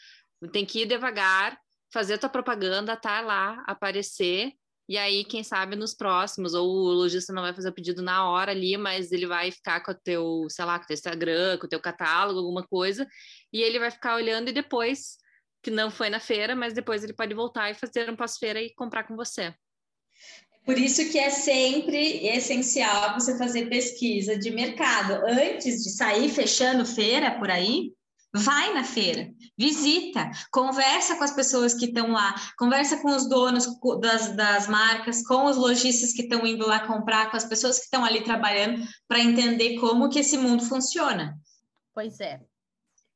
Tem 0.51 0.65
que 0.65 0.81
ir 0.83 0.85
devagar, 0.85 1.57
fazer 1.91 2.19
tua 2.19 2.29
propaganda, 2.29 2.95
tá 2.95 3.21
lá, 3.21 3.63
aparecer, 3.65 4.53
e 4.87 4.97
aí, 4.97 5.25
quem 5.25 5.43
sabe, 5.43 5.75
nos 5.75 5.95
próximos, 5.95 6.53
ou 6.53 6.67
o 6.67 6.93
lojista 6.93 7.33
não 7.33 7.41
vai 7.41 7.53
fazer 7.53 7.69
o 7.69 7.73
pedido 7.73 8.03
na 8.03 8.29
hora 8.29 8.51
ali, 8.51 8.77
mas 8.77 9.11
ele 9.11 9.25
vai 9.25 9.51
ficar 9.51 9.81
com 9.81 9.91
o 9.91 9.95
teu, 9.95 10.45
sei 10.49 10.63
lá, 10.63 10.77
com 10.77 10.83
o 10.83 10.87
teu 10.87 10.93
Instagram, 10.93 11.57
com 11.57 11.65
o 11.65 11.69
teu 11.69 11.79
catálogo, 11.79 12.39
alguma 12.39 12.65
coisa, 12.65 13.07
e 13.51 13.61
ele 13.61 13.79
vai 13.79 13.89
ficar 13.89 14.15
olhando 14.15 14.49
e 14.49 14.53
depois, 14.53 15.17
que 15.63 15.71
não 15.71 15.89
foi 15.89 16.09
na 16.09 16.19
feira, 16.19 16.55
mas 16.55 16.73
depois 16.73 17.03
ele 17.03 17.13
pode 17.13 17.33
voltar 17.33 17.71
e 17.71 17.73
fazer 17.73 18.09
um 18.09 18.15
pós-feira 18.15 18.61
e 18.61 18.73
comprar 18.75 19.05
com 19.05 19.15
você. 19.15 19.53
Por 20.63 20.77
isso 20.77 21.11
que 21.11 21.19
é 21.19 21.29
sempre 21.29 22.25
essencial 22.27 23.13
você 23.13 23.37
fazer 23.37 23.69
pesquisa 23.69 24.37
de 24.37 24.49
mercado. 24.49 25.23
Antes 25.25 25.83
de 25.83 25.91
sair 25.91 26.29
fechando 26.29 26.85
feira 26.85 27.37
por 27.37 27.51
aí, 27.51 27.91
vai 28.35 28.73
na 28.73 28.83
feira, 28.83 29.33
visita, 29.57 30.29
conversa 30.51 31.15
com 31.15 31.23
as 31.23 31.31
pessoas 31.31 31.73
que 31.73 31.85
estão 31.85 32.11
lá, 32.11 32.35
conversa 32.57 32.97
com 33.01 33.07
os 33.15 33.29
donos 33.29 33.65
das, 34.01 34.35
das 34.35 34.67
marcas, 34.67 35.25
com 35.25 35.45
os 35.45 35.55
lojistas 35.55 36.11
que 36.11 36.23
estão 36.23 36.45
indo 36.45 36.67
lá 36.67 36.85
comprar, 36.85 37.31
com 37.31 37.37
as 37.37 37.45
pessoas 37.45 37.77
que 37.77 37.85
estão 37.85 38.03
ali 38.03 38.23
trabalhando, 38.23 38.85
para 39.07 39.19
entender 39.19 39.79
como 39.79 40.09
que 40.09 40.19
esse 40.19 40.37
mundo 40.37 40.65
funciona. 40.65 41.39
Pois 41.93 42.19
é, 42.19 42.41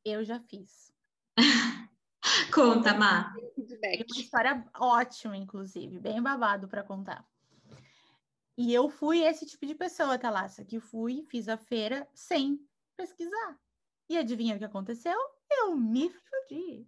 eu 0.05 0.23
já 0.23 0.39
fiz. 0.39 0.93
Conta, 2.53 2.93
Má. 2.93 3.34
Uma 3.58 4.21
história 4.21 4.65
ótima, 4.75 5.36
inclusive, 5.36 5.99
bem 5.99 6.21
babado 6.21 6.67
para 6.67 6.84
contar. 6.84 7.25
E 8.58 8.73
eu 8.73 8.89
fui 8.89 9.23
esse 9.23 9.45
tipo 9.45 9.65
de 9.65 9.73
pessoa, 9.75 10.17
Thalassa, 10.17 10.65
que 10.65 10.79
fui, 10.79 11.25
fiz 11.29 11.47
a 11.47 11.58
feira 11.58 12.08
sem 12.13 12.60
pesquisar. 12.97 13.58
E 14.10 14.17
adivinha 14.17 14.56
o 14.56 14.58
que 14.58 14.65
aconteceu? 14.65 15.17
Eu 15.52 15.76
me 15.78 16.10
fudi. 16.10 16.88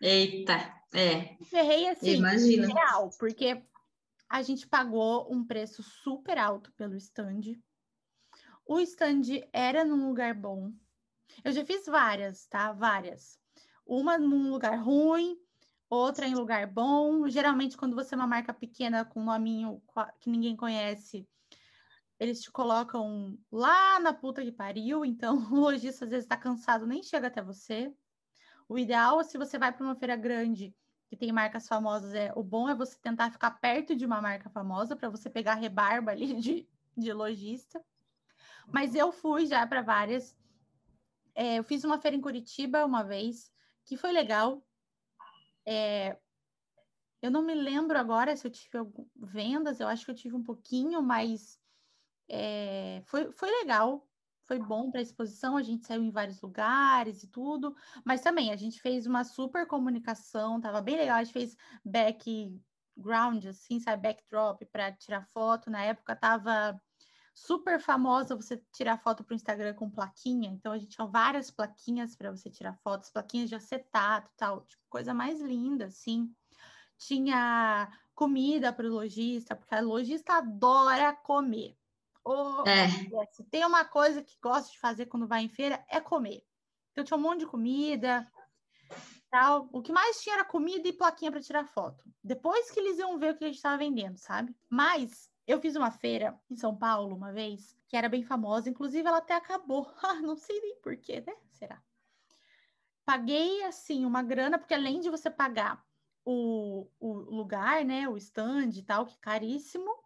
Eita, 0.00 0.54
é. 0.94 1.36
Ferrei 1.44 1.88
assim, 1.88 2.16
Imagina. 2.16 2.66
real, 2.66 3.10
porque 3.18 3.62
a 4.28 4.42
gente 4.42 4.66
pagou 4.66 5.30
um 5.30 5.44
preço 5.44 5.82
super 5.82 6.38
alto 6.38 6.72
pelo 6.72 6.96
stand. 6.96 7.60
O 8.64 8.80
stand 8.80 9.22
era 9.52 9.84
num 9.84 10.08
lugar 10.08 10.34
bom. 10.34 10.72
Eu 11.44 11.52
já 11.52 11.64
fiz 11.64 11.84
várias, 11.86 12.46
tá? 12.46 12.72
Várias. 12.72 13.38
Uma 13.86 14.18
num 14.18 14.50
lugar 14.50 14.76
ruim, 14.78 15.38
outra 15.88 16.26
em 16.26 16.34
lugar 16.34 16.66
bom. 16.66 17.28
Geralmente, 17.28 17.76
quando 17.76 17.94
você 17.94 18.14
é 18.14 18.18
uma 18.18 18.26
marca 18.26 18.52
pequena 18.52 19.04
com 19.04 19.20
um 19.20 19.26
nominho 19.26 19.82
que 20.18 20.30
ninguém 20.30 20.56
conhece, 20.56 21.28
eles 22.18 22.40
te 22.40 22.50
colocam 22.50 23.38
lá 23.50 24.00
na 24.00 24.12
puta 24.12 24.42
que 24.42 24.52
pariu, 24.52 25.04
então 25.04 25.36
o 25.52 25.60
lojista 25.60 26.04
às 26.04 26.10
vezes 26.10 26.24
está 26.24 26.36
cansado, 26.36 26.86
nem 26.86 27.02
chega 27.02 27.26
até 27.26 27.42
você. 27.42 27.92
O 28.68 28.78
ideal, 28.78 29.22
se 29.22 29.38
você 29.38 29.58
vai 29.58 29.72
para 29.72 29.84
uma 29.84 29.94
feira 29.94 30.16
grande 30.16 30.74
que 31.08 31.16
tem 31.16 31.30
marcas 31.30 31.68
famosas, 31.68 32.14
é 32.14 32.32
o 32.34 32.42
bom 32.42 32.68
é 32.68 32.74
você 32.74 32.98
tentar 33.00 33.30
ficar 33.30 33.52
perto 33.52 33.94
de 33.94 34.04
uma 34.04 34.20
marca 34.20 34.50
famosa 34.50 34.96
para 34.96 35.08
você 35.08 35.30
pegar 35.30 35.54
rebarba 35.54 36.10
ali 36.12 36.34
de, 36.40 36.68
de 36.96 37.12
lojista. 37.12 37.84
Mas 38.66 38.94
eu 38.94 39.12
fui 39.12 39.46
já 39.46 39.64
para 39.66 39.82
várias. 39.82 40.36
É, 41.34 41.58
eu 41.58 41.64
fiz 41.64 41.84
uma 41.84 42.00
feira 42.00 42.16
em 42.16 42.20
Curitiba 42.20 42.84
uma 42.84 43.04
vez, 43.04 43.52
que 43.84 43.96
foi 43.96 44.10
legal. 44.10 44.66
É, 45.64 46.16
eu 47.22 47.30
não 47.30 47.42
me 47.42 47.54
lembro 47.54 47.98
agora 47.98 48.36
se 48.36 48.46
eu 48.46 48.50
tive 48.50 48.78
vendas, 49.14 49.78
eu 49.78 49.86
acho 49.86 50.04
que 50.04 50.10
eu 50.10 50.14
tive 50.14 50.34
um 50.34 50.42
pouquinho, 50.42 51.02
mas 51.02 51.60
é, 52.28 53.02
foi, 53.06 53.32
foi 53.32 53.50
legal, 53.60 54.08
foi 54.44 54.58
bom 54.58 54.90
para 54.90 55.00
a 55.00 55.02
exposição, 55.02 55.56
a 55.56 55.62
gente 55.62 55.86
saiu 55.86 56.02
em 56.02 56.10
vários 56.10 56.40
lugares 56.40 57.22
e 57.22 57.28
tudo, 57.28 57.74
mas 58.04 58.20
também 58.20 58.52
a 58.52 58.56
gente 58.56 58.80
fez 58.80 59.06
uma 59.06 59.24
super 59.24 59.66
comunicação, 59.66 60.60
tava 60.60 60.80
bem 60.80 60.96
legal, 60.96 61.16
a 61.16 61.24
gente 61.24 61.32
fez 61.32 61.56
background, 61.84 63.44
assim, 63.46 63.80
sabe, 63.80 64.02
backdrop 64.02 64.64
para 64.66 64.92
tirar 64.92 65.26
foto, 65.26 65.70
na 65.70 65.82
época 65.82 66.14
tava 66.14 66.80
super 67.34 67.78
famosa 67.80 68.36
você 68.36 68.62
tirar 68.72 68.98
foto 68.98 69.22
para 69.22 69.34
o 69.34 69.36
Instagram 69.36 69.74
com 69.74 69.90
plaquinha, 69.90 70.48
então 70.48 70.72
a 70.72 70.78
gente 70.78 70.94
tinha 70.96 71.06
várias 71.06 71.50
plaquinhas 71.50 72.16
para 72.16 72.30
você 72.30 72.48
tirar 72.48 72.74
fotos, 72.82 73.10
plaquinhas 73.10 73.48
de 73.48 73.54
acetato 73.54 74.30
tal, 74.36 74.62
tipo, 74.62 74.82
coisa 74.88 75.12
mais 75.12 75.40
linda, 75.40 75.86
assim 75.86 76.34
tinha 76.98 77.90
comida 78.14 78.72
para 78.72 78.86
o 78.86 78.90
lojista, 78.90 79.54
porque 79.54 79.74
a 79.74 79.80
lojista 79.80 80.34
adora 80.34 81.14
comer. 81.14 81.76
Ou, 82.26 82.66
é. 82.66 82.88
Se 83.30 83.44
tem 83.44 83.64
uma 83.64 83.84
coisa 83.84 84.20
que 84.20 84.36
gosta 84.42 84.72
de 84.72 84.80
fazer 84.80 85.06
quando 85.06 85.28
vai 85.28 85.44
em 85.44 85.48
feira, 85.48 85.84
é 85.88 86.00
comer. 86.00 86.44
Então 86.90 87.04
tinha 87.04 87.16
um 87.16 87.20
monte 87.20 87.40
de 87.40 87.46
comida, 87.46 88.26
tal. 89.30 89.68
O 89.72 89.80
que 89.80 89.92
mais 89.92 90.20
tinha 90.20 90.34
era 90.34 90.44
comida 90.44 90.88
e 90.88 90.92
plaquinha 90.92 91.30
para 91.30 91.40
tirar 91.40 91.64
foto. 91.66 92.04
Depois 92.24 92.68
que 92.72 92.80
eles 92.80 92.98
iam 92.98 93.16
ver 93.16 93.32
o 93.32 93.36
que 93.36 93.44
a 93.44 93.46
gente 93.46 93.56
estava 93.56 93.78
vendendo, 93.78 94.18
sabe? 94.18 94.56
Mas 94.68 95.30
eu 95.46 95.60
fiz 95.60 95.76
uma 95.76 95.92
feira 95.92 96.36
em 96.50 96.56
São 96.56 96.76
Paulo 96.76 97.14
uma 97.14 97.32
vez, 97.32 97.78
que 97.86 97.96
era 97.96 98.08
bem 98.08 98.24
famosa, 98.24 98.68
inclusive 98.68 99.06
ela 99.06 99.18
até 99.18 99.34
acabou. 99.34 99.88
Não 100.20 100.34
sei 100.34 100.60
nem 100.60 100.80
porquê, 100.80 101.22
né? 101.24 101.32
Será? 101.52 101.80
Paguei, 103.04 103.62
assim, 103.62 104.04
uma 104.04 104.20
grana, 104.24 104.58
porque 104.58 104.74
além 104.74 104.98
de 104.98 105.08
você 105.08 105.30
pagar 105.30 105.86
o, 106.24 106.88
o 106.98 107.12
lugar, 107.12 107.84
né, 107.84 108.08
o 108.08 108.16
stand 108.16 108.70
e 108.74 108.82
tal, 108.82 109.06
que 109.06 109.14
é 109.14 109.18
caríssimo, 109.20 110.05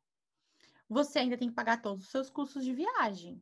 você 0.90 1.20
ainda 1.20 1.38
tem 1.38 1.48
que 1.48 1.55
pagar 1.55 1.81
todos 1.81 2.05
os 2.05 2.11
seus 2.11 2.29
custos 2.29 2.64
de 2.64 2.74
viagem. 2.74 3.40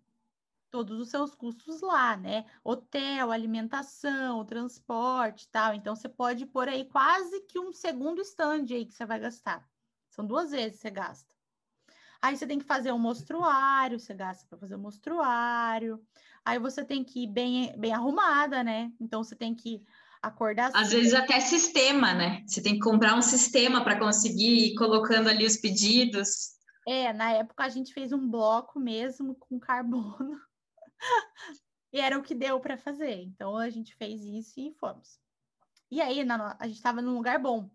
Todos 0.71 1.01
os 1.01 1.09
seus 1.09 1.35
custos 1.35 1.81
lá, 1.81 2.15
né? 2.15 2.45
Hotel, 2.63 3.33
alimentação, 3.33 4.45
transporte 4.45 5.45
e 5.45 5.49
tal. 5.49 5.73
Então, 5.73 5.97
você 5.97 6.11
pode 6.11 6.45
pôr 6.45 6.69
aí 6.69 6.85
quase 6.85 7.41
que 7.47 7.59
um 7.59 7.73
segundo 7.73 8.21
stand 8.21 8.67
aí 8.71 8.85
que 8.85 8.93
você 8.93 9.07
vai 9.07 9.19
gastar. 9.19 9.67
São 10.11 10.27
duas 10.27 10.51
vezes 10.51 10.77
que 10.77 10.83
você 10.83 10.91
gasta. 10.91 11.35
Aí 12.21 12.37
você 12.37 12.47
tem 12.47 12.59
que 12.59 12.67
fazer 12.67 12.93
um 12.93 12.99
mostruário, 12.99 13.99
você 13.99 14.13
gasta 14.13 14.45
para 14.47 14.59
fazer 14.59 14.75
o 14.75 14.79
um 14.79 14.83
mostruário. 14.83 16.03
Aí 16.45 16.59
você 16.59 16.85
tem 16.85 17.03
que 17.03 17.23
ir 17.23 17.29
bem, 17.29 17.75
bem 17.79 17.95
arrumada, 17.95 18.63
né? 18.63 18.93
Então 19.01 19.25
você 19.25 19.35
tem 19.35 19.55
que 19.55 19.83
acordar. 20.21 20.71
Às 20.75 20.93
vezes 20.93 21.15
até 21.15 21.41
sistema, 21.41 22.13
né? 22.13 22.45
Você 22.47 22.61
tem 22.61 22.75
que 22.75 22.81
comprar 22.81 23.15
um 23.15 23.23
sistema 23.23 23.83
para 23.83 23.99
conseguir 23.99 24.67
ir 24.67 24.75
colocando 24.75 25.29
ali 25.29 25.47
os 25.47 25.57
pedidos. 25.57 26.58
É, 26.90 27.12
na 27.12 27.33
época 27.33 27.64
a 27.64 27.68
gente 27.68 27.92
fez 27.92 28.12
um 28.12 28.31
bloco 28.31 28.81
mesmo 28.81 29.35
com 29.35 29.61
carbono. 29.61 30.40
e 31.92 32.01
era 32.01 32.18
o 32.18 32.22
que 32.22 32.35
deu 32.35 32.59
para 32.59 32.79
fazer. 32.79 33.20
Então 33.20 33.59
a 33.59 33.68
gente 33.68 33.94
fez 33.94 34.22
isso 34.22 34.59
e 34.59 34.72
fomos. 34.72 35.20
E 35.90 36.01
aí 36.01 36.24
na, 36.24 36.57
a 36.59 36.66
gente 36.66 36.77
estava 36.77 37.03
num 37.03 37.14
lugar 37.14 37.38
bom, 37.38 37.70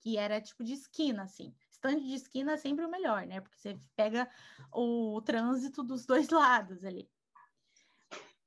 que 0.00 0.16
era 0.16 0.40
tipo 0.40 0.64
de 0.64 0.72
esquina, 0.72 1.24
assim. 1.24 1.54
Stand 1.70 2.00
de 2.00 2.14
esquina 2.14 2.52
é 2.52 2.56
sempre 2.56 2.86
o 2.86 2.90
melhor, 2.90 3.26
né? 3.26 3.42
Porque 3.42 3.58
você 3.58 3.78
pega 3.94 4.26
o 4.72 5.20
trânsito 5.20 5.84
dos 5.84 6.06
dois 6.06 6.28
lados 6.32 6.82
ali. 6.82 7.06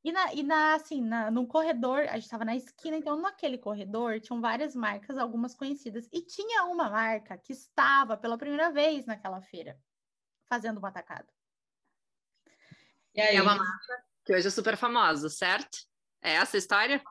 E, 0.07 0.11
na, 0.13 0.33
e 0.33 0.41
na, 0.41 0.75
assim, 0.75 1.01
na, 1.01 1.29
no 1.29 1.45
corredor, 1.45 1.99
a 2.07 2.13
gente 2.13 2.23
estava 2.23 2.45
na 2.45 2.55
esquina, 2.55 2.95
então 2.95 3.19
naquele 3.19 3.57
corredor 3.57 4.21
tinham 4.21 4.39
várias 4.39 4.73
marcas, 4.73 5.17
algumas 5.17 5.53
conhecidas. 5.53 6.07
E 6.13 6.21
tinha 6.21 6.63
uma 6.63 6.89
marca 6.89 7.37
que 7.37 7.51
estava 7.51 8.15
pela 8.15 8.37
primeira 8.37 8.71
vez 8.71 9.05
naquela 9.05 9.41
feira, 9.41 9.77
fazendo 10.47 10.77
uma 10.77 10.87
atacado. 10.87 11.27
E 13.13 13.19
aí? 13.19 13.35
É 13.35 13.41
uma 13.41 13.57
marca 13.57 14.05
que 14.23 14.33
hoje 14.33 14.47
é 14.47 14.49
super 14.49 14.77
famosa, 14.77 15.27
certo? 15.29 15.77
É 16.21 16.35
essa 16.35 16.55
a 16.55 16.59
história? 16.59 17.03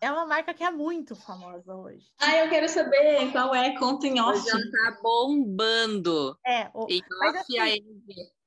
É 0.00 0.10
uma 0.10 0.26
marca 0.26 0.52
que 0.52 0.64
é 0.64 0.72
muito 0.72 1.14
famosa 1.14 1.72
hoje. 1.72 2.12
Ah, 2.18 2.36
eu 2.36 2.48
quero 2.48 2.68
saber 2.68 3.30
qual 3.30 3.54
é, 3.54 3.78
conta 3.78 4.08
em 4.08 4.20
off. 4.20 4.44
Já 4.44 4.58
tá 4.58 4.98
bombando. 5.00 6.36
É, 6.44 6.68
o... 6.74 6.88
em 6.90 7.00
off 7.00 7.38
assim, 7.38 7.80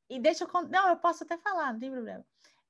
e 0.09 0.19
deixa 0.19 0.43
eu... 0.43 0.49
Não, 0.63 0.89
eu 0.89 0.97
posso 0.97 1.23
até 1.23 1.37
falar, 1.37 1.71
não 1.71 1.79
tem 1.79 1.89
problema. 1.89 2.25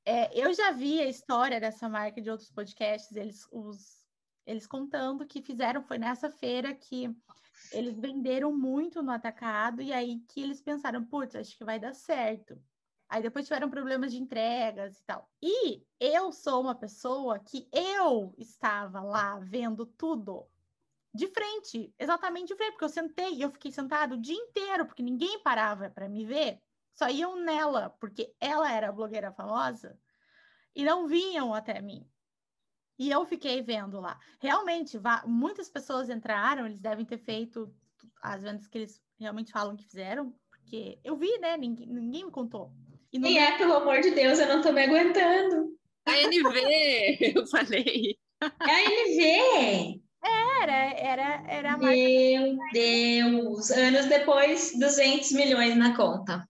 É, 0.05 0.37
eu 0.37 0.53
já 0.53 0.71
vi 0.71 0.99
a 0.99 1.07
história 1.07 1.59
dessa 1.59 1.87
marca 1.87 2.21
de 2.21 2.29
outros 2.29 2.51
podcasts, 2.51 3.15
eles, 3.15 3.47
os, 3.51 4.05
eles 4.45 4.67
contando 4.67 5.25
que 5.25 5.41
fizeram, 5.41 5.81
foi 5.81 5.97
nessa 5.97 6.29
feira 6.29 6.73
que 6.73 7.09
eles 7.71 7.97
venderam 7.97 8.51
muito 8.51 9.01
no 9.01 9.11
atacado, 9.11 9.81
e 9.81 9.93
aí 9.93 10.19
que 10.27 10.41
eles 10.41 10.61
pensaram, 10.61 11.05
putz, 11.05 11.35
acho 11.35 11.57
que 11.57 11.63
vai 11.63 11.79
dar 11.79 11.93
certo. 11.93 12.61
Aí 13.07 13.21
depois 13.21 13.45
tiveram 13.45 13.69
problemas 13.69 14.11
de 14.11 14.17
entregas 14.17 14.99
e 14.99 15.05
tal. 15.05 15.29
E 15.41 15.85
eu 15.99 16.31
sou 16.31 16.61
uma 16.61 16.75
pessoa 16.75 17.39
que 17.39 17.69
eu 17.71 18.33
estava 18.37 19.01
lá 19.01 19.39
vendo 19.39 19.85
tudo 19.85 20.47
de 21.13 21.27
frente, 21.27 21.93
exatamente 21.99 22.47
de 22.47 22.55
frente, 22.55 22.71
porque 22.71 22.85
eu 22.85 22.89
sentei, 22.89 23.43
eu 23.43 23.51
fiquei 23.51 23.71
sentado 23.71 24.15
o 24.15 24.21
dia 24.21 24.35
inteiro, 24.35 24.85
porque 24.85 25.03
ninguém 25.03 25.39
parava 25.43 25.89
para 25.89 26.09
me 26.09 26.25
ver 26.25 26.59
só 26.93 27.09
iam 27.09 27.35
nela, 27.35 27.89
porque 27.99 28.33
ela 28.39 28.71
era 28.71 28.89
a 28.89 28.91
blogueira 28.91 29.31
famosa, 29.31 29.97
e 30.75 30.83
não 30.83 31.07
vinham 31.07 31.53
até 31.53 31.81
mim. 31.81 32.07
E 32.97 33.09
eu 33.09 33.25
fiquei 33.25 33.61
vendo 33.61 33.99
lá. 33.99 34.19
Realmente, 34.39 34.99
muitas 35.25 35.69
pessoas 35.69 36.09
entraram, 36.09 36.65
eles 36.65 36.79
devem 36.79 37.05
ter 37.05 37.17
feito 37.17 37.73
as 38.21 38.41
vendas 38.41 38.67
que 38.67 38.77
eles 38.77 39.01
realmente 39.19 39.51
falam 39.51 39.75
que 39.75 39.85
fizeram, 39.85 40.33
porque 40.49 40.99
eu 41.03 41.17
vi, 41.17 41.37
né? 41.39 41.57
Ninguém, 41.57 41.87
ninguém 41.87 42.25
me 42.25 42.31
contou. 42.31 42.71
E, 43.11 43.19
e 43.19 43.37
é, 43.37 43.57
pelo 43.57 43.73
amor 43.73 44.01
de 44.01 44.11
Deus, 44.11 44.39
eu 44.39 44.47
não 44.47 44.61
tô 44.61 44.71
me 44.71 44.83
aguentando. 44.83 45.77
A 46.05 46.17
NV, 46.17 47.17
eu 47.35 47.47
falei. 47.47 48.17
É 48.41 48.71
a 48.71 48.83
NV! 48.83 50.03
Era, 50.61 50.93
era, 50.93 51.43
era 51.47 51.77
mais. 51.77 51.99
Meu 51.99 52.57
Deus! 52.71 53.71
Anos 53.71 54.05
depois, 54.05 54.71
200 54.79 55.31
milhões 55.33 55.75
na 55.75 55.95
conta. 55.95 56.47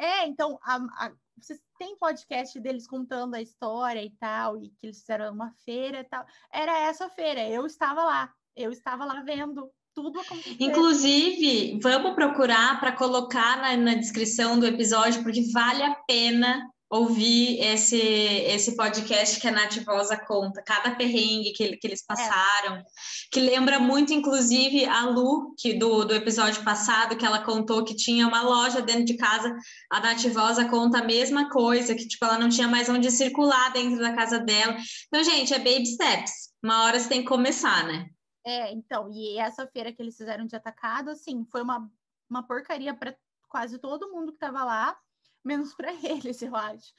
É, 0.00 0.26
então, 0.26 0.58
a, 0.62 0.76
a, 0.76 1.12
vocês 1.38 1.60
têm 1.78 1.94
podcast 1.98 2.58
deles 2.58 2.86
contando 2.86 3.34
a 3.34 3.42
história 3.42 4.02
e 4.02 4.10
tal, 4.18 4.56
e 4.56 4.70
que 4.70 4.86
eles 4.86 5.00
fizeram 5.00 5.30
uma 5.32 5.52
feira 5.62 6.00
e 6.00 6.04
tal. 6.04 6.24
Era 6.50 6.78
essa 6.86 7.10
feira, 7.10 7.46
eu 7.46 7.66
estava 7.66 8.02
lá, 8.02 8.32
eu 8.56 8.72
estava 8.72 9.04
lá 9.04 9.22
vendo 9.22 9.70
tudo 9.94 10.20
acontecer. 10.20 10.56
Inclusive, 10.58 11.78
vamos 11.82 12.14
procurar 12.14 12.80
para 12.80 12.92
colocar 12.92 13.60
na, 13.60 13.76
na 13.76 13.94
descrição 13.94 14.58
do 14.58 14.66
episódio, 14.66 15.22
porque 15.22 15.42
vale 15.52 15.82
a 15.82 15.94
pena 16.06 16.66
ouvir 16.90 17.60
esse, 17.60 17.96
esse 17.96 18.74
podcast 18.74 19.40
que 19.40 19.46
a 19.46 19.52
Nath 19.52 19.76
Vosa 19.84 20.16
conta, 20.16 20.60
cada 20.60 20.96
perrengue 20.96 21.52
que, 21.52 21.76
que 21.76 21.86
eles 21.86 22.04
passaram, 22.04 22.78
é. 22.78 22.84
que 23.30 23.38
lembra 23.38 23.78
muito, 23.78 24.12
inclusive, 24.12 24.84
a 24.86 25.06
Lu, 25.06 25.54
que 25.56 25.74
do, 25.74 26.04
do 26.04 26.12
episódio 26.12 26.64
passado, 26.64 27.16
que 27.16 27.24
ela 27.24 27.44
contou 27.44 27.84
que 27.84 27.94
tinha 27.94 28.26
uma 28.26 28.42
loja 28.42 28.82
dentro 28.82 29.04
de 29.04 29.16
casa, 29.16 29.56
a 29.88 30.00
Nath 30.00 30.26
Vosa 30.32 30.68
conta 30.68 30.98
a 30.98 31.04
mesma 31.04 31.48
coisa, 31.48 31.94
que 31.94 32.08
tipo, 32.08 32.24
ela 32.24 32.38
não 32.38 32.48
tinha 32.48 32.66
mais 32.66 32.88
onde 32.88 33.08
circular 33.12 33.72
dentro 33.72 34.00
da 34.00 34.12
casa 34.12 34.40
dela. 34.40 34.76
Então, 35.06 35.22
gente, 35.22 35.54
é 35.54 35.58
baby 35.58 35.86
steps. 35.86 36.50
Uma 36.60 36.84
hora 36.84 36.98
você 36.98 37.08
tem 37.08 37.20
que 37.20 37.28
começar, 37.28 37.86
né? 37.86 38.08
É, 38.44 38.72
então, 38.72 39.08
e 39.12 39.38
essa 39.38 39.64
feira 39.68 39.92
que 39.92 40.02
eles 40.02 40.16
fizeram 40.16 40.44
de 40.44 40.56
atacado, 40.56 41.10
assim, 41.10 41.46
foi 41.52 41.62
uma, 41.62 41.88
uma 42.28 42.42
porcaria 42.42 42.92
para 42.92 43.14
quase 43.48 43.78
todo 43.78 44.10
mundo 44.10 44.32
que 44.32 44.36
estava 44.36 44.64
lá, 44.64 44.96
menos 45.44 45.74
para 45.74 45.92
eles, 46.04 46.40
eu 46.42 46.54
acho. 46.54 46.92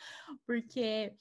Porque 0.45 1.13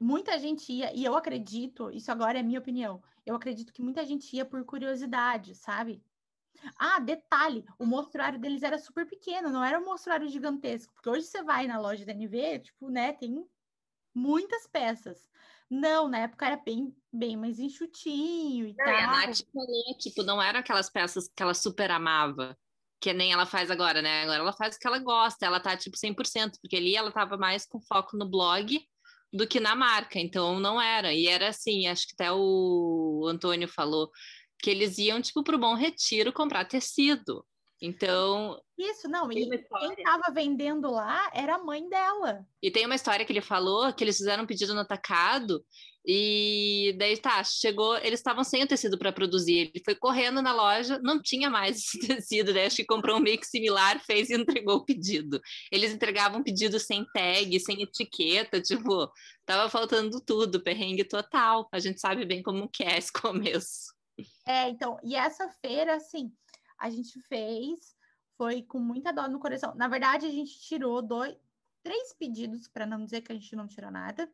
muita 0.00 0.38
gente 0.38 0.72
ia, 0.72 0.94
e 0.94 1.04
eu 1.04 1.16
acredito, 1.16 1.90
isso 1.90 2.10
agora 2.10 2.38
é 2.38 2.42
minha 2.42 2.58
opinião, 2.58 3.02
eu 3.24 3.34
acredito 3.34 3.72
que 3.72 3.82
muita 3.82 4.04
gente 4.04 4.34
ia 4.36 4.44
por 4.44 4.64
curiosidade, 4.64 5.54
sabe? 5.54 6.02
Ah, 6.78 6.98
detalhe, 6.98 7.64
o 7.78 7.84
mostruário 7.84 8.38
deles 8.38 8.62
era 8.62 8.78
super 8.78 9.06
pequeno, 9.06 9.50
não 9.50 9.64
era 9.64 9.78
um 9.78 9.84
mostruário 9.84 10.28
gigantesco, 10.28 10.92
porque 10.94 11.10
hoje 11.10 11.26
você 11.26 11.42
vai 11.42 11.66
na 11.66 11.78
loja 11.78 12.04
da 12.04 12.12
NV, 12.12 12.60
tipo, 12.60 12.88
né, 12.88 13.12
tem 13.12 13.46
muitas 14.14 14.66
peças. 14.66 15.28
Não, 15.68 16.08
na 16.08 16.18
época 16.18 16.46
era 16.46 16.56
bem, 16.56 16.96
bem 17.12 17.36
mais 17.36 17.58
enxutinho 17.58 18.66
e 18.68 18.74
não, 18.74 18.84
tal. 18.84 18.94
E 18.94 18.96
a 18.96 19.06
Nath 19.06 19.40
falou, 19.52 19.98
tipo, 19.98 20.22
não 20.22 20.40
eram 20.40 20.60
aquelas 20.60 20.88
peças 20.88 21.28
que 21.28 21.42
ela 21.42 21.54
super 21.54 21.90
amava 21.90 22.56
que 23.00 23.12
nem 23.12 23.32
ela 23.32 23.46
faz 23.46 23.70
agora, 23.70 24.00
né? 24.02 24.22
Agora 24.22 24.40
ela 24.40 24.52
faz 24.52 24.76
o 24.76 24.78
que 24.78 24.86
ela 24.86 24.98
gosta, 24.98 25.46
ela 25.46 25.60
tá 25.60 25.76
tipo 25.76 25.96
100%, 25.96 26.58
porque 26.60 26.76
ali 26.76 26.96
ela 26.96 27.12
tava 27.12 27.36
mais 27.36 27.66
com 27.66 27.80
foco 27.80 28.16
no 28.16 28.28
blog 28.28 28.80
do 29.32 29.46
que 29.46 29.60
na 29.60 29.74
marca, 29.74 30.18
então 30.18 30.58
não 30.58 30.80
era. 30.80 31.12
E 31.12 31.26
era 31.26 31.48
assim, 31.48 31.86
acho 31.86 32.06
que 32.06 32.14
até 32.14 32.32
o 32.32 33.26
Antônio 33.28 33.68
falou 33.68 34.10
que 34.58 34.70
eles 34.70 34.98
iam 34.98 35.20
tipo 35.20 35.42
pro 35.42 35.58
Bom 35.58 35.74
Retiro 35.74 36.32
comprar 36.32 36.64
tecido. 36.64 37.44
Então. 37.80 38.60
Isso, 38.78 39.08
não, 39.08 39.30
e 39.30 39.48
quem 39.48 39.92
estava 39.92 40.32
vendendo 40.32 40.90
lá 40.90 41.30
era 41.34 41.56
a 41.56 41.62
mãe 41.62 41.88
dela. 41.88 42.46
E 42.62 42.70
tem 42.70 42.86
uma 42.86 42.94
história 42.94 43.24
que 43.24 43.32
ele 43.32 43.40
falou 43.40 43.92
que 43.92 44.04
eles 44.04 44.16
fizeram 44.16 44.44
um 44.44 44.46
pedido 44.46 44.74
no 44.74 44.80
atacado 44.80 45.64
e 46.08 46.94
daí 46.98 47.16
tá, 47.16 47.42
chegou, 47.42 47.96
eles 47.98 48.20
estavam 48.20 48.44
sem 48.44 48.62
o 48.62 48.66
tecido 48.66 48.96
para 48.96 49.10
produzir. 49.10 49.72
Ele 49.74 49.82
foi 49.84 49.96
correndo 49.96 50.40
na 50.40 50.52
loja, 50.52 51.00
não 51.02 51.20
tinha 51.20 51.50
mais 51.50 51.78
esse 51.98 51.98
tecido, 52.06 52.54
né? 52.54 52.66
Acho 52.66 52.76
que 52.76 52.84
comprou 52.84 53.16
um 53.16 53.20
mix 53.20 53.48
similar, 53.50 53.98
fez 53.98 54.30
e 54.30 54.34
entregou 54.34 54.76
o 54.76 54.84
pedido. 54.84 55.40
Eles 55.72 55.92
entregavam 55.92 56.44
pedido 56.44 56.78
sem 56.78 57.04
tag, 57.12 57.58
sem 57.58 57.82
etiqueta, 57.82 58.60
tipo, 58.60 59.10
tava 59.44 59.68
faltando 59.68 60.20
tudo, 60.24 60.62
perrengue 60.62 61.02
total. 61.02 61.68
A 61.72 61.80
gente 61.80 62.00
sabe 62.00 62.24
bem 62.24 62.40
como 62.40 62.68
que 62.68 62.84
é 62.84 62.96
esse 62.96 63.12
começo. 63.12 63.96
É, 64.46 64.68
então, 64.68 64.98
e 65.02 65.16
essa 65.16 65.48
feira, 65.60 65.96
assim, 65.96 66.30
a 66.78 66.90
gente 66.90 67.20
fez, 67.22 67.96
foi 68.36 68.62
com 68.62 68.78
muita 68.78 69.12
dor 69.12 69.28
no 69.28 69.38
coração. 69.38 69.74
Na 69.74 69.88
verdade, 69.88 70.26
a 70.26 70.30
gente 70.30 70.60
tirou 70.60 71.02
dois, 71.02 71.36
três 71.82 72.12
pedidos, 72.12 72.68
para 72.68 72.86
não 72.86 73.04
dizer 73.04 73.22
que 73.22 73.32
a 73.32 73.34
gente 73.34 73.54
não 73.56 73.66
tirou 73.66 73.90
nada. 73.90 74.30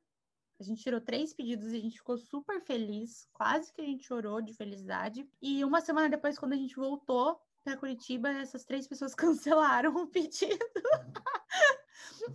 A 0.58 0.62
gente 0.62 0.82
tirou 0.82 1.00
três 1.00 1.32
pedidos 1.34 1.72
e 1.72 1.76
a 1.76 1.80
gente 1.80 1.98
ficou 1.98 2.16
super 2.16 2.60
feliz, 2.60 3.28
quase 3.32 3.72
que 3.72 3.80
a 3.80 3.84
gente 3.84 4.04
chorou 4.04 4.40
de 4.40 4.54
felicidade. 4.54 5.28
E 5.40 5.64
uma 5.64 5.80
semana 5.80 6.08
depois, 6.08 6.38
quando 6.38 6.52
a 6.52 6.56
gente 6.56 6.76
voltou 6.76 7.40
para 7.64 7.76
Curitiba, 7.76 8.28
essas 8.30 8.64
três 8.64 8.86
pessoas 8.86 9.14
cancelaram 9.16 9.94
o 9.96 10.06
pedido. 10.06 10.64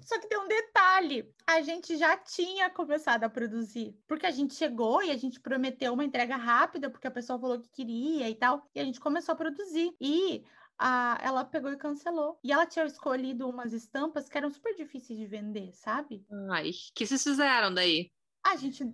Só 0.01 0.19
que 0.19 0.27
tem 0.27 0.39
um 0.39 0.47
detalhe: 0.47 1.33
a 1.45 1.61
gente 1.61 1.97
já 1.97 2.17
tinha 2.17 2.69
começado 2.69 3.23
a 3.23 3.29
produzir, 3.29 3.95
porque 4.07 4.25
a 4.25 4.31
gente 4.31 4.53
chegou 4.53 5.01
e 5.03 5.11
a 5.11 5.17
gente 5.17 5.39
prometeu 5.39 5.93
uma 5.93 6.05
entrega 6.05 6.35
rápida, 6.35 6.89
porque 6.89 7.07
a 7.07 7.11
pessoa 7.11 7.39
falou 7.39 7.59
que 7.59 7.69
queria 7.69 8.29
e 8.29 8.35
tal, 8.35 8.67
e 8.73 8.79
a 8.79 8.83
gente 8.83 8.99
começou 8.99 9.33
a 9.33 9.37
produzir. 9.37 9.95
E 9.99 10.43
a, 10.77 11.19
ela 11.23 11.43
pegou 11.43 11.71
e 11.71 11.77
cancelou. 11.77 12.39
E 12.43 12.51
ela 12.51 12.65
tinha 12.65 12.85
escolhido 12.85 13.49
umas 13.49 13.73
estampas 13.73 14.29
que 14.29 14.37
eram 14.37 14.51
super 14.51 14.75
difíceis 14.75 15.17
de 15.17 15.25
vender, 15.25 15.73
sabe? 15.73 16.25
Ai, 16.51 16.71
que 16.93 17.05
vocês 17.05 17.23
fizeram 17.23 17.73
daí? 17.73 18.11
a 18.51 18.55
gente 18.55 18.85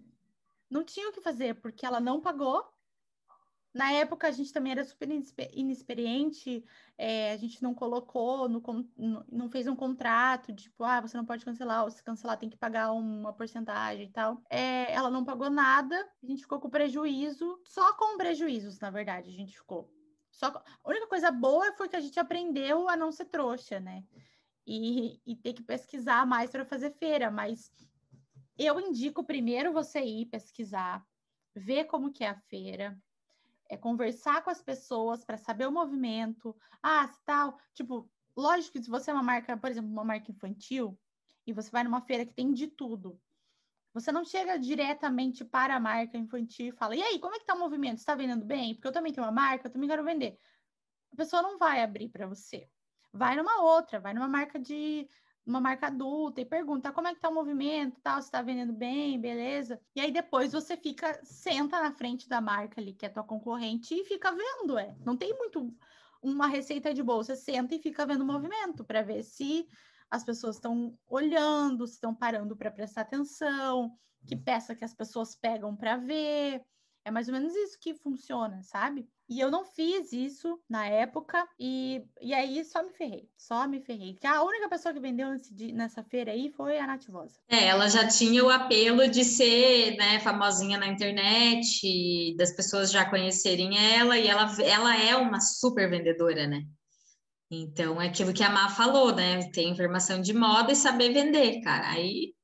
não 0.70 0.84
tinha 0.84 1.10
o 1.10 1.12
que 1.12 1.22
fazer, 1.22 1.56
porque 1.56 1.86
ela 1.86 2.00
não 2.00 2.20
pagou. 2.20 2.66
Na 3.74 3.92
época, 3.92 4.28
a 4.28 4.32
gente 4.32 4.54
também 4.54 4.72
era 4.72 4.84
super 4.84 5.10
inexperiente, 5.52 6.64
é, 6.96 7.32
a 7.32 7.38
gente 7.38 7.64
não 7.64 7.74
colocou, 7.74 8.48
no, 8.48 8.62
não 9.32 9.50
fez 9.50 9.68
um 9.68 9.76
contrato, 9.76 10.54
tipo, 10.54 10.84
ah, 10.84 11.02
você 11.02 11.18
não 11.18 11.26
pode 11.26 11.44
cancelar, 11.44 11.84
ou 11.84 11.90
se 11.90 12.04
cancelar 12.04 12.38
tem 12.38 12.50
que 12.50 12.58
pagar 12.58 12.92
uma 12.92 13.34
porcentagem 13.34 14.06
e 14.06 14.12
tal. 14.12 14.44
É, 14.48 14.94
ela 14.94 15.10
não 15.10 15.26
pagou 15.26 15.50
nada, 15.50 15.96
a 16.22 16.26
gente 16.26 16.44
ficou 16.44 16.60
com 16.60 16.70
prejuízo, 16.70 17.60
só 17.66 17.94
com 17.94 18.16
prejuízos, 18.16 18.80
na 18.80 18.92
verdade, 18.92 19.30
a 19.30 19.34
gente 19.34 19.58
ficou. 19.58 19.92
Só, 20.30 20.48
a 20.48 20.90
única 20.90 21.08
coisa 21.08 21.32
boa 21.32 21.74
foi 21.74 21.90
que 21.90 21.96
a 21.96 22.02
gente 22.02 22.20
aprendeu 22.20 22.88
a 22.88 22.96
não 22.96 23.12
ser 23.12 23.26
trouxa, 23.26 23.80
né? 23.80 24.04
E, 24.68 25.20
e 25.26 25.36
ter 25.36 25.54
que 25.54 25.64
pesquisar 25.64 26.28
mais 26.28 26.52
para 26.52 26.64
fazer 26.64 26.92
feira, 26.92 27.32
mas 27.32 27.72
eu 28.58 28.80
indico 28.80 29.24
primeiro 29.24 29.74
você 29.74 30.00
ir 30.00 30.28
pesquisar, 30.28 31.04
ver 31.56 31.86
como 31.86 32.12
que 32.12 32.24
é 32.24 32.30
a 32.30 32.40
feira, 32.50 32.98
é 33.74 33.78
conversar 33.78 34.44
com 34.44 34.50
as 34.50 34.62
pessoas 34.62 35.24
para 35.26 35.38
saber 35.38 35.68
o 35.68 35.72
movimento. 35.72 36.56
Ah, 36.82 37.08
se 37.08 37.20
tal, 37.26 37.58
tipo, 37.74 38.12
lógico 38.38 38.74
que 38.74 38.84
se 38.84 38.90
você 38.90 39.12
é 39.12 39.14
uma 39.14 39.24
marca, 39.24 39.58
por 39.58 39.70
exemplo, 39.70 39.90
uma 39.92 40.06
marca 40.06 40.32
infantil, 40.32 41.00
e 41.46 41.54
você 41.54 41.70
vai 41.72 41.84
numa 41.84 42.02
feira 42.02 42.26
que 42.26 42.34
tem 42.34 42.54
de 42.54 42.68
tudo, 42.68 43.22
você 43.94 44.12
não 44.12 44.26
chega 44.26 44.58
diretamente 44.58 45.46
para 45.46 45.76
a 45.76 45.80
marca 45.80 46.18
infantil 46.18 46.70
e 46.70 46.78
fala: 46.78 46.96
"E 46.96 47.02
aí, 47.04 47.20
como 47.20 47.36
é 47.36 47.40
que 47.40 47.46
tá 47.46 47.54
o 47.56 47.60
movimento? 47.60 48.00
Está 48.00 48.16
vendendo 48.16 48.46
bem? 48.46 48.74
Porque 48.76 48.88
eu 48.88 48.92
também 48.92 49.14
tenho 49.14 49.26
uma 49.26 49.32
marca, 49.34 49.68
eu 49.68 49.72
também 49.72 49.90
quero 49.90 50.04
vender". 50.04 50.40
A 51.12 51.16
pessoa 51.16 51.42
não 51.42 51.58
vai 51.58 51.82
abrir 51.84 52.10
para 52.10 52.28
você. 52.28 52.70
Vai 53.14 53.36
numa 53.36 53.64
outra, 53.64 54.00
vai 54.00 54.14
numa 54.14 54.28
marca 54.28 54.60
de 54.60 55.08
uma 55.46 55.60
marca 55.60 55.88
adulta 55.88 56.42
e 56.42 56.46
pergunta 56.46 56.92
como 56.92 57.08
é 57.08 57.14
que 57.14 57.20
tá 57.20 57.30
o 57.30 57.34
movimento, 57.34 58.00
tal, 58.02 58.22
se 58.22 58.32
tá 58.32 58.42
vendendo 58.42 58.74
bem, 58.74 59.20
beleza? 59.20 59.80
E 59.96 60.00
aí 60.00 60.12
depois 60.12 60.54
você 60.54 60.78
fica, 60.78 61.20
senta 61.24 61.82
na 61.82 61.92
frente 61.92 62.30
da 62.30 62.40
marca 62.40 62.80
ali, 62.80 62.94
que 62.94 63.06
é 63.06 63.10
tua 63.10 63.24
concorrente, 63.24 63.94
e 63.94 64.06
fica 64.06 64.32
vendo, 64.32 64.78
é. 64.78 64.96
Não 65.06 65.18
tem 65.18 65.38
muito 65.38 65.76
uma 66.22 66.48
receita 66.48 66.94
de 66.94 67.04
bolsa, 67.04 67.36
senta 67.36 67.76
e 67.76 67.80
fica 67.80 68.06
vendo 68.06 68.22
o 68.22 68.26
movimento 68.26 68.86
para 68.86 69.02
ver 69.02 69.24
se 69.24 69.68
as 70.10 70.24
pessoas 70.24 70.56
estão 70.56 70.98
olhando, 71.08 71.86
se 71.86 71.96
estão 71.96 72.16
parando 72.16 72.56
para 72.56 72.72
prestar 72.72 73.02
atenção, 73.02 73.98
que 74.26 74.36
peça 74.36 74.76
que 74.76 74.86
as 74.86 74.94
pessoas 74.94 75.36
pegam 75.36 75.76
para 75.76 75.98
ver. 75.98 76.64
É 77.04 77.12
mais 77.12 77.28
ou 77.28 77.34
menos 77.34 77.54
isso 77.54 77.78
que 77.80 77.94
funciona, 77.94 78.62
sabe? 78.64 79.10
E 79.34 79.40
eu 79.40 79.50
não 79.50 79.66
fiz 79.66 80.14
isso 80.14 80.60
na 80.70 80.86
época, 80.86 81.44
e, 81.60 82.04
e 82.22 82.36
aí 82.36 82.64
só 82.64 82.84
me 82.84 82.94
ferrei, 82.94 83.28
só 83.36 83.68
me 83.68 83.82
ferrei. 83.82 84.14
Que 84.14 84.28
a 84.28 84.44
única 84.44 84.70
pessoa 84.70 84.94
que 84.94 85.00
vendeu 85.00 85.32
nesse, 85.32 85.72
nessa 85.72 86.04
feira 86.04 86.32
aí 86.32 86.52
foi 86.52 86.78
a 86.78 86.86
Nativosa. 86.86 87.40
É, 87.50 87.66
ela 87.66 87.90
já 87.90 88.08
tinha 88.08 88.46
o 88.46 88.50
apelo 88.52 89.08
de 89.08 89.26
ser 89.26 89.98
né, 89.98 90.20
famosinha 90.20 90.78
na 90.78 90.86
internet, 90.86 92.36
das 92.38 92.56
pessoas 92.56 92.92
já 92.92 93.10
conhecerem 93.10 93.76
ela, 93.76 94.20
e 94.20 94.28
ela, 94.28 94.56
ela 94.62 95.02
é 95.02 95.16
uma 95.16 95.42
super 95.42 95.90
vendedora, 95.90 96.46
né? 96.46 96.62
Então, 97.50 98.00
é 98.00 98.10
aquilo 98.10 98.34
que 98.34 98.44
a 98.44 98.52
Má 98.52 98.70
falou, 98.70 99.16
né? 99.16 99.50
Tem 99.50 99.72
informação 99.72 100.22
de 100.22 100.32
moda 100.32 100.72
e 100.72 100.76
saber 100.76 101.12
vender, 101.12 101.60
cara. 101.62 101.90
Aí, 101.90 102.36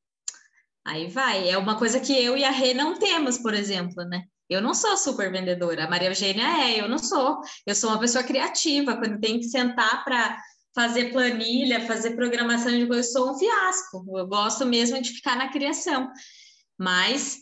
aí 0.83 1.07
vai. 1.07 1.51
É 1.51 1.55
uma 1.55 1.77
coisa 1.77 1.99
que 1.99 2.13
eu 2.13 2.35
e 2.35 2.43
a 2.43 2.49
Rê 2.49 2.73
não 2.73 2.97
temos, 2.97 3.37
por 3.37 3.53
exemplo, 3.53 4.03
né? 4.05 4.23
Eu 4.50 4.62
não 4.62 4.74
sou 4.74 4.97
super 4.97 5.32
vendedora, 5.32 5.86
a 5.86 5.89
Maria 5.89 6.10
Eugênia 6.10 6.43
é, 6.43 6.82
eu 6.82 6.89
não 6.89 6.97
sou. 6.97 7.39
Eu 7.66 7.76
sou 7.76 7.91
uma 7.91 8.00
pessoa 8.00 8.24
criativa, 8.24 8.97
quando 8.97 9.20
tem 9.20 9.39
que 9.39 9.45
sentar 9.45 10.04
para 10.04 10.41
fazer 10.74 11.12
planilha, 11.12 11.86
fazer 11.86 12.16
programação 12.16 12.72
de 12.72 12.88
coisas, 12.88 13.08
eu 13.08 13.12
sou 13.12 13.32
um 13.32 13.38
fiasco. 13.38 14.06
Eu 14.18 14.28
gosto 14.28 14.66
mesmo 14.66 15.02
de 15.02 15.12
ficar 15.12 15.36
na 15.36 15.50
criação. 15.50 16.10
Mas 16.78 17.38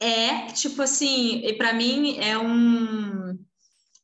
é 0.00 0.46
tipo 0.52 0.80
assim, 0.82 1.44
e 1.44 1.52
para 1.54 1.72
mim 1.72 2.16
é 2.18 2.38
um 2.38 3.38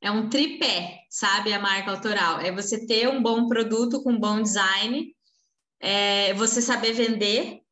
é 0.03 0.11
um 0.11 0.29
tripé, 0.29 1.01
sabe, 1.09 1.51
a 1.53 1.59
marca 1.59 1.91
autoral. 1.91 2.41
É 2.41 2.53
você 2.53 2.87
ter 2.87 3.09
um 3.09 3.23
bom 3.23 3.49
produto 3.49 4.03
com 4.03 4.19
bom 4.19 4.43
design, 4.43 5.15
é 5.81 6.35
você 6.35 6.61
saber 6.61 6.93
vender 6.93 7.64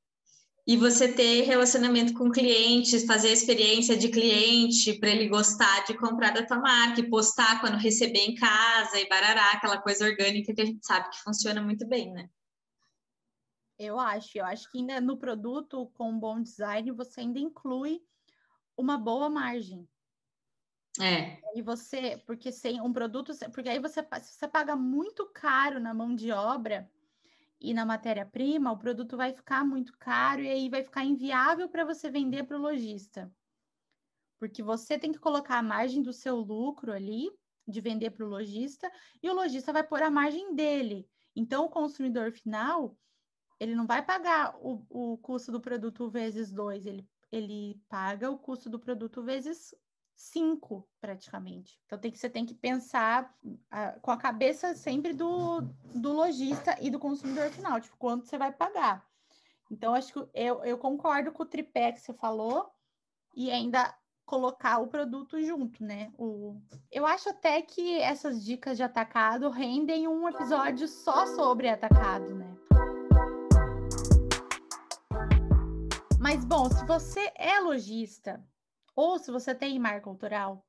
e 0.66 0.76
você 0.76 1.12
ter 1.12 1.42
relacionamento 1.42 2.14
com 2.14 2.30
clientes, 2.30 3.04
fazer 3.04 3.32
experiência 3.32 3.96
de 3.96 4.08
cliente 4.08 4.98
para 4.98 5.10
ele 5.10 5.28
gostar 5.28 5.84
de 5.84 5.96
comprar 5.96 6.32
da 6.32 6.46
tua 6.46 6.58
marca 6.58 7.00
e 7.00 7.10
postar 7.10 7.60
quando 7.60 7.76
receber 7.76 8.20
em 8.20 8.34
casa 8.34 8.98
e 8.98 9.08
barará, 9.08 9.52
aquela 9.52 9.80
coisa 9.80 10.04
orgânica 10.04 10.54
que 10.54 10.60
a 10.60 10.64
gente 10.64 10.86
sabe 10.86 11.10
que 11.10 11.22
funciona 11.22 11.60
muito 11.60 11.86
bem, 11.88 12.12
né? 12.12 12.28
Eu 13.76 13.98
acho, 13.98 14.38
eu 14.38 14.44
acho 14.44 14.70
que 14.70 14.78
ainda 14.78 15.00
no 15.00 15.16
produto 15.16 15.90
com 15.94 16.16
bom 16.16 16.40
design 16.40 16.92
você 16.92 17.20
ainda 17.20 17.40
inclui 17.40 18.00
uma 18.76 18.96
boa 18.96 19.28
margem. 19.28 19.88
É. 21.00 21.40
E 21.56 21.62
você, 21.62 22.22
porque 22.26 22.52
sem 22.52 22.80
um 22.80 22.92
produto, 22.92 23.32
porque 23.52 23.68
aí 23.68 23.80
você, 23.80 24.06
você 24.20 24.46
paga 24.46 24.76
muito 24.76 25.26
caro 25.32 25.80
na 25.80 25.92
mão 25.92 26.14
de 26.14 26.30
obra, 26.30 26.88
e 27.62 27.72
na 27.72 27.86
matéria-prima, 27.86 28.72
o 28.72 28.78
produto 28.78 29.16
vai 29.16 29.32
ficar 29.32 29.64
muito 29.64 29.96
caro 29.98 30.42
e 30.42 30.48
aí 30.48 30.68
vai 30.68 30.82
ficar 30.82 31.04
inviável 31.04 31.68
para 31.68 31.84
você 31.84 32.10
vender 32.10 32.42
para 32.44 32.58
o 32.58 32.60
lojista. 32.60 33.32
Porque 34.38 34.62
você 34.62 34.98
tem 34.98 35.12
que 35.12 35.20
colocar 35.20 35.58
a 35.58 35.62
margem 35.62 36.02
do 36.02 36.12
seu 36.12 36.36
lucro 36.36 36.92
ali, 36.92 37.30
de 37.66 37.80
vender 37.80 38.10
para 38.10 38.26
o 38.26 38.28
lojista, 38.28 38.90
e 39.22 39.30
o 39.30 39.34
lojista 39.34 39.72
vai 39.72 39.84
pôr 39.84 40.02
a 40.02 40.10
margem 40.10 40.54
dele. 40.54 41.08
Então, 41.36 41.64
o 41.64 41.70
consumidor 41.70 42.32
final, 42.32 42.96
ele 43.60 43.76
não 43.76 43.86
vai 43.86 44.04
pagar 44.04 44.56
o, 44.56 44.84
o 44.90 45.18
custo 45.18 45.52
do 45.52 45.60
produto 45.60 46.10
vezes 46.10 46.52
dois, 46.52 46.84
ele, 46.84 47.08
ele 47.30 47.80
paga 47.88 48.28
o 48.28 48.38
custo 48.38 48.68
do 48.68 48.80
produto 48.80 49.22
vezes 49.22 49.72
cinco, 50.23 50.87
praticamente. 51.01 51.81
Então 51.85 51.99
tem 51.99 52.11
que, 52.11 52.18
você 52.18 52.31
tem 52.31 52.47
que 52.47 52.55
pensar 52.55 53.35
uh, 53.45 54.01
com 54.01 54.11
a 54.11 54.16
cabeça 54.16 54.75
sempre 54.75 55.12
do, 55.12 55.62
do 55.95 56.12
lojista 56.12 56.77
e 56.81 56.91
do 56.91 56.99
consumidor 56.99 57.51
final, 57.51 57.81
tipo, 57.81 57.97
quanto 57.97 58.27
você 58.27 58.39
vai 58.39 58.53
pagar. 58.53 59.05
Então, 59.70 59.95
acho 59.95 60.12
que 60.12 60.29
eu, 60.35 60.64
eu 60.64 60.79
concordo 60.79 61.33
com 61.33 61.43
o 61.43 61.47
tripé 61.47 61.93
que 61.93 62.01
você 62.01 62.12
falou 62.12 62.70
e 63.35 63.51
ainda 63.51 63.93
colocar 64.25 64.79
o 64.79 64.87
produto 64.87 65.43
junto, 65.43 65.83
né? 65.83 66.12
O... 66.16 66.61
Eu 66.91 67.05
acho 67.05 67.31
até 67.31 67.61
que 67.61 67.99
essas 67.99 68.45
dicas 68.45 68.77
de 68.77 68.83
atacado 68.83 69.51
rendem 69.51 70.07
um 70.07 70.29
episódio 70.29 70.87
só 70.87 71.27
sobre 71.27 71.68
atacado, 71.68 72.35
né? 72.35 72.55
Mas, 76.20 76.45
bom, 76.45 76.70
se 76.70 76.85
você 76.87 77.33
é 77.35 77.59
lojista 77.59 78.45
ou 78.95 79.18
se 79.18 79.30
você 79.30 79.55
tem 79.55 79.78
marca 79.78 80.09
autoral, 80.09 80.66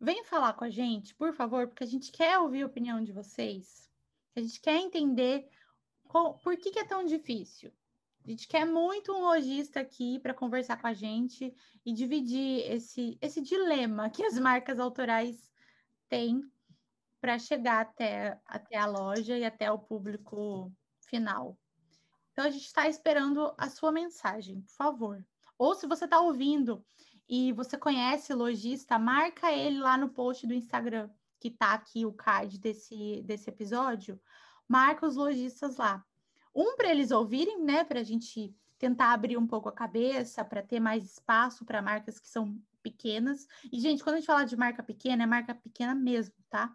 vem 0.00 0.24
falar 0.24 0.54
com 0.54 0.64
a 0.64 0.70
gente, 0.70 1.14
por 1.14 1.32
favor, 1.32 1.68
porque 1.68 1.84
a 1.84 1.86
gente 1.86 2.10
quer 2.12 2.38
ouvir 2.38 2.62
a 2.62 2.66
opinião 2.66 3.02
de 3.02 3.12
vocês. 3.12 3.90
A 4.36 4.40
gente 4.40 4.60
quer 4.60 4.76
entender 4.76 5.48
qual, 6.04 6.38
por 6.38 6.56
que, 6.56 6.70
que 6.70 6.78
é 6.78 6.84
tão 6.84 7.04
difícil. 7.04 7.72
A 8.24 8.30
gente 8.30 8.46
quer 8.46 8.66
muito 8.66 9.12
um 9.12 9.22
lojista 9.22 9.80
aqui 9.80 10.18
para 10.20 10.34
conversar 10.34 10.80
com 10.80 10.86
a 10.86 10.92
gente 10.92 11.54
e 11.84 11.92
dividir 11.92 12.70
esse, 12.70 13.16
esse 13.20 13.40
dilema 13.40 14.10
que 14.10 14.22
as 14.22 14.38
marcas 14.38 14.78
autorais 14.78 15.50
têm 16.08 16.42
para 17.20 17.38
chegar 17.38 17.80
até, 17.80 18.38
até 18.46 18.76
a 18.76 18.86
loja 18.86 19.36
e 19.36 19.44
até 19.44 19.70
o 19.72 19.78
público 19.78 20.72
final. 21.06 21.58
Então, 22.32 22.44
a 22.44 22.50
gente 22.50 22.66
está 22.66 22.88
esperando 22.88 23.52
a 23.58 23.68
sua 23.68 23.90
mensagem, 23.90 24.60
por 24.60 24.74
favor. 24.74 25.26
Ou 25.58 25.74
se 25.74 25.86
você 25.86 26.04
está 26.04 26.20
ouvindo 26.20 26.84
e 27.28 27.52
você 27.52 27.76
conhece 27.76 28.32
lojista, 28.32 28.98
marca 28.98 29.52
ele 29.52 29.78
lá 29.78 29.98
no 29.98 30.08
post 30.08 30.46
do 30.46 30.54
Instagram, 30.54 31.10
que 31.38 31.50
tá 31.50 31.74
aqui 31.74 32.06
o 32.06 32.12
card 32.12 32.58
desse, 32.58 33.22
desse 33.22 33.50
episódio. 33.50 34.18
Marca 34.66 35.06
os 35.06 35.16
lojistas 35.16 35.76
lá. 35.76 36.04
Um, 36.54 36.76
para 36.76 36.90
eles 36.90 37.10
ouvirem, 37.10 37.62
né? 37.62 37.84
Para 37.84 38.00
a 38.00 38.04
gente 38.04 38.54
tentar 38.78 39.12
abrir 39.12 39.36
um 39.36 39.46
pouco 39.46 39.68
a 39.68 39.72
cabeça, 39.72 40.44
para 40.44 40.62
ter 40.62 40.80
mais 40.80 41.04
espaço 41.04 41.64
para 41.64 41.82
marcas 41.82 42.18
que 42.18 42.28
são 42.28 42.58
pequenas. 42.82 43.46
E, 43.70 43.78
gente, 43.78 44.02
quando 44.02 44.14
a 44.14 44.18
gente 44.18 44.26
fala 44.26 44.44
de 44.44 44.56
marca 44.56 44.82
pequena, 44.82 45.24
é 45.24 45.26
marca 45.26 45.54
pequena 45.54 45.94
mesmo, 45.94 46.34
tá? 46.48 46.74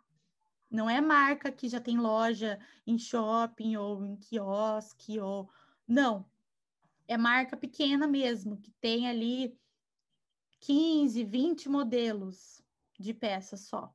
Não 0.69 0.89
é 0.89 1.01
marca 1.01 1.51
que 1.51 1.67
já 1.67 1.79
tem 1.79 1.97
loja 1.97 2.59
em 2.85 2.97
shopping 2.97 3.75
ou 3.77 4.05
em 4.05 4.15
quiosque 4.17 5.19
ou. 5.19 5.49
Não. 5.87 6.25
É 7.07 7.17
marca 7.17 7.57
pequena 7.57 8.07
mesmo, 8.07 8.57
que 8.57 8.71
tem 8.79 9.07
ali 9.07 9.57
15, 10.65 11.23
20 11.25 11.69
modelos 11.69 12.61
de 12.99 13.13
peças 13.13 13.67
só. 13.67 13.93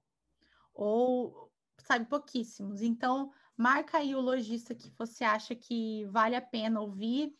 Ou, 0.74 1.50
sabe, 1.78 2.06
pouquíssimos. 2.06 2.82
Então, 2.82 3.30
marca 3.56 3.98
aí 3.98 4.14
o 4.14 4.20
lojista 4.20 4.74
que 4.74 4.92
você 4.98 5.24
acha 5.24 5.54
que 5.54 6.04
vale 6.06 6.36
a 6.36 6.42
pena 6.42 6.80
ouvir 6.80 7.32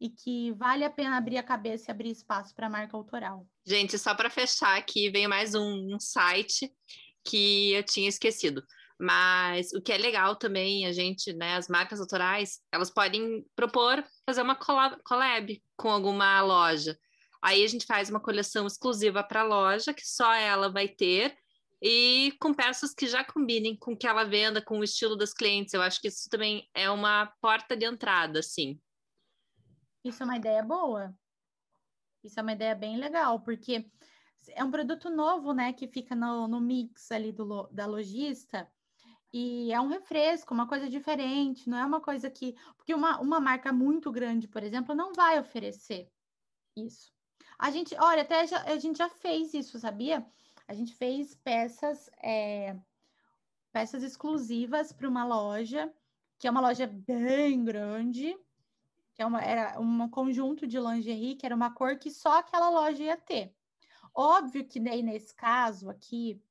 e 0.00 0.08
que 0.08 0.52
vale 0.52 0.82
a 0.82 0.90
pena 0.90 1.18
abrir 1.18 1.36
a 1.36 1.42
cabeça 1.42 1.90
e 1.90 1.92
abrir 1.92 2.10
espaço 2.10 2.54
para 2.54 2.70
marca 2.70 2.96
autoral. 2.96 3.46
Gente, 3.66 3.98
só 3.98 4.14
para 4.14 4.30
fechar 4.30 4.78
aqui, 4.78 5.10
vem 5.10 5.28
mais 5.28 5.54
um, 5.54 5.94
um 5.94 6.00
site 6.00 6.72
que 7.22 7.72
eu 7.72 7.84
tinha 7.84 8.08
esquecido. 8.08 8.64
Mas 8.98 9.72
o 9.72 9.80
que 9.80 9.92
é 9.92 9.98
legal 9.98 10.36
também, 10.36 10.86
a 10.86 10.92
gente, 10.92 11.32
né, 11.34 11.56
as 11.56 11.68
marcas 11.68 12.00
autorais, 12.00 12.60
elas 12.72 12.90
podem 12.90 13.44
propor 13.54 14.02
fazer 14.26 14.42
uma 14.42 14.54
collab 14.54 15.62
com 15.76 15.90
alguma 15.90 16.40
loja. 16.42 16.98
Aí 17.42 17.64
a 17.64 17.68
gente 17.68 17.86
faz 17.86 18.10
uma 18.10 18.20
coleção 18.20 18.66
exclusiva 18.66 19.22
para 19.22 19.40
a 19.40 19.44
loja, 19.44 19.94
que 19.94 20.06
só 20.06 20.32
ela 20.34 20.70
vai 20.70 20.88
ter, 20.88 21.36
e 21.82 22.36
com 22.40 22.52
peças 22.52 22.92
que 22.92 23.06
já 23.06 23.24
combinem 23.24 23.76
com 23.76 23.92
o 23.92 23.96
que 23.96 24.06
ela 24.06 24.24
venda, 24.24 24.60
com 24.60 24.78
o 24.78 24.84
estilo 24.84 25.16
das 25.16 25.32
clientes. 25.32 25.72
Eu 25.72 25.80
acho 25.80 26.00
que 26.00 26.08
isso 26.08 26.28
também 26.28 26.68
é 26.74 26.90
uma 26.90 27.32
porta 27.40 27.76
de 27.76 27.86
entrada, 27.86 28.42
sim. 28.42 28.78
Isso 30.04 30.22
é 30.22 30.26
uma 30.26 30.36
ideia 30.36 30.62
boa. 30.62 31.14
Isso 32.22 32.38
é 32.38 32.42
uma 32.42 32.52
ideia 32.52 32.74
bem 32.74 32.98
legal, 32.98 33.40
porque 33.40 33.86
é 34.50 34.62
um 34.62 34.70
produto 34.70 35.08
novo, 35.08 35.52
né, 35.54 35.72
que 35.72 35.88
fica 35.88 36.14
no, 36.14 36.46
no 36.46 36.60
mix 36.60 37.10
ali 37.10 37.32
do, 37.32 37.66
da 37.68 37.86
lojista. 37.86 38.70
E 39.32 39.72
é 39.72 39.80
um 39.80 39.86
refresco, 39.86 40.52
uma 40.52 40.66
coisa 40.66 40.90
diferente, 40.90 41.70
não 41.70 41.78
é 41.78 41.86
uma 41.86 42.00
coisa 42.00 42.28
que. 42.28 42.54
Porque 42.76 42.92
uma, 42.92 43.20
uma 43.20 43.38
marca 43.38 43.72
muito 43.72 44.10
grande, 44.10 44.48
por 44.48 44.62
exemplo, 44.62 44.94
não 44.94 45.12
vai 45.12 45.38
oferecer 45.38 46.10
isso. 46.76 47.12
A 47.60 47.70
gente, 47.70 47.94
olha, 47.98 48.22
até 48.22 48.46
já, 48.46 48.62
a 48.62 48.78
gente 48.78 48.96
já 48.96 49.10
fez 49.10 49.52
isso, 49.52 49.78
sabia? 49.78 50.26
A 50.66 50.72
gente 50.72 50.94
fez 50.94 51.34
peças, 51.34 52.08
é, 52.22 52.74
peças 53.70 54.02
exclusivas 54.02 54.92
para 54.92 55.06
uma 55.06 55.26
loja, 55.26 55.92
que 56.38 56.48
é 56.48 56.50
uma 56.50 56.62
loja 56.62 56.86
bem 56.86 57.62
grande, 57.62 58.34
que 59.12 59.20
é 59.20 59.26
uma, 59.26 59.42
era 59.42 59.78
um 59.78 60.08
conjunto 60.08 60.66
de 60.66 60.80
lingerie, 60.80 61.34
que 61.34 61.44
era 61.44 61.54
uma 61.54 61.70
cor 61.70 61.98
que 61.98 62.10
só 62.10 62.38
aquela 62.38 62.70
loja 62.70 63.02
ia 63.02 63.16
ter. 63.18 63.54
Óbvio 64.14 64.66
que 64.66 64.80
daí, 64.80 65.02
nesse 65.02 65.34
caso 65.34 65.90
aqui, 65.90 66.42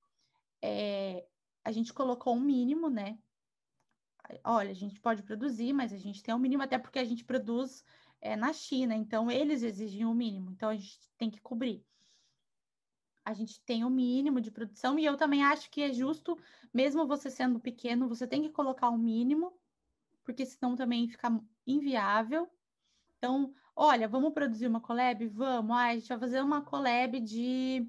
é, 0.61 1.25
a 1.63 1.71
gente 1.71 1.91
colocou 1.91 2.35
um 2.35 2.39
mínimo, 2.39 2.87
né? 2.87 3.17
Olha, 4.43 4.69
a 4.69 4.75
gente 4.75 4.99
pode 4.99 5.23
produzir, 5.23 5.73
mas 5.73 5.91
a 5.91 5.97
gente 5.97 6.21
tem 6.21 6.35
um 6.35 6.39
mínimo, 6.39 6.61
até 6.61 6.77
porque 6.77 6.99
a 6.99 7.03
gente 7.03 7.25
produz 7.25 7.83
é, 8.21 8.35
na 8.35 8.51
China, 8.53 8.95
então 8.95 9.31
eles 9.31 9.63
exigem 9.63 10.05
o 10.05 10.13
mínimo, 10.13 10.51
então 10.51 10.69
a 10.69 10.75
gente 10.75 10.99
tem 11.17 11.29
que 11.29 11.41
cobrir. 11.41 11.85
A 13.23 13.33
gente 13.33 13.61
tem 13.61 13.83
o 13.83 13.89
mínimo 13.89 14.41
de 14.41 14.51
produção 14.51 14.97
e 14.97 15.05
eu 15.05 15.15
também 15.15 15.43
acho 15.43 15.69
que 15.69 15.81
é 15.81 15.93
justo, 15.93 16.37
mesmo 16.73 17.07
você 17.07 17.29
sendo 17.29 17.59
pequeno, 17.59 18.09
você 18.09 18.27
tem 18.27 18.41
que 18.41 18.49
colocar 18.49 18.89
o 18.89 18.97
mínimo, 18.97 19.53
porque 20.23 20.45
senão 20.45 20.75
também 20.75 21.07
fica 21.07 21.39
inviável. 21.65 22.49
Então, 23.17 23.53
olha, 23.75 24.07
vamos 24.07 24.33
produzir 24.33 24.67
uma 24.67 24.81
collab? 24.81 25.27
Vamos, 25.27 25.75
ah, 25.75 25.87
a 25.87 25.93
gente 25.95 26.07
vai 26.07 26.19
fazer 26.19 26.41
uma 26.41 26.61
collab 26.61 27.19
de 27.19 27.87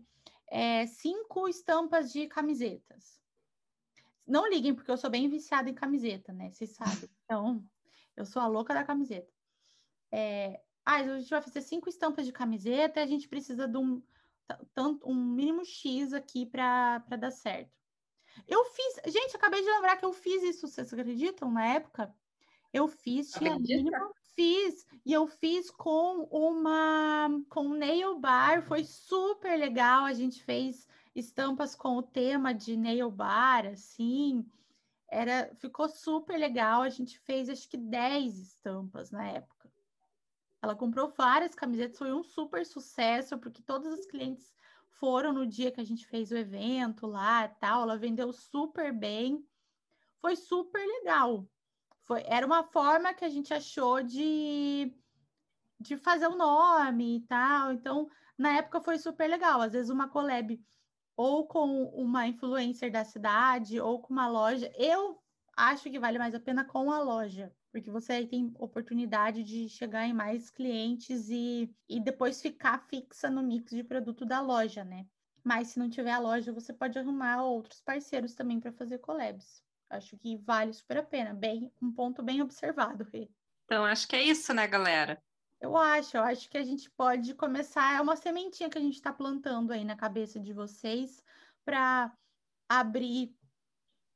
é, 0.48 0.86
cinco 0.86 1.48
estampas 1.48 2.12
de 2.12 2.26
camisetas. 2.26 3.18
Não 4.26 4.48
liguem, 4.48 4.74
porque 4.74 4.90
eu 4.90 4.96
sou 4.96 5.10
bem 5.10 5.28
viciada 5.28 5.70
em 5.70 5.74
camiseta, 5.74 6.32
né? 6.32 6.50
Vocês 6.50 6.70
sabem. 6.70 7.08
Então, 7.24 7.64
eu 8.16 8.24
sou 8.24 8.42
a 8.42 8.46
louca 8.46 8.74
da 8.74 8.84
camiseta 8.84 9.32
é, 10.10 10.60
ah, 10.84 10.96
a 10.96 11.18
gente 11.18 11.30
vai 11.30 11.42
fazer 11.42 11.62
cinco 11.62 11.88
estampas 11.88 12.26
de 12.26 12.32
camiseta, 12.32 13.00
a 13.00 13.06
gente 13.06 13.28
precisa 13.28 13.68
de 13.68 13.78
um, 13.78 14.02
tanto, 14.74 15.08
um 15.08 15.14
mínimo 15.14 15.64
X 15.64 16.12
aqui 16.12 16.46
para 16.46 16.98
dar 16.98 17.30
certo. 17.30 17.70
Eu 18.46 18.64
fiz, 18.64 19.12
gente, 19.12 19.36
acabei 19.36 19.60
de 19.60 19.70
lembrar 19.70 19.96
que 19.96 20.04
eu 20.04 20.12
fiz 20.12 20.42
isso, 20.42 20.66
vocês 20.66 20.92
acreditam? 20.92 21.50
Na 21.50 21.66
época, 21.66 22.14
eu 22.72 22.86
fiz, 22.88 23.32
tinha 23.32 23.58
mínimo, 23.58 24.14
fiz, 24.34 24.86
e 25.04 25.12
eu 25.12 25.26
fiz 25.26 25.70
com 25.70 26.24
uma, 26.30 27.28
com 27.48 27.62
um 27.66 27.74
nail 27.74 28.18
bar, 28.18 28.62
foi 28.62 28.84
super 28.84 29.58
legal, 29.58 30.04
a 30.04 30.12
gente 30.12 30.42
fez 30.44 30.86
estampas 31.14 31.74
com 31.74 31.96
o 31.96 32.02
tema 32.02 32.54
de 32.54 32.76
nail 32.76 33.10
bar, 33.10 33.66
assim, 33.66 34.46
era, 35.08 35.52
ficou 35.56 35.88
super 35.88 36.38
legal, 36.38 36.82
a 36.82 36.88
gente 36.88 37.18
fez 37.18 37.48
acho 37.48 37.68
que 37.68 37.76
10 37.76 38.38
estampas 38.38 39.10
na 39.10 39.26
época. 39.26 39.59
Ela 40.62 40.74
comprou 40.74 41.08
várias 41.08 41.54
camisetas, 41.54 41.98
foi 41.98 42.12
um 42.12 42.22
super 42.22 42.66
sucesso, 42.66 43.38
porque 43.38 43.62
todos 43.62 43.92
os 43.92 44.06
clientes 44.06 44.54
foram 44.90 45.32
no 45.32 45.46
dia 45.46 45.72
que 45.72 45.80
a 45.80 45.84
gente 45.84 46.06
fez 46.06 46.30
o 46.30 46.36
evento 46.36 47.06
lá 47.06 47.46
e 47.46 47.48
tal. 47.60 47.82
Ela 47.82 47.96
vendeu 47.96 48.32
super 48.32 48.92
bem. 48.92 49.44
Foi 50.20 50.36
super 50.36 50.84
legal. 50.84 51.48
Foi, 52.04 52.22
era 52.26 52.46
uma 52.46 52.62
forma 52.62 53.14
que 53.14 53.24
a 53.24 53.28
gente 53.28 53.54
achou 53.54 54.02
de, 54.02 54.94
de 55.78 55.96
fazer 55.96 56.26
o 56.26 56.36
nome 56.36 57.16
e 57.16 57.20
tal. 57.20 57.72
Então, 57.72 58.08
na 58.36 58.56
época 58.58 58.80
foi 58.80 58.98
super 58.98 59.28
legal. 59.28 59.62
Às 59.62 59.72
vezes 59.72 59.90
uma 59.90 60.08
collab 60.08 60.60
ou 61.16 61.46
com 61.46 61.84
uma 61.94 62.26
influencer 62.26 62.90
da 62.90 63.04
cidade 63.04 63.80
ou 63.80 64.00
com 64.00 64.12
uma 64.12 64.28
loja. 64.28 64.70
Eu 64.76 65.22
acho 65.56 65.90
que 65.90 65.98
vale 65.98 66.18
mais 66.18 66.34
a 66.34 66.40
pena 66.40 66.64
com 66.64 66.90
a 66.90 67.00
loja, 67.00 67.54
porque 67.70 67.90
você 67.90 68.12
aí 68.14 68.26
tem 68.26 68.52
oportunidade 68.58 69.42
de 69.42 69.68
chegar 69.68 70.06
em 70.06 70.12
mais 70.12 70.50
clientes 70.50 71.28
e, 71.30 71.72
e 71.88 72.00
depois 72.00 72.42
ficar 72.42 72.86
fixa 72.88 73.30
no 73.30 73.42
mix 73.42 73.70
de 73.70 73.84
produto 73.84 74.24
da 74.24 74.40
loja, 74.40 74.84
né? 74.84 75.06
Mas 75.42 75.68
se 75.68 75.78
não 75.78 75.88
tiver 75.88 76.12
a 76.12 76.18
loja, 76.18 76.52
você 76.52 76.72
pode 76.72 76.98
arrumar 76.98 77.42
outros 77.42 77.80
parceiros 77.80 78.34
também 78.34 78.60
para 78.60 78.72
fazer 78.72 78.98
collabs. 78.98 79.62
Acho 79.88 80.16
que 80.16 80.36
vale 80.36 80.72
super 80.72 80.98
a 80.98 81.02
pena. 81.02 81.32
Bem, 81.32 81.72
um 81.80 81.90
ponto 81.92 82.22
bem 82.22 82.42
observado, 82.42 83.04
Rê. 83.12 83.28
Então, 83.64 83.84
acho 83.84 84.06
que 84.06 84.16
é 84.16 84.22
isso, 84.22 84.52
né, 84.52 84.66
galera? 84.66 85.22
Eu 85.60 85.76
acho, 85.76 86.16
eu 86.16 86.22
acho 86.22 86.48
que 86.48 86.56
a 86.56 86.64
gente 86.64 86.90
pode 86.90 87.34
começar, 87.34 87.96
é 87.96 88.00
uma 88.00 88.16
sementinha 88.16 88.70
que 88.70 88.78
a 88.78 88.80
gente 88.80 88.94
está 88.94 89.12
plantando 89.12 89.72
aí 89.72 89.84
na 89.84 89.94
cabeça 89.94 90.40
de 90.40 90.52
vocês 90.52 91.22
para 91.64 92.12
abrir 92.68 93.36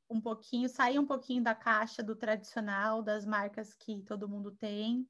um 0.09 0.21
pouquinho, 0.21 0.69
sair 0.69 0.99
um 0.99 1.05
pouquinho 1.05 1.43
da 1.43 1.55
caixa 1.55 2.03
do 2.03 2.15
tradicional, 2.15 3.01
das 3.01 3.25
marcas 3.25 3.73
que 3.73 4.01
todo 4.03 4.29
mundo 4.29 4.51
tem, 4.51 5.07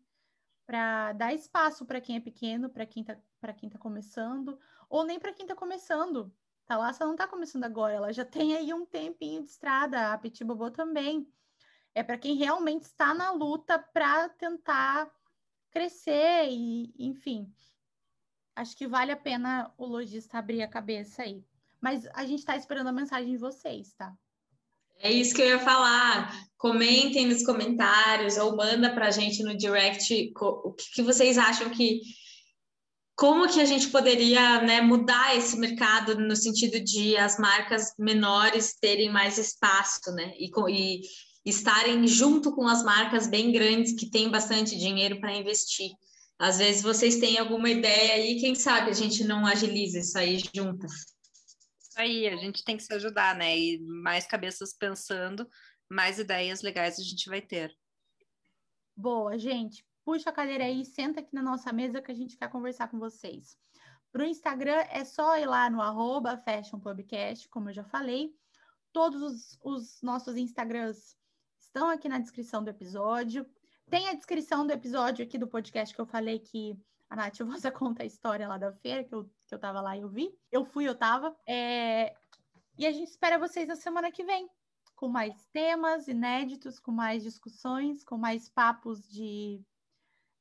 para 0.66 1.14
dar 1.14 1.34
espaço 1.34 1.86
para 1.86 2.02
quem 2.02 2.18
é 2.18 2.20
pequeno, 2.20 2.70
para 2.70 2.86
quem 2.86 3.02
está 3.02 3.18
para 3.40 3.54
quem 3.54 3.70
tá 3.70 3.78
começando, 3.78 4.60
ou 4.90 5.04
nem 5.04 5.20
para 5.20 5.32
quem 5.32 5.44
está 5.44 5.56
começando. 5.56 6.34
Tá 6.66 6.78
lá, 6.78 6.92
não 7.00 7.12
está 7.12 7.28
começando 7.28 7.64
agora, 7.64 7.94
ela 7.94 8.12
já 8.12 8.26
tem 8.26 8.56
aí 8.56 8.74
um 8.74 8.86
tempinho 8.86 9.44
de 9.44 9.50
estrada, 9.50 10.14
a 10.14 10.18
Petit 10.18 10.44
Bobô 10.44 10.72
também. 10.72 11.32
É 11.94 12.04
para 12.04 12.18
quem 12.18 12.36
realmente 12.36 12.84
está 12.84 13.14
na 13.14 13.32
luta 13.32 13.78
para 13.78 14.30
tentar 14.30 15.14
crescer 15.70 16.48
e, 16.50 16.94
enfim. 16.98 17.54
Acho 18.56 18.76
que 18.76 18.88
vale 18.88 19.12
a 19.12 19.18
pena 19.18 19.72
o 19.78 19.86
lojista 19.86 20.38
abrir 20.38 20.64
a 20.64 20.68
cabeça 20.68 21.22
aí. 21.22 21.46
Mas 21.80 22.08
a 22.08 22.26
gente 22.26 22.40
está 22.40 22.56
esperando 22.56 22.88
a 22.88 22.94
mensagem 22.94 23.32
de 23.32 23.38
vocês, 23.38 23.94
tá? 23.94 24.18
É 25.00 25.12
isso 25.12 25.34
que 25.34 25.42
eu 25.42 25.48
ia 25.48 25.60
falar. 25.60 26.34
Comentem 26.58 27.28
nos 27.28 27.44
comentários 27.44 28.38
ou 28.38 28.56
manda 28.56 28.94
para 28.94 29.08
a 29.08 29.12
gente 29.12 29.44
no 29.44 29.56
direct 29.56 30.32
o 30.36 30.74
que, 30.74 31.02
vocês 31.02 31.38
acham 31.38 31.70
que 31.70 32.02
como 33.16 33.48
que 33.48 33.62
a 33.62 33.66
gente 33.66 33.90
poderia 33.90 34.62
né, 34.62 34.82
mudar 34.82 35.36
esse 35.38 35.58
mercado 35.58 36.20
no 36.20 36.36
sentido 36.36 36.80
de 36.80 37.16
as 37.18 37.38
marcas 37.38 37.94
menores 37.98 38.76
terem 38.80 39.12
mais 39.12 39.38
espaço, 39.38 40.12
né? 40.12 40.34
E, 40.38 40.50
e 40.70 41.02
estarem 41.46 42.06
junto 42.08 42.54
com 42.54 42.68
as 42.68 42.84
marcas 42.84 43.28
bem 43.28 43.52
grandes 43.52 43.94
que 43.94 44.10
têm 44.10 44.30
bastante 44.30 44.78
dinheiro 44.78 45.20
para 45.20 45.36
investir. 45.36 45.92
Às 46.38 46.58
vezes 46.58 46.82
vocês 46.82 47.18
têm 47.18 47.38
alguma 47.38 47.70
ideia 47.70 48.16
aí, 48.16 48.40
quem 48.40 48.56
sabe 48.56 48.90
a 48.90 48.94
gente 48.94 49.24
não 49.24 49.46
agiliza 49.46 50.00
isso 50.00 50.18
aí 50.18 50.44
juntas. 50.54 51.15
Aí, 51.96 52.28
a 52.28 52.36
gente 52.36 52.64
tem 52.64 52.78
que 52.78 52.84
se 52.84 52.94
ajudar, 52.94 53.36
né? 53.36 53.58
E 53.58 53.80
mais 53.80 54.28
cabeças 54.28 54.74
pensando, 54.74 55.48
mais 55.90 56.20
ideias 56.20 56.62
legais 56.62 57.00
a 57.00 57.04
gente 57.04 57.30
vai 57.30 57.42
ter. 57.42 57.76
Boa, 58.96 59.38
gente. 59.38 59.86
Puxa 60.04 60.30
a 60.30 60.34
cadeira 60.34 60.66
aí, 60.66 60.86
senta 60.86 61.20
aqui 61.20 61.34
na 61.34 61.42
nossa 61.42 61.74
mesa 61.74 62.02
que 62.02 62.12
a 62.12 62.16
gente 62.16 62.38
quer 62.38 62.50
conversar 62.50 62.88
com 62.90 63.00
vocês. 63.00 63.58
Para 64.12 64.24
o 64.24 64.28
Instagram 64.28 64.86
é 64.90 65.04
só 65.04 65.38
ir 65.38 65.46
lá 65.46 65.70
no 65.70 65.82
arroba 65.82 66.42
como 67.50 67.70
eu 67.70 67.74
já 67.74 67.84
falei. 67.84 68.34
Todos 68.94 69.22
os, 69.22 69.60
os 69.62 70.02
nossos 70.02 70.38
Instagrams 70.38 71.18
estão 71.60 71.90
aqui 71.90 72.08
na 72.08 72.20
descrição 72.20 72.64
do 72.64 72.70
episódio. 72.70 73.46
Tem 73.90 74.08
a 74.08 74.14
descrição 74.14 74.66
do 74.66 74.72
episódio 74.72 75.26
aqui 75.26 75.38
do 75.38 75.48
podcast 75.48 75.94
que 75.94 76.00
eu 76.00 76.06
falei 76.06 76.40
que 76.40 76.78
a 77.16 77.26
Nath 77.26 77.40
Vossa 77.48 77.72
conta 77.72 78.04
a 78.04 78.06
história 78.06 78.48
lá 78.48 78.58
da 78.58 78.74
feira, 78.74 79.04
que 79.04 79.16
eu, 79.16 79.24
que 79.48 79.56
eu 79.56 79.60
tava 79.60 79.82
lá 79.82 79.98
e 79.98 80.02
eu 80.02 80.10
vi. 80.10 80.30
Eu 80.52 80.66
fui, 80.66 80.88
eu 80.88 80.96
tava. 80.96 81.36
É... 81.48 82.14
E 82.78 82.86
a 82.86 82.92
gente 82.92 83.10
espera 83.10 83.40
vocês 83.40 83.68
na 83.68 83.76
semana 83.76 84.12
que 84.12 84.24
vem, 84.24 84.48
com 84.96 85.08
mais 85.08 85.34
temas 85.54 86.08
inéditos, 86.08 86.80
com 86.80 86.92
mais 86.92 87.24
discussões, 87.24 88.04
com 88.04 88.18
mais 88.18 88.50
papos 88.50 89.10
de 89.10 89.62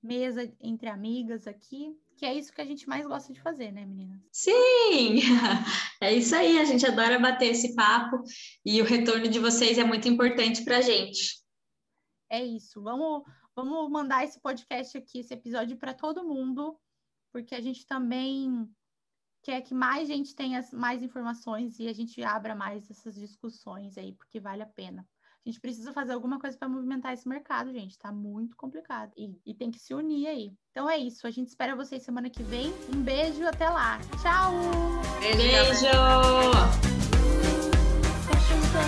mesa 0.02 0.52
entre 0.60 0.88
amigas 0.88 1.46
aqui, 1.46 1.96
que 2.16 2.26
é 2.26 2.34
isso 2.34 2.52
que 2.52 2.60
a 2.60 2.64
gente 2.64 2.88
mais 2.88 3.06
gosta 3.06 3.32
de 3.32 3.40
fazer, 3.40 3.72
né, 3.72 3.84
meninas? 3.86 4.20
Sim! 4.30 5.20
É 6.00 6.12
isso 6.12 6.36
aí, 6.36 6.58
a 6.58 6.64
gente 6.66 6.84
adora 6.84 7.18
bater 7.18 7.46
esse 7.46 7.74
papo 7.74 8.22
e 8.62 8.82
o 8.82 8.84
retorno 8.84 9.26
de 9.26 9.38
vocês 9.38 9.78
é 9.78 9.84
muito 9.84 10.06
importante 10.06 10.62
para 10.62 10.78
a 10.78 10.80
gente. 10.82 11.38
É 12.28 12.44
isso, 12.44 12.82
vamos, 12.82 13.22
vamos 13.54 13.90
mandar 13.90 14.24
esse 14.24 14.40
podcast 14.40 14.96
aqui, 14.98 15.20
esse 15.20 15.32
episódio 15.32 15.76
para 15.76 15.94
todo 15.94 16.24
mundo, 16.24 16.78
porque 17.32 17.54
a 17.54 17.60
gente 17.60 17.86
também 17.86 18.68
quer 19.42 19.60
que 19.60 19.74
mais 19.74 20.08
gente 20.08 20.34
tenha 20.34 20.64
mais 20.72 21.02
informações 21.02 21.78
e 21.78 21.86
a 21.86 21.92
gente 21.92 22.22
abra 22.22 22.54
mais 22.54 22.90
essas 22.90 23.14
discussões 23.14 23.96
aí, 23.98 24.12
porque 24.14 24.40
vale 24.40 24.62
a 24.62 24.66
pena. 24.66 25.06
A 25.46 25.50
gente 25.50 25.60
precisa 25.60 25.92
fazer 25.92 26.14
alguma 26.14 26.40
coisa 26.40 26.56
para 26.56 26.70
movimentar 26.70 27.12
esse 27.12 27.28
mercado, 27.28 27.70
gente. 27.70 27.98
Tá 27.98 28.10
muito 28.10 28.56
complicado. 28.56 29.12
E, 29.14 29.38
e, 29.44 29.52
tem 29.52 29.70
que 29.70 29.78
se 29.78 29.92
unir 29.92 30.26
aí. 30.26 30.56
Então 30.70 30.88
é 30.88 30.96
isso. 30.96 31.26
A 31.26 31.30
gente 31.30 31.48
espera 31.48 31.76
vocês 31.76 32.02
semana 32.02 32.30
que 32.30 32.42
vem. 32.42 32.72
Um 32.94 33.02
beijo, 33.02 33.46
até 33.46 33.68
lá. 33.68 33.98
Tchau! 34.22 34.54
Beijo! 35.20 35.38